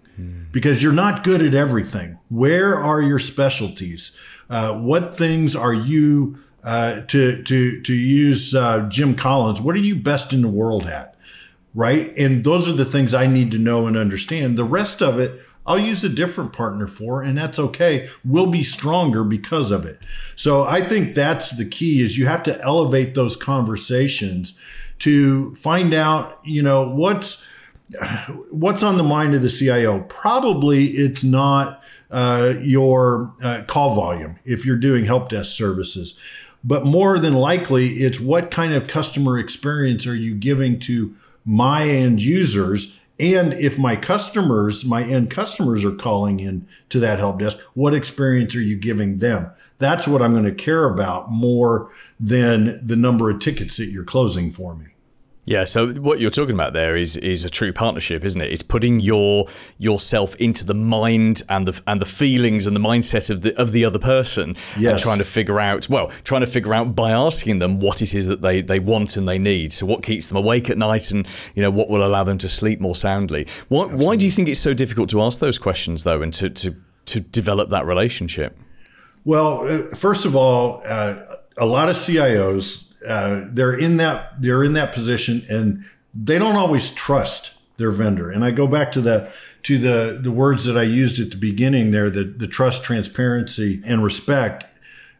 because 0.52 0.82
you're 0.82 0.92
not 0.92 1.24
good 1.24 1.40
at 1.42 1.54
everything. 1.54 2.18
Where 2.28 2.74
are 2.76 3.00
your 3.02 3.18
specialties? 3.18 4.16
Uh, 4.50 4.74
what 4.78 5.16
things 5.16 5.56
are 5.56 5.74
you 5.74 6.38
uh, 6.66 7.02
to 7.02 7.42
to 7.44 7.80
to 7.80 7.94
use 7.94 8.54
uh, 8.54 8.80
Jim 8.90 9.14
Collins? 9.14 9.60
What 9.60 9.76
are 9.76 9.78
you 9.78 9.96
best 9.96 10.32
in 10.32 10.42
the 10.42 10.48
world 10.48 10.86
at? 10.86 11.14
Right, 11.74 12.12
and 12.16 12.42
those 12.42 12.68
are 12.68 12.72
the 12.72 12.84
things 12.84 13.14
I 13.14 13.26
need 13.26 13.50
to 13.52 13.58
know 13.58 13.86
and 13.86 13.96
understand. 13.96 14.58
The 14.58 14.64
rest 14.64 15.02
of 15.02 15.18
it, 15.18 15.40
I'll 15.66 15.78
use 15.78 16.02
a 16.02 16.08
different 16.08 16.54
partner 16.54 16.86
for, 16.86 17.22
and 17.22 17.36
that's 17.36 17.58
okay. 17.58 18.08
We'll 18.24 18.50
be 18.50 18.64
stronger 18.64 19.24
because 19.24 19.70
of 19.70 19.84
it. 19.84 20.02
So 20.36 20.64
I 20.64 20.80
think 20.80 21.14
that's 21.14 21.50
the 21.50 21.68
key: 21.68 22.02
is 22.02 22.18
you 22.18 22.26
have 22.26 22.42
to 22.44 22.60
elevate 22.62 23.14
those 23.14 23.36
conversations 23.36 24.58
to 25.00 25.54
find 25.54 25.94
out, 25.94 26.40
you 26.44 26.62
know, 26.62 26.88
what's 26.88 27.46
what's 28.50 28.82
on 28.82 28.96
the 28.96 29.04
mind 29.04 29.34
of 29.34 29.42
the 29.42 29.48
CIO? 29.48 30.00
Probably 30.08 30.86
it's 30.86 31.22
not 31.22 31.82
uh, 32.10 32.54
your 32.60 33.34
uh, 33.42 33.62
call 33.66 33.94
volume 33.94 34.38
if 34.44 34.64
you're 34.64 34.76
doing 34.76 35.04
help 35.04 35.28
desk 35.28 35.56
services, 35.56 36.18
but 36.64 36.84
more 36.84 37.18
than 37.18 37.34
likely 37.34 37.86
it's 37.86 38.20
what 38.20 38.50
kind 38.50 38.72
of 38.74 38.88
customer 38.88 39.38
experience 39.38 40.06
are 40.06 40.14
you 40.14 40.34
giving 40.34 40.78
to 40.80 41.14
my 41.44 41.88
end 41.88 42.20
users 42.20 42.98
and 43.18 43.54
if 43.54 43.78
my 43.78 43.96
customers, 43.96 44.84
my 44.84 45.02
end 45.02 45.30
customers 45.30 45.84
are 45.84 45.94
calling 45.94 46.40
in 46.40 46.66
to 46.90 47.00
that 47.00 47.18
help 47.18 47.38
desk, 47.38 47.58
what 47.72 47.94
experience 47.94 48.54
are 48.54 48.60
you 48.60 48.76
giving 48.76 49.18
them? 49.18 49.50
That's 49.78 50.06
what 50.06 50.20
I'm 50.20 50.32
going 50.32 50.44
to 50.44 50.54
care 50.54 50.84
about 50.84 51.30
more 51.30 51.90
than 52.20 52.78
the 52.86 52.96
number 52.96 53.30
of 53.30 53.38
tickets 53.38 53.78
that 53.78 53.86
you're 53.86 54.04
closing 54.04 54.50
for 54.52 54.74
me. 54.74 54.86
Yeah, 55.46 55.62
so 55.62 55.92
what 55.92 56.18
you're 56.18 56.30
talking 56.30 56.56
about 56.56 56.72
there 56.72 56.96
is 56.96 57.16
is 57.16 57.44
a 57.44 57.48
true 57.48 57.72
partnership, 57.72 58.24
isn't 58.24 58.40
it? 58.40 58.52
It's 58.52 58.64
putting 58.64 58.98
your 58.98 59.46
yourself 59.78 60.34
into 60.36 60.64
the 60.64 60.74
mind 60.74 61.42
and 61.48 61.68
the 61.68 61.80
and 61.86 62.00
the 62.00 62.06
feelings 62.06 62.66
and 62.66 62.74
the 62.74 62.80
mindset 62.80 63.30
of 63.30 63.42
the 63.42 63.56
of 63.56 63.70
the 63.70 63.84
other 63.84 64.00
person 64.00 64.56
yes. 64.76 64.92
and 64.92 65.00
trying 65.00 65.18
to 65.18 65.24
figure 65.24 65.60
out 65.60 65.88
well, 65.88 66.10
trying 66.24 66.40
to 66.40 66.48
figure 66.48 66.74
out 66.74 66.96
by 66.96 67.12
asking 67.12 67.60
them 67.60 67.78
what 67.78 68.02
it 68.02 68.12
is 68.12 68.26
that 68.26 68.42
they, 68.42 68.60
they 68.60 68.80
want 68.80 69.16
and 69.16 69.28
they 69.28 69.38
need. 69.38 69.72
So 69.72 69.86
what 69.86 70.02
keeps 70.02 70.26
them 70.26 70.36
awake 70.36 70.68
at 70.68 70.78
night 70.78 71.12
and 71.12 71.24
you 71.54 71.62
know 71.62 71.70
what 71.70 71.88
will 71.88 72.04
allow 72.04 72.24
them 72.24 72.38
to 72.38 72.48
sleep 72.48 72.80
more 72.80 72.96
soundly. 72.96 73.46
Why 73.68 73.84
why 73.84 74.16
do 74.16 74.24
you 74.24 74.32
think 74.32 74.48
it's 74.48 74.58
so 74.58 74.74
difficult 74.74 75.08
to 75.10 75.22
ask 75.22 75.38
those 75.38 75.58
questions 75.58 76.02
though 76.02 76.22
and 76.22 76.34
to 76.34 76.50
to, 76.50 76.74
to 77.04 77.20
develop 77.20 77.70
that 77.70 77.86
relationship? 77.86 78.58
Well, 79.24 79.68
uh, 79.68 79.94
first 79.94 80.24
of 80.24 80.34
all, 80.34 80.82
uh, 80.84 81.22
a 81.56 81.66
lot 81.66 81.88
of 81.88 81.94
CIOs 81.94 82.95
uh, 83.06 83.42
they're 83.46 83.76
in 83.76 83.96
that 83.98 84.40
they're 84.40 84.64
in 84.64 84.72
that 84.74 84.92
position 84.92 85.42
and 85.48 85.84
they 86.14 86.38
don't 86.38 86.56
always 86.56 86.90
trust 86.90 87.54
their 87.76 87.90
vendor. 87.90 88.30
And 88.30 88.44
I 88.44 88.50
go 88.50 88.66
back 88.66 88.92
to 88.92 89.00
the 89.00 89.32
to 89.64 89.78
the 89.78 90.18
the 90.22 90.30
words 90.30 90.64
that 90.64 90.76
I 90.76 90.82
used 90.82 91.20
at 91.20 91.30
the 91.30 91.36
beginning 91.36 91.90
there, 91.90 92.10
the 92.10 92.24
the 92.24 92.46
trust, 92.46 92.84
transparency, 92.84 93.82
and 93.84 94.02
respect. 94.02 94.64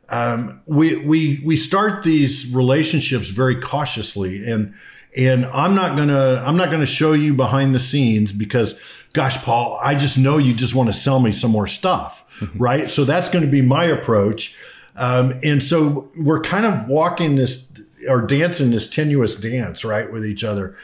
Um, 0.09 0.63
we 0.67 0.97
we 0.97 1.43
we 1.45 1.57
start 1.57 2.05
these 2.05 2.55
relationships 2.55 3.29
very 3.29 3.61
cautiously 3.61 4.49
and 4.49 4.73
and 5.17 5.47
I'm 5.47 5.75
not 5.75 5.97
gonna 5.97 6.45
I'm 6.47 6.57
not 6.57 6.71
gonna 6.71 6.87
show 6.87 7.13
you 7.13 7.35
behind 7.35 7.75
the 7.75 7.81
scenes 7.81 8.33
because 8.33 8.81
gosh, 9.17 9.43
Paul, 9.43 9.81
I 9.83 9.95
just 9.95 10.19
know 10.19 10.37
you 10.37 10.53
just 10.53 10.75
want 10.75 10.91
to 10.91 10.93
sell 10.93 11.21
me 11.21 11.33
some 11.33 11.51
more 11.51 11.67
stuff, 11.67 12.39
mm-hmm. 12.39 12.59
right? 12.59 12.91
So 12.91 13.05
that's 13.05 13.31
going 13.31 13.45
to 13.45 13.51
be 13.51 13.63
my 13.63 13.85
approach. 13.85 14.55
Um, 14.97 15.39
and 15.43 15.63
so 15.63 16.11
we're 16.17 16.41
kind 16.41 16.67
of 16.67 16.89
walking 16.89 17.37
this 17.37 17.73
or 18.09 18.23
dancing 18.23 18.71
this 18.71 18.89
tenuous 18.89 19.37
dance, 19.37 19.85
right, 19.85 20.11
with 20.13 20.25
each 20.25 20.45
other. 20.45 20.77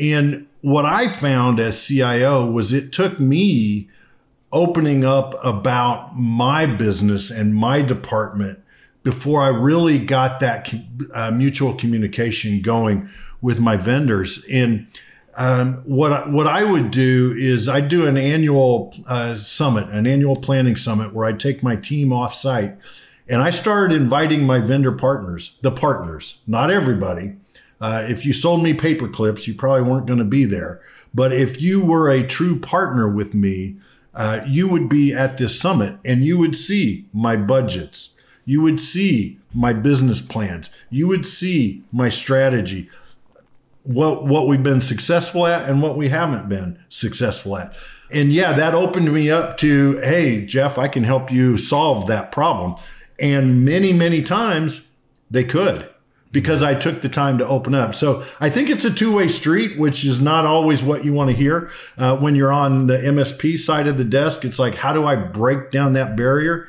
And 0.00 0.46
what 0.60 0.84
I 0.84 1.08
found 1.08 1.58
as 1.58 1.86
CIO 1.86 2.50
was 2.50 2.72
it 2.72 2.92
took 2.92 3.18
me 3.18 3.88
opening 4.52 5.04
up 5.04 5.34
about 5.44 6.16
my 6.16 6.66
business 6.66 7.30
and 7.30 7.54
my 7.54 7.82
department 7.82 8.60
before 9.02 9.42
I 9.42 9.48
really 9.48 9.98
got 9.98 10.40
that 10.40 10.72
uh, 11.14 11.30
mutual 11.30 11.74
communication 11.74 12.60
going 12.60 13.08
with 13.40 13.60
my 13.60 13.76
vendors. 13.76 14.44
And 14.50 14.86
um, 15.36 15.74
what 15.84 16.12
I, 16.12 16.28
what 16.28 16.46
I 16.46 16.64
would 16.64 16.90
do 16.90 17.34
is 17.36 17.68
I 17.68 17.80
do 17.80 18.06
an 18.06 18.16
annual 18.16 18.94
uh, 19.06 19.36
summit, 19.36 19.88
an 19.90 20.06
annual 20.06 20.36
planning 20.36 20.76
summit, 20.76 21.12
where 21.12 21.26
I 21.26 21.32
take 21.32 21.62
my 21.62 21.76
team 21.76 22.12
off 22.12 22.34
site 22.34 22.76
and 23.28 23.42
I 23.42 23.50
started 23.50 23.96
inviting 23.96 24.44
my 24.44 24.60
vendor 24.60 24.92
partners, 24.92 25.58
the 25.62 25.70
partners, 25.70 26.42
not 26.46 26.70
everybody. 26.70 27.36
Uh, 27.80 28.04
if 28.08 28.24
you 28.24 28.32
sold 28.32 28.62
me 28.62 28.72
paper 28.72 29.08
clips, 29.08 29.46
you 29.46 29.54
probably 29.54 29.82
weren't 29.82 30.06
going 30.06 30.18
to 30.18 30.24
be 30.24 30.44
there. 30.44 30.80
But 31.12 31.32
if 31.32 31.60
you 31.60 31.84
were 31.84 32.10
a 32.10 32.26
true 32.26 32.58
partner 32.58 33.08
with 33.08 33.34
me, 33.34 33.76
uh, 34.14 34.40
you 34.46 34.68
would 34.68 34.88
be 34.88 35.12
at 35.12 35.36
this 35.36 35.60
summit 35.60 35.98
and 36.04 36.24
you 36.24 36.38
would 36.38 36.56
see 36.56 37.06
my 37.12 37.36
budgets. 37.36 38.16
You 38.44 38.62
would 38.62 38.80
see 38.80 39.38
my 39.52 39.72
business 39.72 40.22
plans. 40.22 40.70
You 40.88 41.08
would 41.08 41.26
see 41.26 41.82
my 41.92 42.08
strategy, 42.08 42.88
what, 43.82 44.24
what 44.24 44.46
we've 44.46 44.62
been 44.62 44.80
successful 44.80 45.46
at 45.46 45.68
and 45.68 45.82
what 45.82 45.96
we 45.96 46.08
haven't 46.08 46.48
been 46.48 46.78
successful 46.88 47.56
at. 47.56 47.74
And 48.10 48.32
yeah, 48.32 48.52
that 48.52 48.74
opened 48.74 49.12
me 49.12 49.30
up 49.30 49.58
to, 49.58 49.98
hey, 49.98 50.46
Jeff, 50.46 50.78
I 50.78 50.88
can 50.88 51.04
help 51.04 51.32
you 51.32 51.58
solve 51.58 52.06
that 52.06 52.30
problem. 52.30 52.76
And 53.18 53.64
many, 53.64 53.92
many 53.92 54.22
times 54.22 54.90
they 55.30 55.44
could 55.44 55.88
because 56.32 56.62
I 56.62 56.74
took 56.74 57.00
the 57.00 57.08
time 57.08 57.38
to 57.38 57.46
open 57.46 57.74
up. 57.74 57.94
So 57.94 58.24
I 58.40 58.50
think 58.50 58.68
it's 58.68 58.84
a 58.84 58.92
two 58.92 59.16
way 59.16 59.26
street, 59.28 59.78
which 59.78 60.04
is 60.04 60.20
not 60.20 60.44
always 60.44 60.82
what 60.82 61.04
you 61.04 61.14
want 61.14 61.30
to 61.30 61.36
hear. 61.36 61.70
Uh, 61.96 62.16
when 62.18 62.34
you're 62.34 62.52
on 62.52 62.88
the 62.88 62.98
MSP 62.98 63.58
side 63.58 63.86
of 63.86 63.96
the 63.96 64.04
desk, 64.04 64.44
it's 64.44 64.58
like, 64.58 64.74
how 64.74 64.92
do 64.92 65.06
I 65.06 65.16
break 65.16 65.70
down 65.70 65.94
that 65.94 66.14
barrier? 66.14 66.68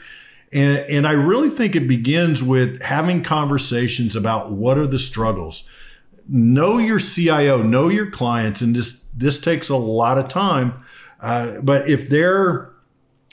And, 0.54 0.78
and 0.90 1.08
I 1.08 1.12
really 1.12 1.50
think 1.50 1.76
it 1.76 1.88
begins 1.88 2.42
with 2.42 2.82
having 2.82 3.24
conversations 3.24 4.16
about 4.16 4.52
what 4.52 4.78
are 4.78 4.88
the 4.88 5.00
struggles. 5.00 5.68
Know 6.30 6.78
your 6.78 7.00
CIO, 7.00 7.62
know 7.62 7.90
your 7.90 8.10
clients, 8.10 8.62
and 8.62 8.76
this 8.76 9.06
this 9.16 9.40
takes 9.40 9.70
a 9.70 9.76
lot 9.76 10.18
of 10.18 10.28
time. 10.28 10.82
Uh, 11.20 11.60
but 11.62 11.90
if 11.90 12.10
they're 12.10 12.72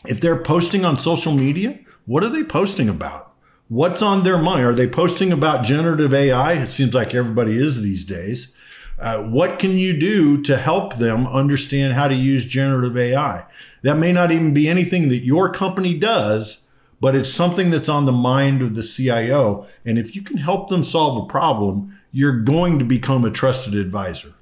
if 0.07 0.21
they're 0.21 0.43
posting 0.43 0.85
on 0.85 0.99
social 0.99 1.33
media, 1.33 1.79
what 2.07 2.23
are 2.23 2.29
they 2.29 2.45
posting 2.45 2.89
about? 2.89 3.33
What's 3.69 4.03
on 4.03 4.25
their 4.25 4.39
mind? 4.39 4.65
Are 4.65 4.75
they 4.75 4.87
posting 4.87 5.33
about 5.33 5.65
generative 5.65 6.13
AI? 6.13 6.53
It 6.53 6.71
seems 6.71 6.95
like 6.95 7.15
everybody 7.15 7.57
is 7.57 7.83
these 7.83 8.05
days. 8.05 8.55
Uh, 8.99 9.23
what 9.23 9.59
can 9.59 9.73
you 9.73 9.99
do 9.99 10.41
to 10.43 10.57
help 10.57 10.97
them 10.97 11.27
understand 11.27 11.95
how 11.95 12.07
to 12.07 12.15
use 12.15 12.45
generative 12.45 12.97
AI? 12.97 13.45
That 13.83 13.97
may 13.97 14.13
not 14.13 14.31
even 14.31 14.55
be 14.55 14.69
anything 14.69 15.09
that 15.09 15.25
your 15.25 15.53
company 15.53 15.99
does, 15.99 16.69
but 17.01 17.17
it's 17.17 17.33
something 17.33 17.71
that's 17.71 17.89
on 17.89 18.05
the 18.05 18.13
mind 18.13 18.63
of 18.63 18.75
the 18.75 18.83
CIO. 18.83 19.67
And 19.85 19.99
if 19.99 20.15
you 20.15 20.23
can 20.23 20.37
help 20.37 20.69
them 20.69 20.85
solve 20.85 21.25
a 21.25 21.27
problem, 21.27 21.99
you're 22.13 22.41
going 22.41 22.79
to 22.79 22.85
become 22.85 23.25
a 23.25 23.31
trusted 23.31 23.75
advisor. 23.75 24.35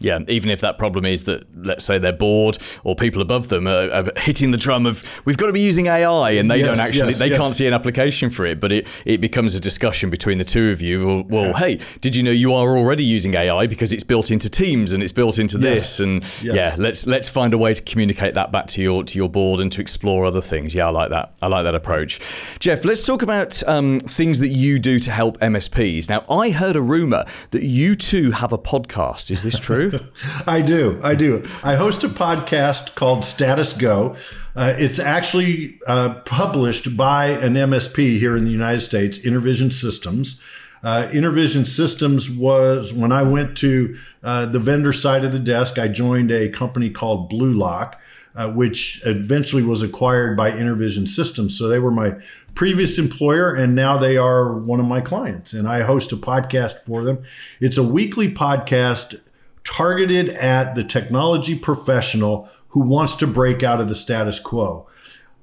Yeah, 0.00 0.20
even 0.28 0.50
if 0.50 0.60
that 0.60 0.78
problem 0.78 1.04
is 1.04 1.24
that, 1.24 1.44
let's 1.56 1.84
say, 1.84 1.98
they're 1.98 2.12
bored 2.12 2.58
or 2.84 2.94
people 2.94 3.20
above 3.20 3.48
them 3.48 3.66
are, 3.66 3.90
are 3.90 4.12
hitting 4.16 4.52
the 4.52 4.56
drum 4.56 4.86
of 4.86 5.04
we've 5.24 5.36
got 5.36 5.46
to 5.46 5.52
be 5.52 5.60
using 5.60 5.86
AI, 5.86 6.32
and 6.32 6.50
they 6.50 6.58
yes, 6.58 6.66
don't 6.66 6.80
actually, 6.80 7.08
yes, 7.08 7.18
they 7.18 7.28
yes. 7.28 7.38
can't 7.38 7.54
see 7.54 7.66
an 7.66 7.74
application 7.74 8.30
for 8.30 8.46
it, 8.46 8.60
but 8.60 8.70
it, 8.70 8.86
it 9.04 9.20
becomes 9.20 9.54
a 9.54 9.60
discussion 9.60 10.08
between 10.08 10.38
the 10.38 10.44
two 10.44 10.70
of 10.70 10.80
you. 10.80 11.06
Well, 11.06 11.24
well 11.28 11.46
yeah. 11.46 11.58
hey, 11.58 11.80
did 12.00 12.14
you 12.14 12.22
know 12.22 12.30
you 12.30 12.52
are 12.52 12.76
already 12.76 13.04
using 13.04 13.34
AI 13.34 13.66
because 13.66 13.92
it's 13.92 14.04
built 14.04 14.30
into 14.30 14.48
Teams 14.48 14.92
and 14.92 15.02
it's 15.02 15.12
built 15.12 15.38
into 15.38 15.58
this, 15.58 16.00
and 16.00 16.24
yeah, 16.42 16.74
let's 16.78 17.06
let's 17.06 17.28
find 17.28 17.52
a 17.52 17.58
way 17.58 17.74
to 17.74 17.82
communicate 17.82 18.34
that 18.34 18.52
back 18.52 18.66
to 18.68 18.82
your 18.82 19.02
to 19.04 19.18
your 19.18 19.28
board 19.28 19.60
and 19.60 19.72
to 19.72 19.80
explore 19.80 20.24
other 20.24 20.40
things. 20.40 20.74
Yeah, 20.74 20.86
I 20.86 20.90
like 20.90 21.10
that. 21.10 21.32
I 21.42 21.48
like 21.48 21.64
that 21.64 21.74
approach. 21.74 22.20
Jeff, 22.60 22.84
let's 22.84 23.04
talk 23.04 23.22
about 23.22 23.62
um, 23.66 23.98
things 24.00 24.38
that 24.38 24.48
you 24.48 24.78
do 24.78 24.98
to 25.00 25.10
help 25.10 25.38
MSPs. 25.38 26.08
Now, 26.08 26.24
I 26.30 26.50
heard 26.50 26.76
a 26.76 26.82
rumor 26.82 27.24
that 27.50 27.62
you 27.62 27.94
too 27.94 28.30
have 28.30 28.52
a 28.52 28.58
podcast. 28.58 29.30
Is 29.30 29.42
this 29.42 29.58
true? 29.68 29.87
I 30.46 30.62
do. 30.62 31.00
I 31.02 31.14
do. 31.14 31.46
I 31.62 31.74
host 31.74 32.04
a 32.04 32.08
podcast 32.08 32.94
called 32.94 33.24
Status 33.24 33.72
Go. 33.72 34.16
Uh, 34.54 34.74
it's 34.76 34.98
actually 34.98 35.78
uh, 35.86 36.14
published 36.24 36.96
by 36.96 37.26
an 37.26 37.54
MSP 37.54 38.18
here 38.18 38.36
in 38.36 38.44
the 38.44 38.50
United 38.50 38.80
States, 38.80 39.18
InterVision 39.18 39.72
Systems. 39.72 40.40
Uh, 40.82 41.08
InterVision 41.12 41.66
Systems 41.66 42.30
was 42.30 42.92
when 42.92 43.12
I 43.12 43.22
went 43.22 43.56
to 43.58 43.98
uh, 44.22 44.46
the 44.46 44.58
vendor 44.58 44.92
side 44.92 45.24
of 45.24 45.32
the 45.32 45.38
desk, 45.38 45.78
I 45.78 45.88
joined 45.88 46.30
a 46.30 46.48
company 46.48 46.90
called 46.90 47.30
Bluelock. 47.30 47.94
Uh, 48.36 48.48
which 48.52 49.02
eventually 49.04 49.64
was 49.64 49.82
acquired 49.82 50.36
by 50.36 50.48
InterVision 50.48 51.08
Systems. 51.08 51.58
So 51.58 51.66
they 51.66 51.80
were 51.80 51.90
my 51.90 52.14
previous 52.54 52.96
employer, 52.96 53.52
and 53.52 53.74
now 53.74 53.96
they 53.96 54.16
are 54.16 54.52
one 54.52 54.78
of 54.78 54.86
my 54.86 55.00
clients. 55.00 55.52
And 55.52 55.66
I 55.66 55.80
host 55.80 56.12
a 56.12 56.16
podcast 56.16 56.74
for 56.74 57.02
them. 57.02 57.24
It's 57.58 57.78
a 57.78 57.82
weekly 57.82 58.32
podcast 58.32 59.20
targeted 59.68 60.30
at 60.30 60.74
the 60.74 60.82
technology 60.82 61.58
professional 61.58 62.48
who 62.68 62.80
wants 62.80 63.14
to 63.16 63.26
break 63.26 63.62
out 63.62 63.80
of 63.80 63.88
the 63.88 63.94
status 63.94 64.40
quo. 64.40 64.86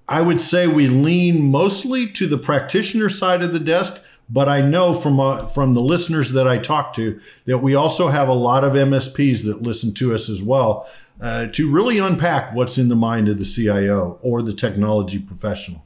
I 0.07 0.21
would 0.21 0.41
say 0.41 0.67
we 0.67 0.87
lean 0.87 1.51
mostly 1.51 2.07
to 2.11 2.27
the 2.27 2.37
practitioner 2.37 3.09
side 3.09 3.41
of 3.41 3.53
the 3.53 3.59
desk, 3.59 4.03
but 4.29 4.49
I 4.49 4.61
know 4.61 4.93
from 4.93 5.19
uh, 5.19 5.45
from 5.45 5.73
the 5.73 5.81
listeners 5.81 6.31
that 6.33 6.47
I 6.47 6.57
talk 6.57 6.93
to 6.95 7.19
that 7.45 7.59
we 7.59 7.75
also 7.75 8.07
have 8.07 8.27
a 8.27 8.33
lot 8.33 8.63
of 8.63 8.73
MSPs 8.73 9.45
that 9.45 9.61
listen 9.61 9.93
to 9.95 10.13
us 10.13 10.29
as 10.29 10.41
well 10.41 10.89
uh, 11.21 11.47
to 11.47 11.71
really 11.71 11.99
unpack 11.99 12.53
what's 12.53 12.77
in 12.77 12.87
the 12.87 12.95
mind 12.95 13.27
of 13.27 13.37
the 13.37 13.45
CIO 13.45 14.19
or 14.21 14.41
the 14.41 14.53
technology 14.53 15.19
professional. 15.19 15.83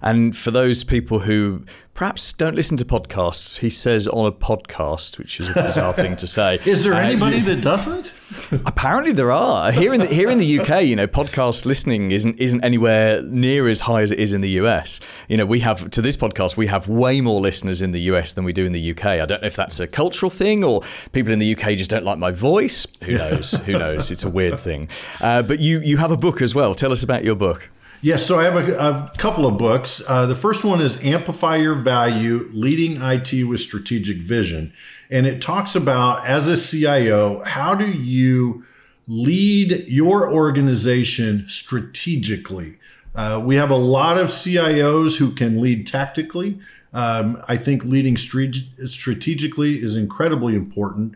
And 0.00 0.36
for 0.36 0.50
those 0.50 0.84
people 0.84 1.20
who 1.20 1.64
perhaps 1.94 2.32
don't 2.32 2.54
listen 2.54 2.76
to 2.78 2.84
podcasts, 2.84 3.58
he 3.58 3.68
says 3.70 4.08
on 4.08 4.26
a 4.26 4.32
podcast, 4.32 5.18
which 5.18 5.38
is 5.40 5.48
a 5.50 5.52
bizarre 5.54 5.92
thing 5.92 6.16
to 6.16 6.26
say. 6.26 6.58
Is 6.64 6.84
there 6.84 6.94
Uh, 6.94 7.00
anybody 7.00 7.36
you- 7.38 7.44
that 7.44 7.60
doesn't? 7.60 8.14
Apparently 8.64 9.12
there 9.12 9.30
are 9.30 9.70
here 9.72 9.92
in 9.92 10.00
the 10.00 10.06
here 10.06 10.30
in 10.30 10.38
the 10.38 10.58
UK. 10.60 10.84
You 10.84 10.96
know, 10.96 11.06
podcast 11.06 11.66
listening 11.66 12.10
isn't 12.12 12.38
isn't 12.40 12.64
anywhere 12.64 13.20
near 13.22 13.68
as 13.68 13.82
high 13.82 14.00
as 14.02 14.10
it 14.10 14.18
is 14.18 14.32
in 14.32 14.40
the 14.40 14.48
US. 14.62 15.00
You 15.28 15.36
know, 15.36 15.44
we 15.46 15.60
have 15.60 15.90
to 15.90 16.00
this 16.02 16.16
podcast 16.16 16.56
we 16.56 16.66
have 16.68 16.88
way 16.88 17.20
more 17.20 17.40
listeners 17.40 17.82
in 17.82 17.92
the 17.92 18.00
US 18.12 18.32
than 18.32 18.44
we 18.44 18.52
do 18.54 18.64
in 18.64 18.72
the 18.72 18.90
UK. 18.92 19.04
I 19.04 19.26
don't 19.26 19.42
know 19.42 19.46
if 19.46 19.56
that's 19.56 19.78
a 19.80 19.86
cultural 19.86 20.30
thing 20.30 20.64
or 20.64 20.80
people 21.12 21.32
in 21.32 21.38
the 21.40 21.54
UK 21.54 21.76
just 21.76 21.90
don't 21.90 22.04
like 22.04 22.18
my 22.18 22.30
voice. 22.30 22.86
Who 23.04 23.16
knows? 23.18 23.52
Who 23.66 23.72
knows? 23.72 24.10
It's 24.10 24.24
a 24.24 24.30
weird 24.30 24.58
thing. 24.68 24.88
Uh, 25.20 25.42
but 25.42 25.58
you 25.60 25.80
you 25.80 25.98
have 25.98 26.10
a 26.10 26.16
book 26.16 26.40
as 26.40 26.54
well. 26.54 26.74
Tell 26.74 26.90
us 26.92 27.02
about 27.02 27.24
your 27.24 27.34
book. 27.34 27.68
Yes, 28.04 28.26
so 28.26 28.36
I 28.36 28.42
have 28.42 28.56
a, 28.56 28.74
a 28.76 29.12
couple 29.16 29.46
of 29.46 29.56
books. 29.56 30.02
Uh, 30.08 30.26
the 30.26 30.34
first 30.34 30.64
one 30.64 30.80
is 30.80 31.00
Amplify 31.04 31.54
Your 31.54 31.76
Value 31.76 32.48
Leading 32.52 33.00
IT 33.00 33.44
with 33.44 33.60
Strategic 33.60 34.16
Vision. 34.16 34.72
And 35.08 35.24
it 35.24 35.40
talks 35.40 35.76
about, 35.76 36.26
as 36.26 36.48
a 36.48 36.56
CIO, 36.56 37.44
how 37.44 37.76
do 37.76 37.88
you 37.88 38.64
lead 39.06 39.84
your 39.86 40.28
organization 40.28 41.44
strategically? 41.46 42.78
Uh, 43.14 43.40
we 43.44 43.54
have 43.54 43.70
a 43.70 43.76
lot 43.76 44.18
of 44.18 44.30
CIOs 44.30 45.18
who 45.18 45.30
can 45.30 45.60
lead 45.60 45.86
tactically. 45.86 46.58
Um, 46.92 47.40
I 47.46 47.56
think 47.56 47.84
leading 47.84 48.16
strate- 48.16 48.66
strategically 48.86 49.80
is 49.80 49.96
incredibly 49.96 50.56
important 50.56 51.14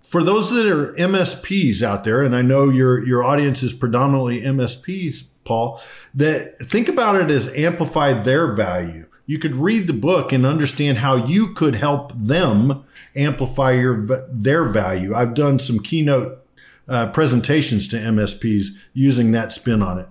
for 0.00 0.22
those 0.22 0.50
that 0.50 0.66
are 0.66 0.92
MSPs 0.94 1.82
out 1.82 2.04
there, 2.04 2.22
and 2.22 2.36
I 2.36 2.42
know 2.42 2.68
your 2.68 3.02
your 3.06 3.24
audience 3.24 3.62
is 3.62 3.72
predominantly 3.72 4.42
MSPs, 4.42 5.24
Paul, 5.44 5.80
that 6.14 6.58
think 6.58 6.88
about 6.88 7.16
it 7.16 7.30
as 7.30 7.54
amplify 7.54 8.12
their 8.12 8.52
value. 8.52 9.06
You 9.26 9.38
could 9.38 9.54
read 9.54 9.86
the 9.86 9.92
book 9.92 10.32
and 10.32 10.44
understand 10.44 10.98
how 10.98 11.16
you 11.16 11.54
could 11.54 11.76
help 11.76 12.12
them 12.14 12.84
amplify 13.16 13.72
your 13.72 14.06
their 14.28 14.64
value. 14.64 15.14
I've 15.14 15.34
done 15.34 15.58
some 15.58 15.78
keynote 15.78 16.44
uh, 16.88 17.10
presentations 17.10 17.88
to 17.88 17.96
MSPs 17.96 18.66
using 18.92 19.32
that 19.32 19.52
spin 19.52 19.82
on 19.82 19.98
it. 19.98 20.08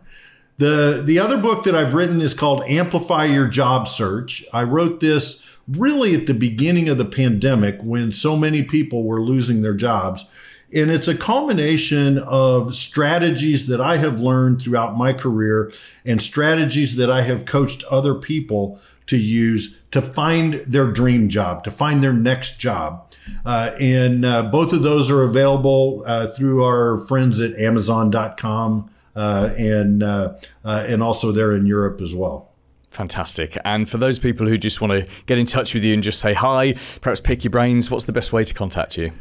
The 0.57 1.01
the 1.03 1.19
other 1.19 1.37
book 1.37 1.63
that 1.65 1.75
I've 1.75 1.93
written 1.93 2.21
is 2.21 2.33
called 2.33 2.63
Amplify 2.63 3.25
Your 3.25 3.47
Job 3.47 3.87
Search. 3.87 4.45
I 4.53 4.63
wrote 4.63 4.99
this 4.99 5.47
really 5.67 6.15
at 6.15 6.25
the 6.25 6.33
beginning 6.33 6.89
of 6.89 6.97
the 6.97 7.05
pandemic 7.05 7.79
when 7.81 8.11
so 8.11 8.35
many 8.35 8.63
people 8.63 9.03
were 9.03 9.21
losing 9.21 9.61
their 9.61 9.73
jobs. 9.73 10.25
And 10.73 10.89
it's 10.89 11.07
a 11.07 11.17
culmination 11.17 12.17
of 12.19 12.75
strategies 12.75 13.67
that 13.67 13.81
I 13.81 13.97
have 13.97 14.19
learned 14.19 14.61
throughout 14.61 14.97
my 14.97 15.11
career 15.13 15.73
and 16.05 16.21
strategies 16.21 16.95
that 16.95 17.11
I 17.11 17.23
have 17.23 17.45
coached 17.45 17.83
other 17.85 18.15
people 18.15 18.79
to 19.07 19.17
use 19.17 19.81
to 19.91 20.01
find 20.01 20.55
their 20.65 20.89
dream 20.89 21.27
job, 21.27 21.63
to 21.65 21.71
find 21.71 22.01
their 22.01 22.13
next 22.13 22.59
job. 22.59 23.11
Uh, 23.45 23.71
and 23.79 24.25
uh, 24.25 24.43
both 24.43 24.71
of 24.73 24.83
those 24.83 25.11
are 25.11 25.23
available 25.23 26.03
uh, 26.05 26.27
through 26.27 26.63
our 26.63 26.99
friends 27.05 27.41
at 27.41 27.53
Amazon.com 27.55 28.89
uh, 29.15 29.53
and 29.57 30.01
uh, 30.01 30.33
uh, 30.63 30.85
and 30.87 31.03
also 31.03 31.31
there 31.31 31.51
in 31.51 31.65
Europe 31.65 31.99
as 32.01 32.15
well. 32.15 32.49
Fantastic. 32.91 33.57
And 33.63 33.89
for 33.89 33.97
those 33.97 34.19
people 34.19 34.47
who 34.47 34.57
just 34.57 34.81
want 34.81 34.91
to 34.91 35.07
get 35.25 35.37
in 35.37 35.45
touch 35.45 35.73
with 35.73 35.83
you 35.83 35.93
and 35.93 36.03
just 36.03 36.19
say 36.19 36.33
hi, 36.33 36.75
perhaps 36.99 37.21
pick 37.21 37.43
your 37.43 37.51
brains, 37.51 37.89
what's 37.89 38.05
the 38.05 38.11
best 38.11 38.33
way 38.33 38.43
to 38.43 38.53
contact 38.53 38.97
you? 38.97 39.11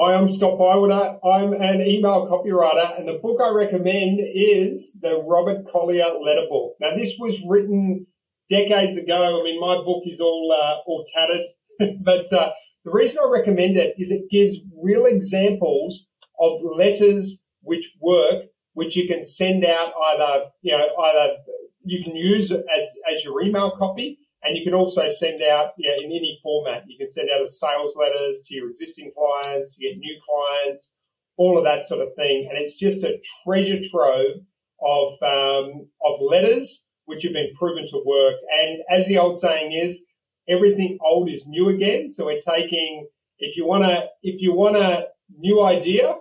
Hi, 0.00 0.14
I'm 0.14 0.28
Scott 0.28 0.58
Bywater. 0.58 1.18
I'm 1.26 1.52
an 1.54 1.80
email 1.80 2.28
copywriter, 2.30 2.96
and 2.96 3.08
the 3.08 3.18
book 3.20 3.40
I 3.44 3.48
recommend 3.48 4.20
is 4.32 4.92
the 5.02 5.20
Robert 5.26 5.66
Collier 5.72 6.20
Letter 6.24 6.46
Book. 6.48 6.76
Now, 6.80 6.94
this 6.96 7.14
was 7.18 7.42
written 7.44 8.06
decades 8.48 8.96
ago. 8.96 9.40
I 9.40 9.42
mean, 9.42 9.60
my 9.60 9.74
book 9.84 10.04
is 10.06 10.20
all 10.20 10.54
uh, 10.54 10.88
all 10.88 11.04
tattered, 11.12 11.98
but 12.04 12.32
uh, 12.32 12.50
the 12.84 12.92
reason 12.92 13.24
I 13.24 13.28
recommend 13.28 13.76
it 13.76 13.96
is 13.98 14.12
it 14.12 14.30
gives 14.30 14.58
real 14.80 15.04
examples 15.06 16.06
of 16.38 16.60
letters 16.62 17.42
which 17.62 17.90
work, 18.00 18.44
which 18.74 18.94
you 18.94 19.08
can 19.08 19.24
send 19.24 19.64
out 19.64 19.90
either 20.12 20.44
you 20.62 20.78
know 20.78 20.86
either 21.06 21.38
you 21.82 22.04
can 22.04 22.14
use 22.14 22.52
as 22.52 22.86
as 23.12 23.24
your 23.24 23.42
email 23.42 23.72
copy, 23.76 24.20
and 24.42 24.56
you 24.56 24.64
can 24.64 24.74
also 24.74 25.08
send 25.08 25.42
out 25.42 25.72
you 25.76 25.88
know, 25.88 25.96
in 25.96 26.10
any 26.10 26.38
format. 26.42 26.84
You 26.86 26.96
can 26.98 27.10
send 27.10 27.28
out 27.34 27.42
as 27.42 27.58
sales 27.58 27.96
letters 27.98 28.40
to 28.46 28.54
your 28.54 28.70
existing 28.70 29.12
clients, 29.16 29.74
to 29.74 29.82
get 29.82 29.98
new 29.98 30.16
clients, 30.26 30.90
all 31.36 31.58
of 31.58 31.64
that 31.64 31.84
sort 31.84 32.00
of 32.00 32.14
thing. 32.14 32.48
And 32.48 32.58
it's 32.58 32.74
just 32.74 33.02
a 33.02 33.20
treasure 33.44 33.80
trove 33.90 34.36
of 34.80 35.12
um, 35.22 35.88
of 36.04 36.20
letters 36.20 36.84
which 37.06 37.24
have 37.24 37.32
been 37.32 37.50
proven 37.58 37.86
to 37.88 38.02
work. 38.04 38.34
And 38.62 38.80
as 38.90 39.06
the 39.06 39.18
old 39.18 39.40
saying 39.40 39.72
is, 39.72 40.00
everything 40.48 40.98
old 41.04 41.30
is 41.30 41.46
new 41.46 41.68
again. 41.70 42.10
So 42.10 42.26
we're 42.26 42.40
taking 42.40 43.08
if 43.38 43.56
you 43.56 43.66
want 43.66 43.84
to 43.84 44.04
if 44.22 44.40
you 44.40 44.54
want 44.54 44.76
a 44.76 45.08
new 45.36 45.64
idea, 45.64 46.14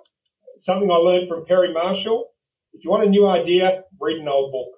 something 0.59 0.89
I 0.89 0.95
learned 0.95 1.29
from 1.29 1.45
Perry 1.45 1.73
Marshall. 1.73 2.29
If 2.73 2.83
you 2.83 2.91
want 2.91 3.03
a 3.03 3.09
new 3.09 3.27
idea, 3.27 3.83
read 3.99 4.17
an 4.17 4.27
old 4.27 4.51
book. 4.51 4.69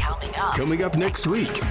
Coming 0.00 0.34
up. 0.36 0.56
coming 0.56 0.82
up 0.82 0.96
next 0.96 1.26
week. 1.26 1.62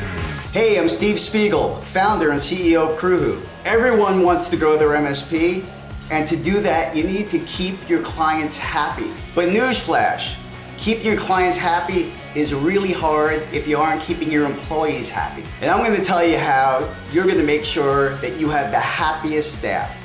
Hey, 0.52 0.78
I'm 0.78 0.90
Steve 0.90 1.18
Spiegel, 1.18 1.78
founder 1.78 2.32
and 2.32 2.38
CEO 2.38 2.92
of 2.92 3.00
Crewhu. 3.00 3.42
Everyone 3.64 4.22
wants 4.22 4.50
to 4.50 4.58
grow 4.58 4.78
their 4.78 4.90
MSP, 4.90 5.66
and 6.12 6.28
to 6.28 6.36
do 6.36 6.60
that, 6.60 6.94
you 6.94 7.06
need 7.06 7.30
to 7.30 7.40
keep 7.46 7.88
your 7.88 8.02
clients 8.02 8.58
happy. 8.58 9.10
But 9.34 9.48
newsflash, 9.48 10.36
keeping 10.78 11.06
your 11.06 11.16
clients 11.16 11.56
happy 11.56 12.12
is 12.36 12.54
really 12.54 12.92
hard 12.92 13.44
if 13.54 13.66
you 13.66 13.78
aren't 13.78 14.02
keeping 14.02 14.30
your 14.30 14.46
employees 14.46 15.10
happy. 15.10 15.46
And 15.62 15.72
I'm 15.72 15.86
going 15.86 15.98
to 15.98 16.04
tell 16.04 16.22
you 16.22 16.38
how 16.38 16.94
you're 17.14 17.28
going 17.28 17.38
to 17.38 17.46
make 17.46 17.64
sure 17.64 18.16
that 18.18 18.38
you 18.38 18.50
have 18.50 18.72
the 18.72 18.80
happiest 18.80 19.58
staff. 19.58 20.01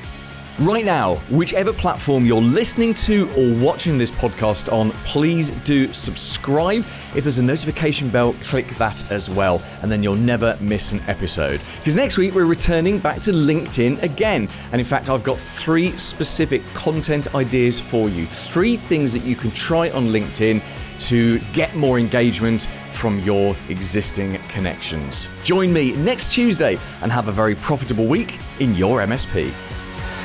Right 0.61 0.87
now, 0.87 1.17
whichever 1.29 1.71
platform 1.71 2.25
you're 2.25 2.41
listening 2.41 2.95
to 2.95 3.29
or 3.37 3.55
watching 3.63 3.99
this 3.99 4.11
podcast 4.11 4.73
on, 4.73 4.91
please 5.05 5.51
do 5.51 5.93
subscribe. 5.93 6.83
If 7.15 7.25
there's 7.25 7.37
a 7.37 7.43
notification 7.43 8.09
bell, 8.09 8.33
click 8.41 8.67
that 8.79 9.11
as 9.13 9.29
well, 9.29 9.63
and 9.83 9.93
then 9.93 10.03
you'll 10.03 10.15
never 10.15 10.57
miss 10.59 10.93
an 10.93 11.03
episode. 11.09 11.61
Because 11.77 11.95
next 11.95 12.17
week 12.17 12.35
we're 12.35 12.47
returning 12.47 12.99
back 12.99 13.21
to 13.23 13.33
LinkedIn 13.33 14.03
again. 14.03 14.49
And 14.73 14.81
in 14.81 14.87
fact, 14.87 15.11
I've 15.11 15.23
got 15.23 15.39
three 15.39 15.91
specific 15.99 16.65
content 16.73 17.35
ideas 17.35 17.79
for 17.79 18.09
you. 18.09 18.25
Three 18.25 18.79
things 18.79 19.13
that 19.13 19.25
you 19.25 19.37
can 19.37 19.51
try 19.51 19.91
on 19.91 20.07
LinkedIn 20.07 20.63
to 21.01 21.39
get 21.53 21.75
more 21.75 21.99
engagement 21.99 22.67
from 22.93 23.21
your 23.21 23.55
existing 23.69 24.39
connections. 24.49 25.29
Join 25.45 25.71
me 25.71 25.93
next 25.93 26.33
Tuesday 26.33 26.79
and 27.03 27.13
have 27.13 27.29
a 27.29 27.33
very 27.33 27.55
profitable 27.55 28.07
week 28.07 28.39
in 28.59 28.75
your 28.75 29.01
MSP. 29.01 29.53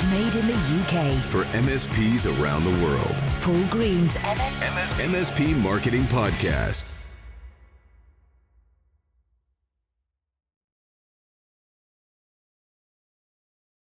Made 0.09 0.35
in 0.35 0.47
the 0.47 0.53
UK. 0.53 1.15
For 1.29 1.43
MSPs 1.55 2.25
around 2.25 2.63
the 2.63 2.71
world. 2.83 3.15
Paul 3.41 3.63
Green's 3.69 4.15
MS 4.23 4.59
MS- 4.59 4.93
MSP 4.99 5.55
Marketing 5.61 6.03
Podcast. 6.05 6.85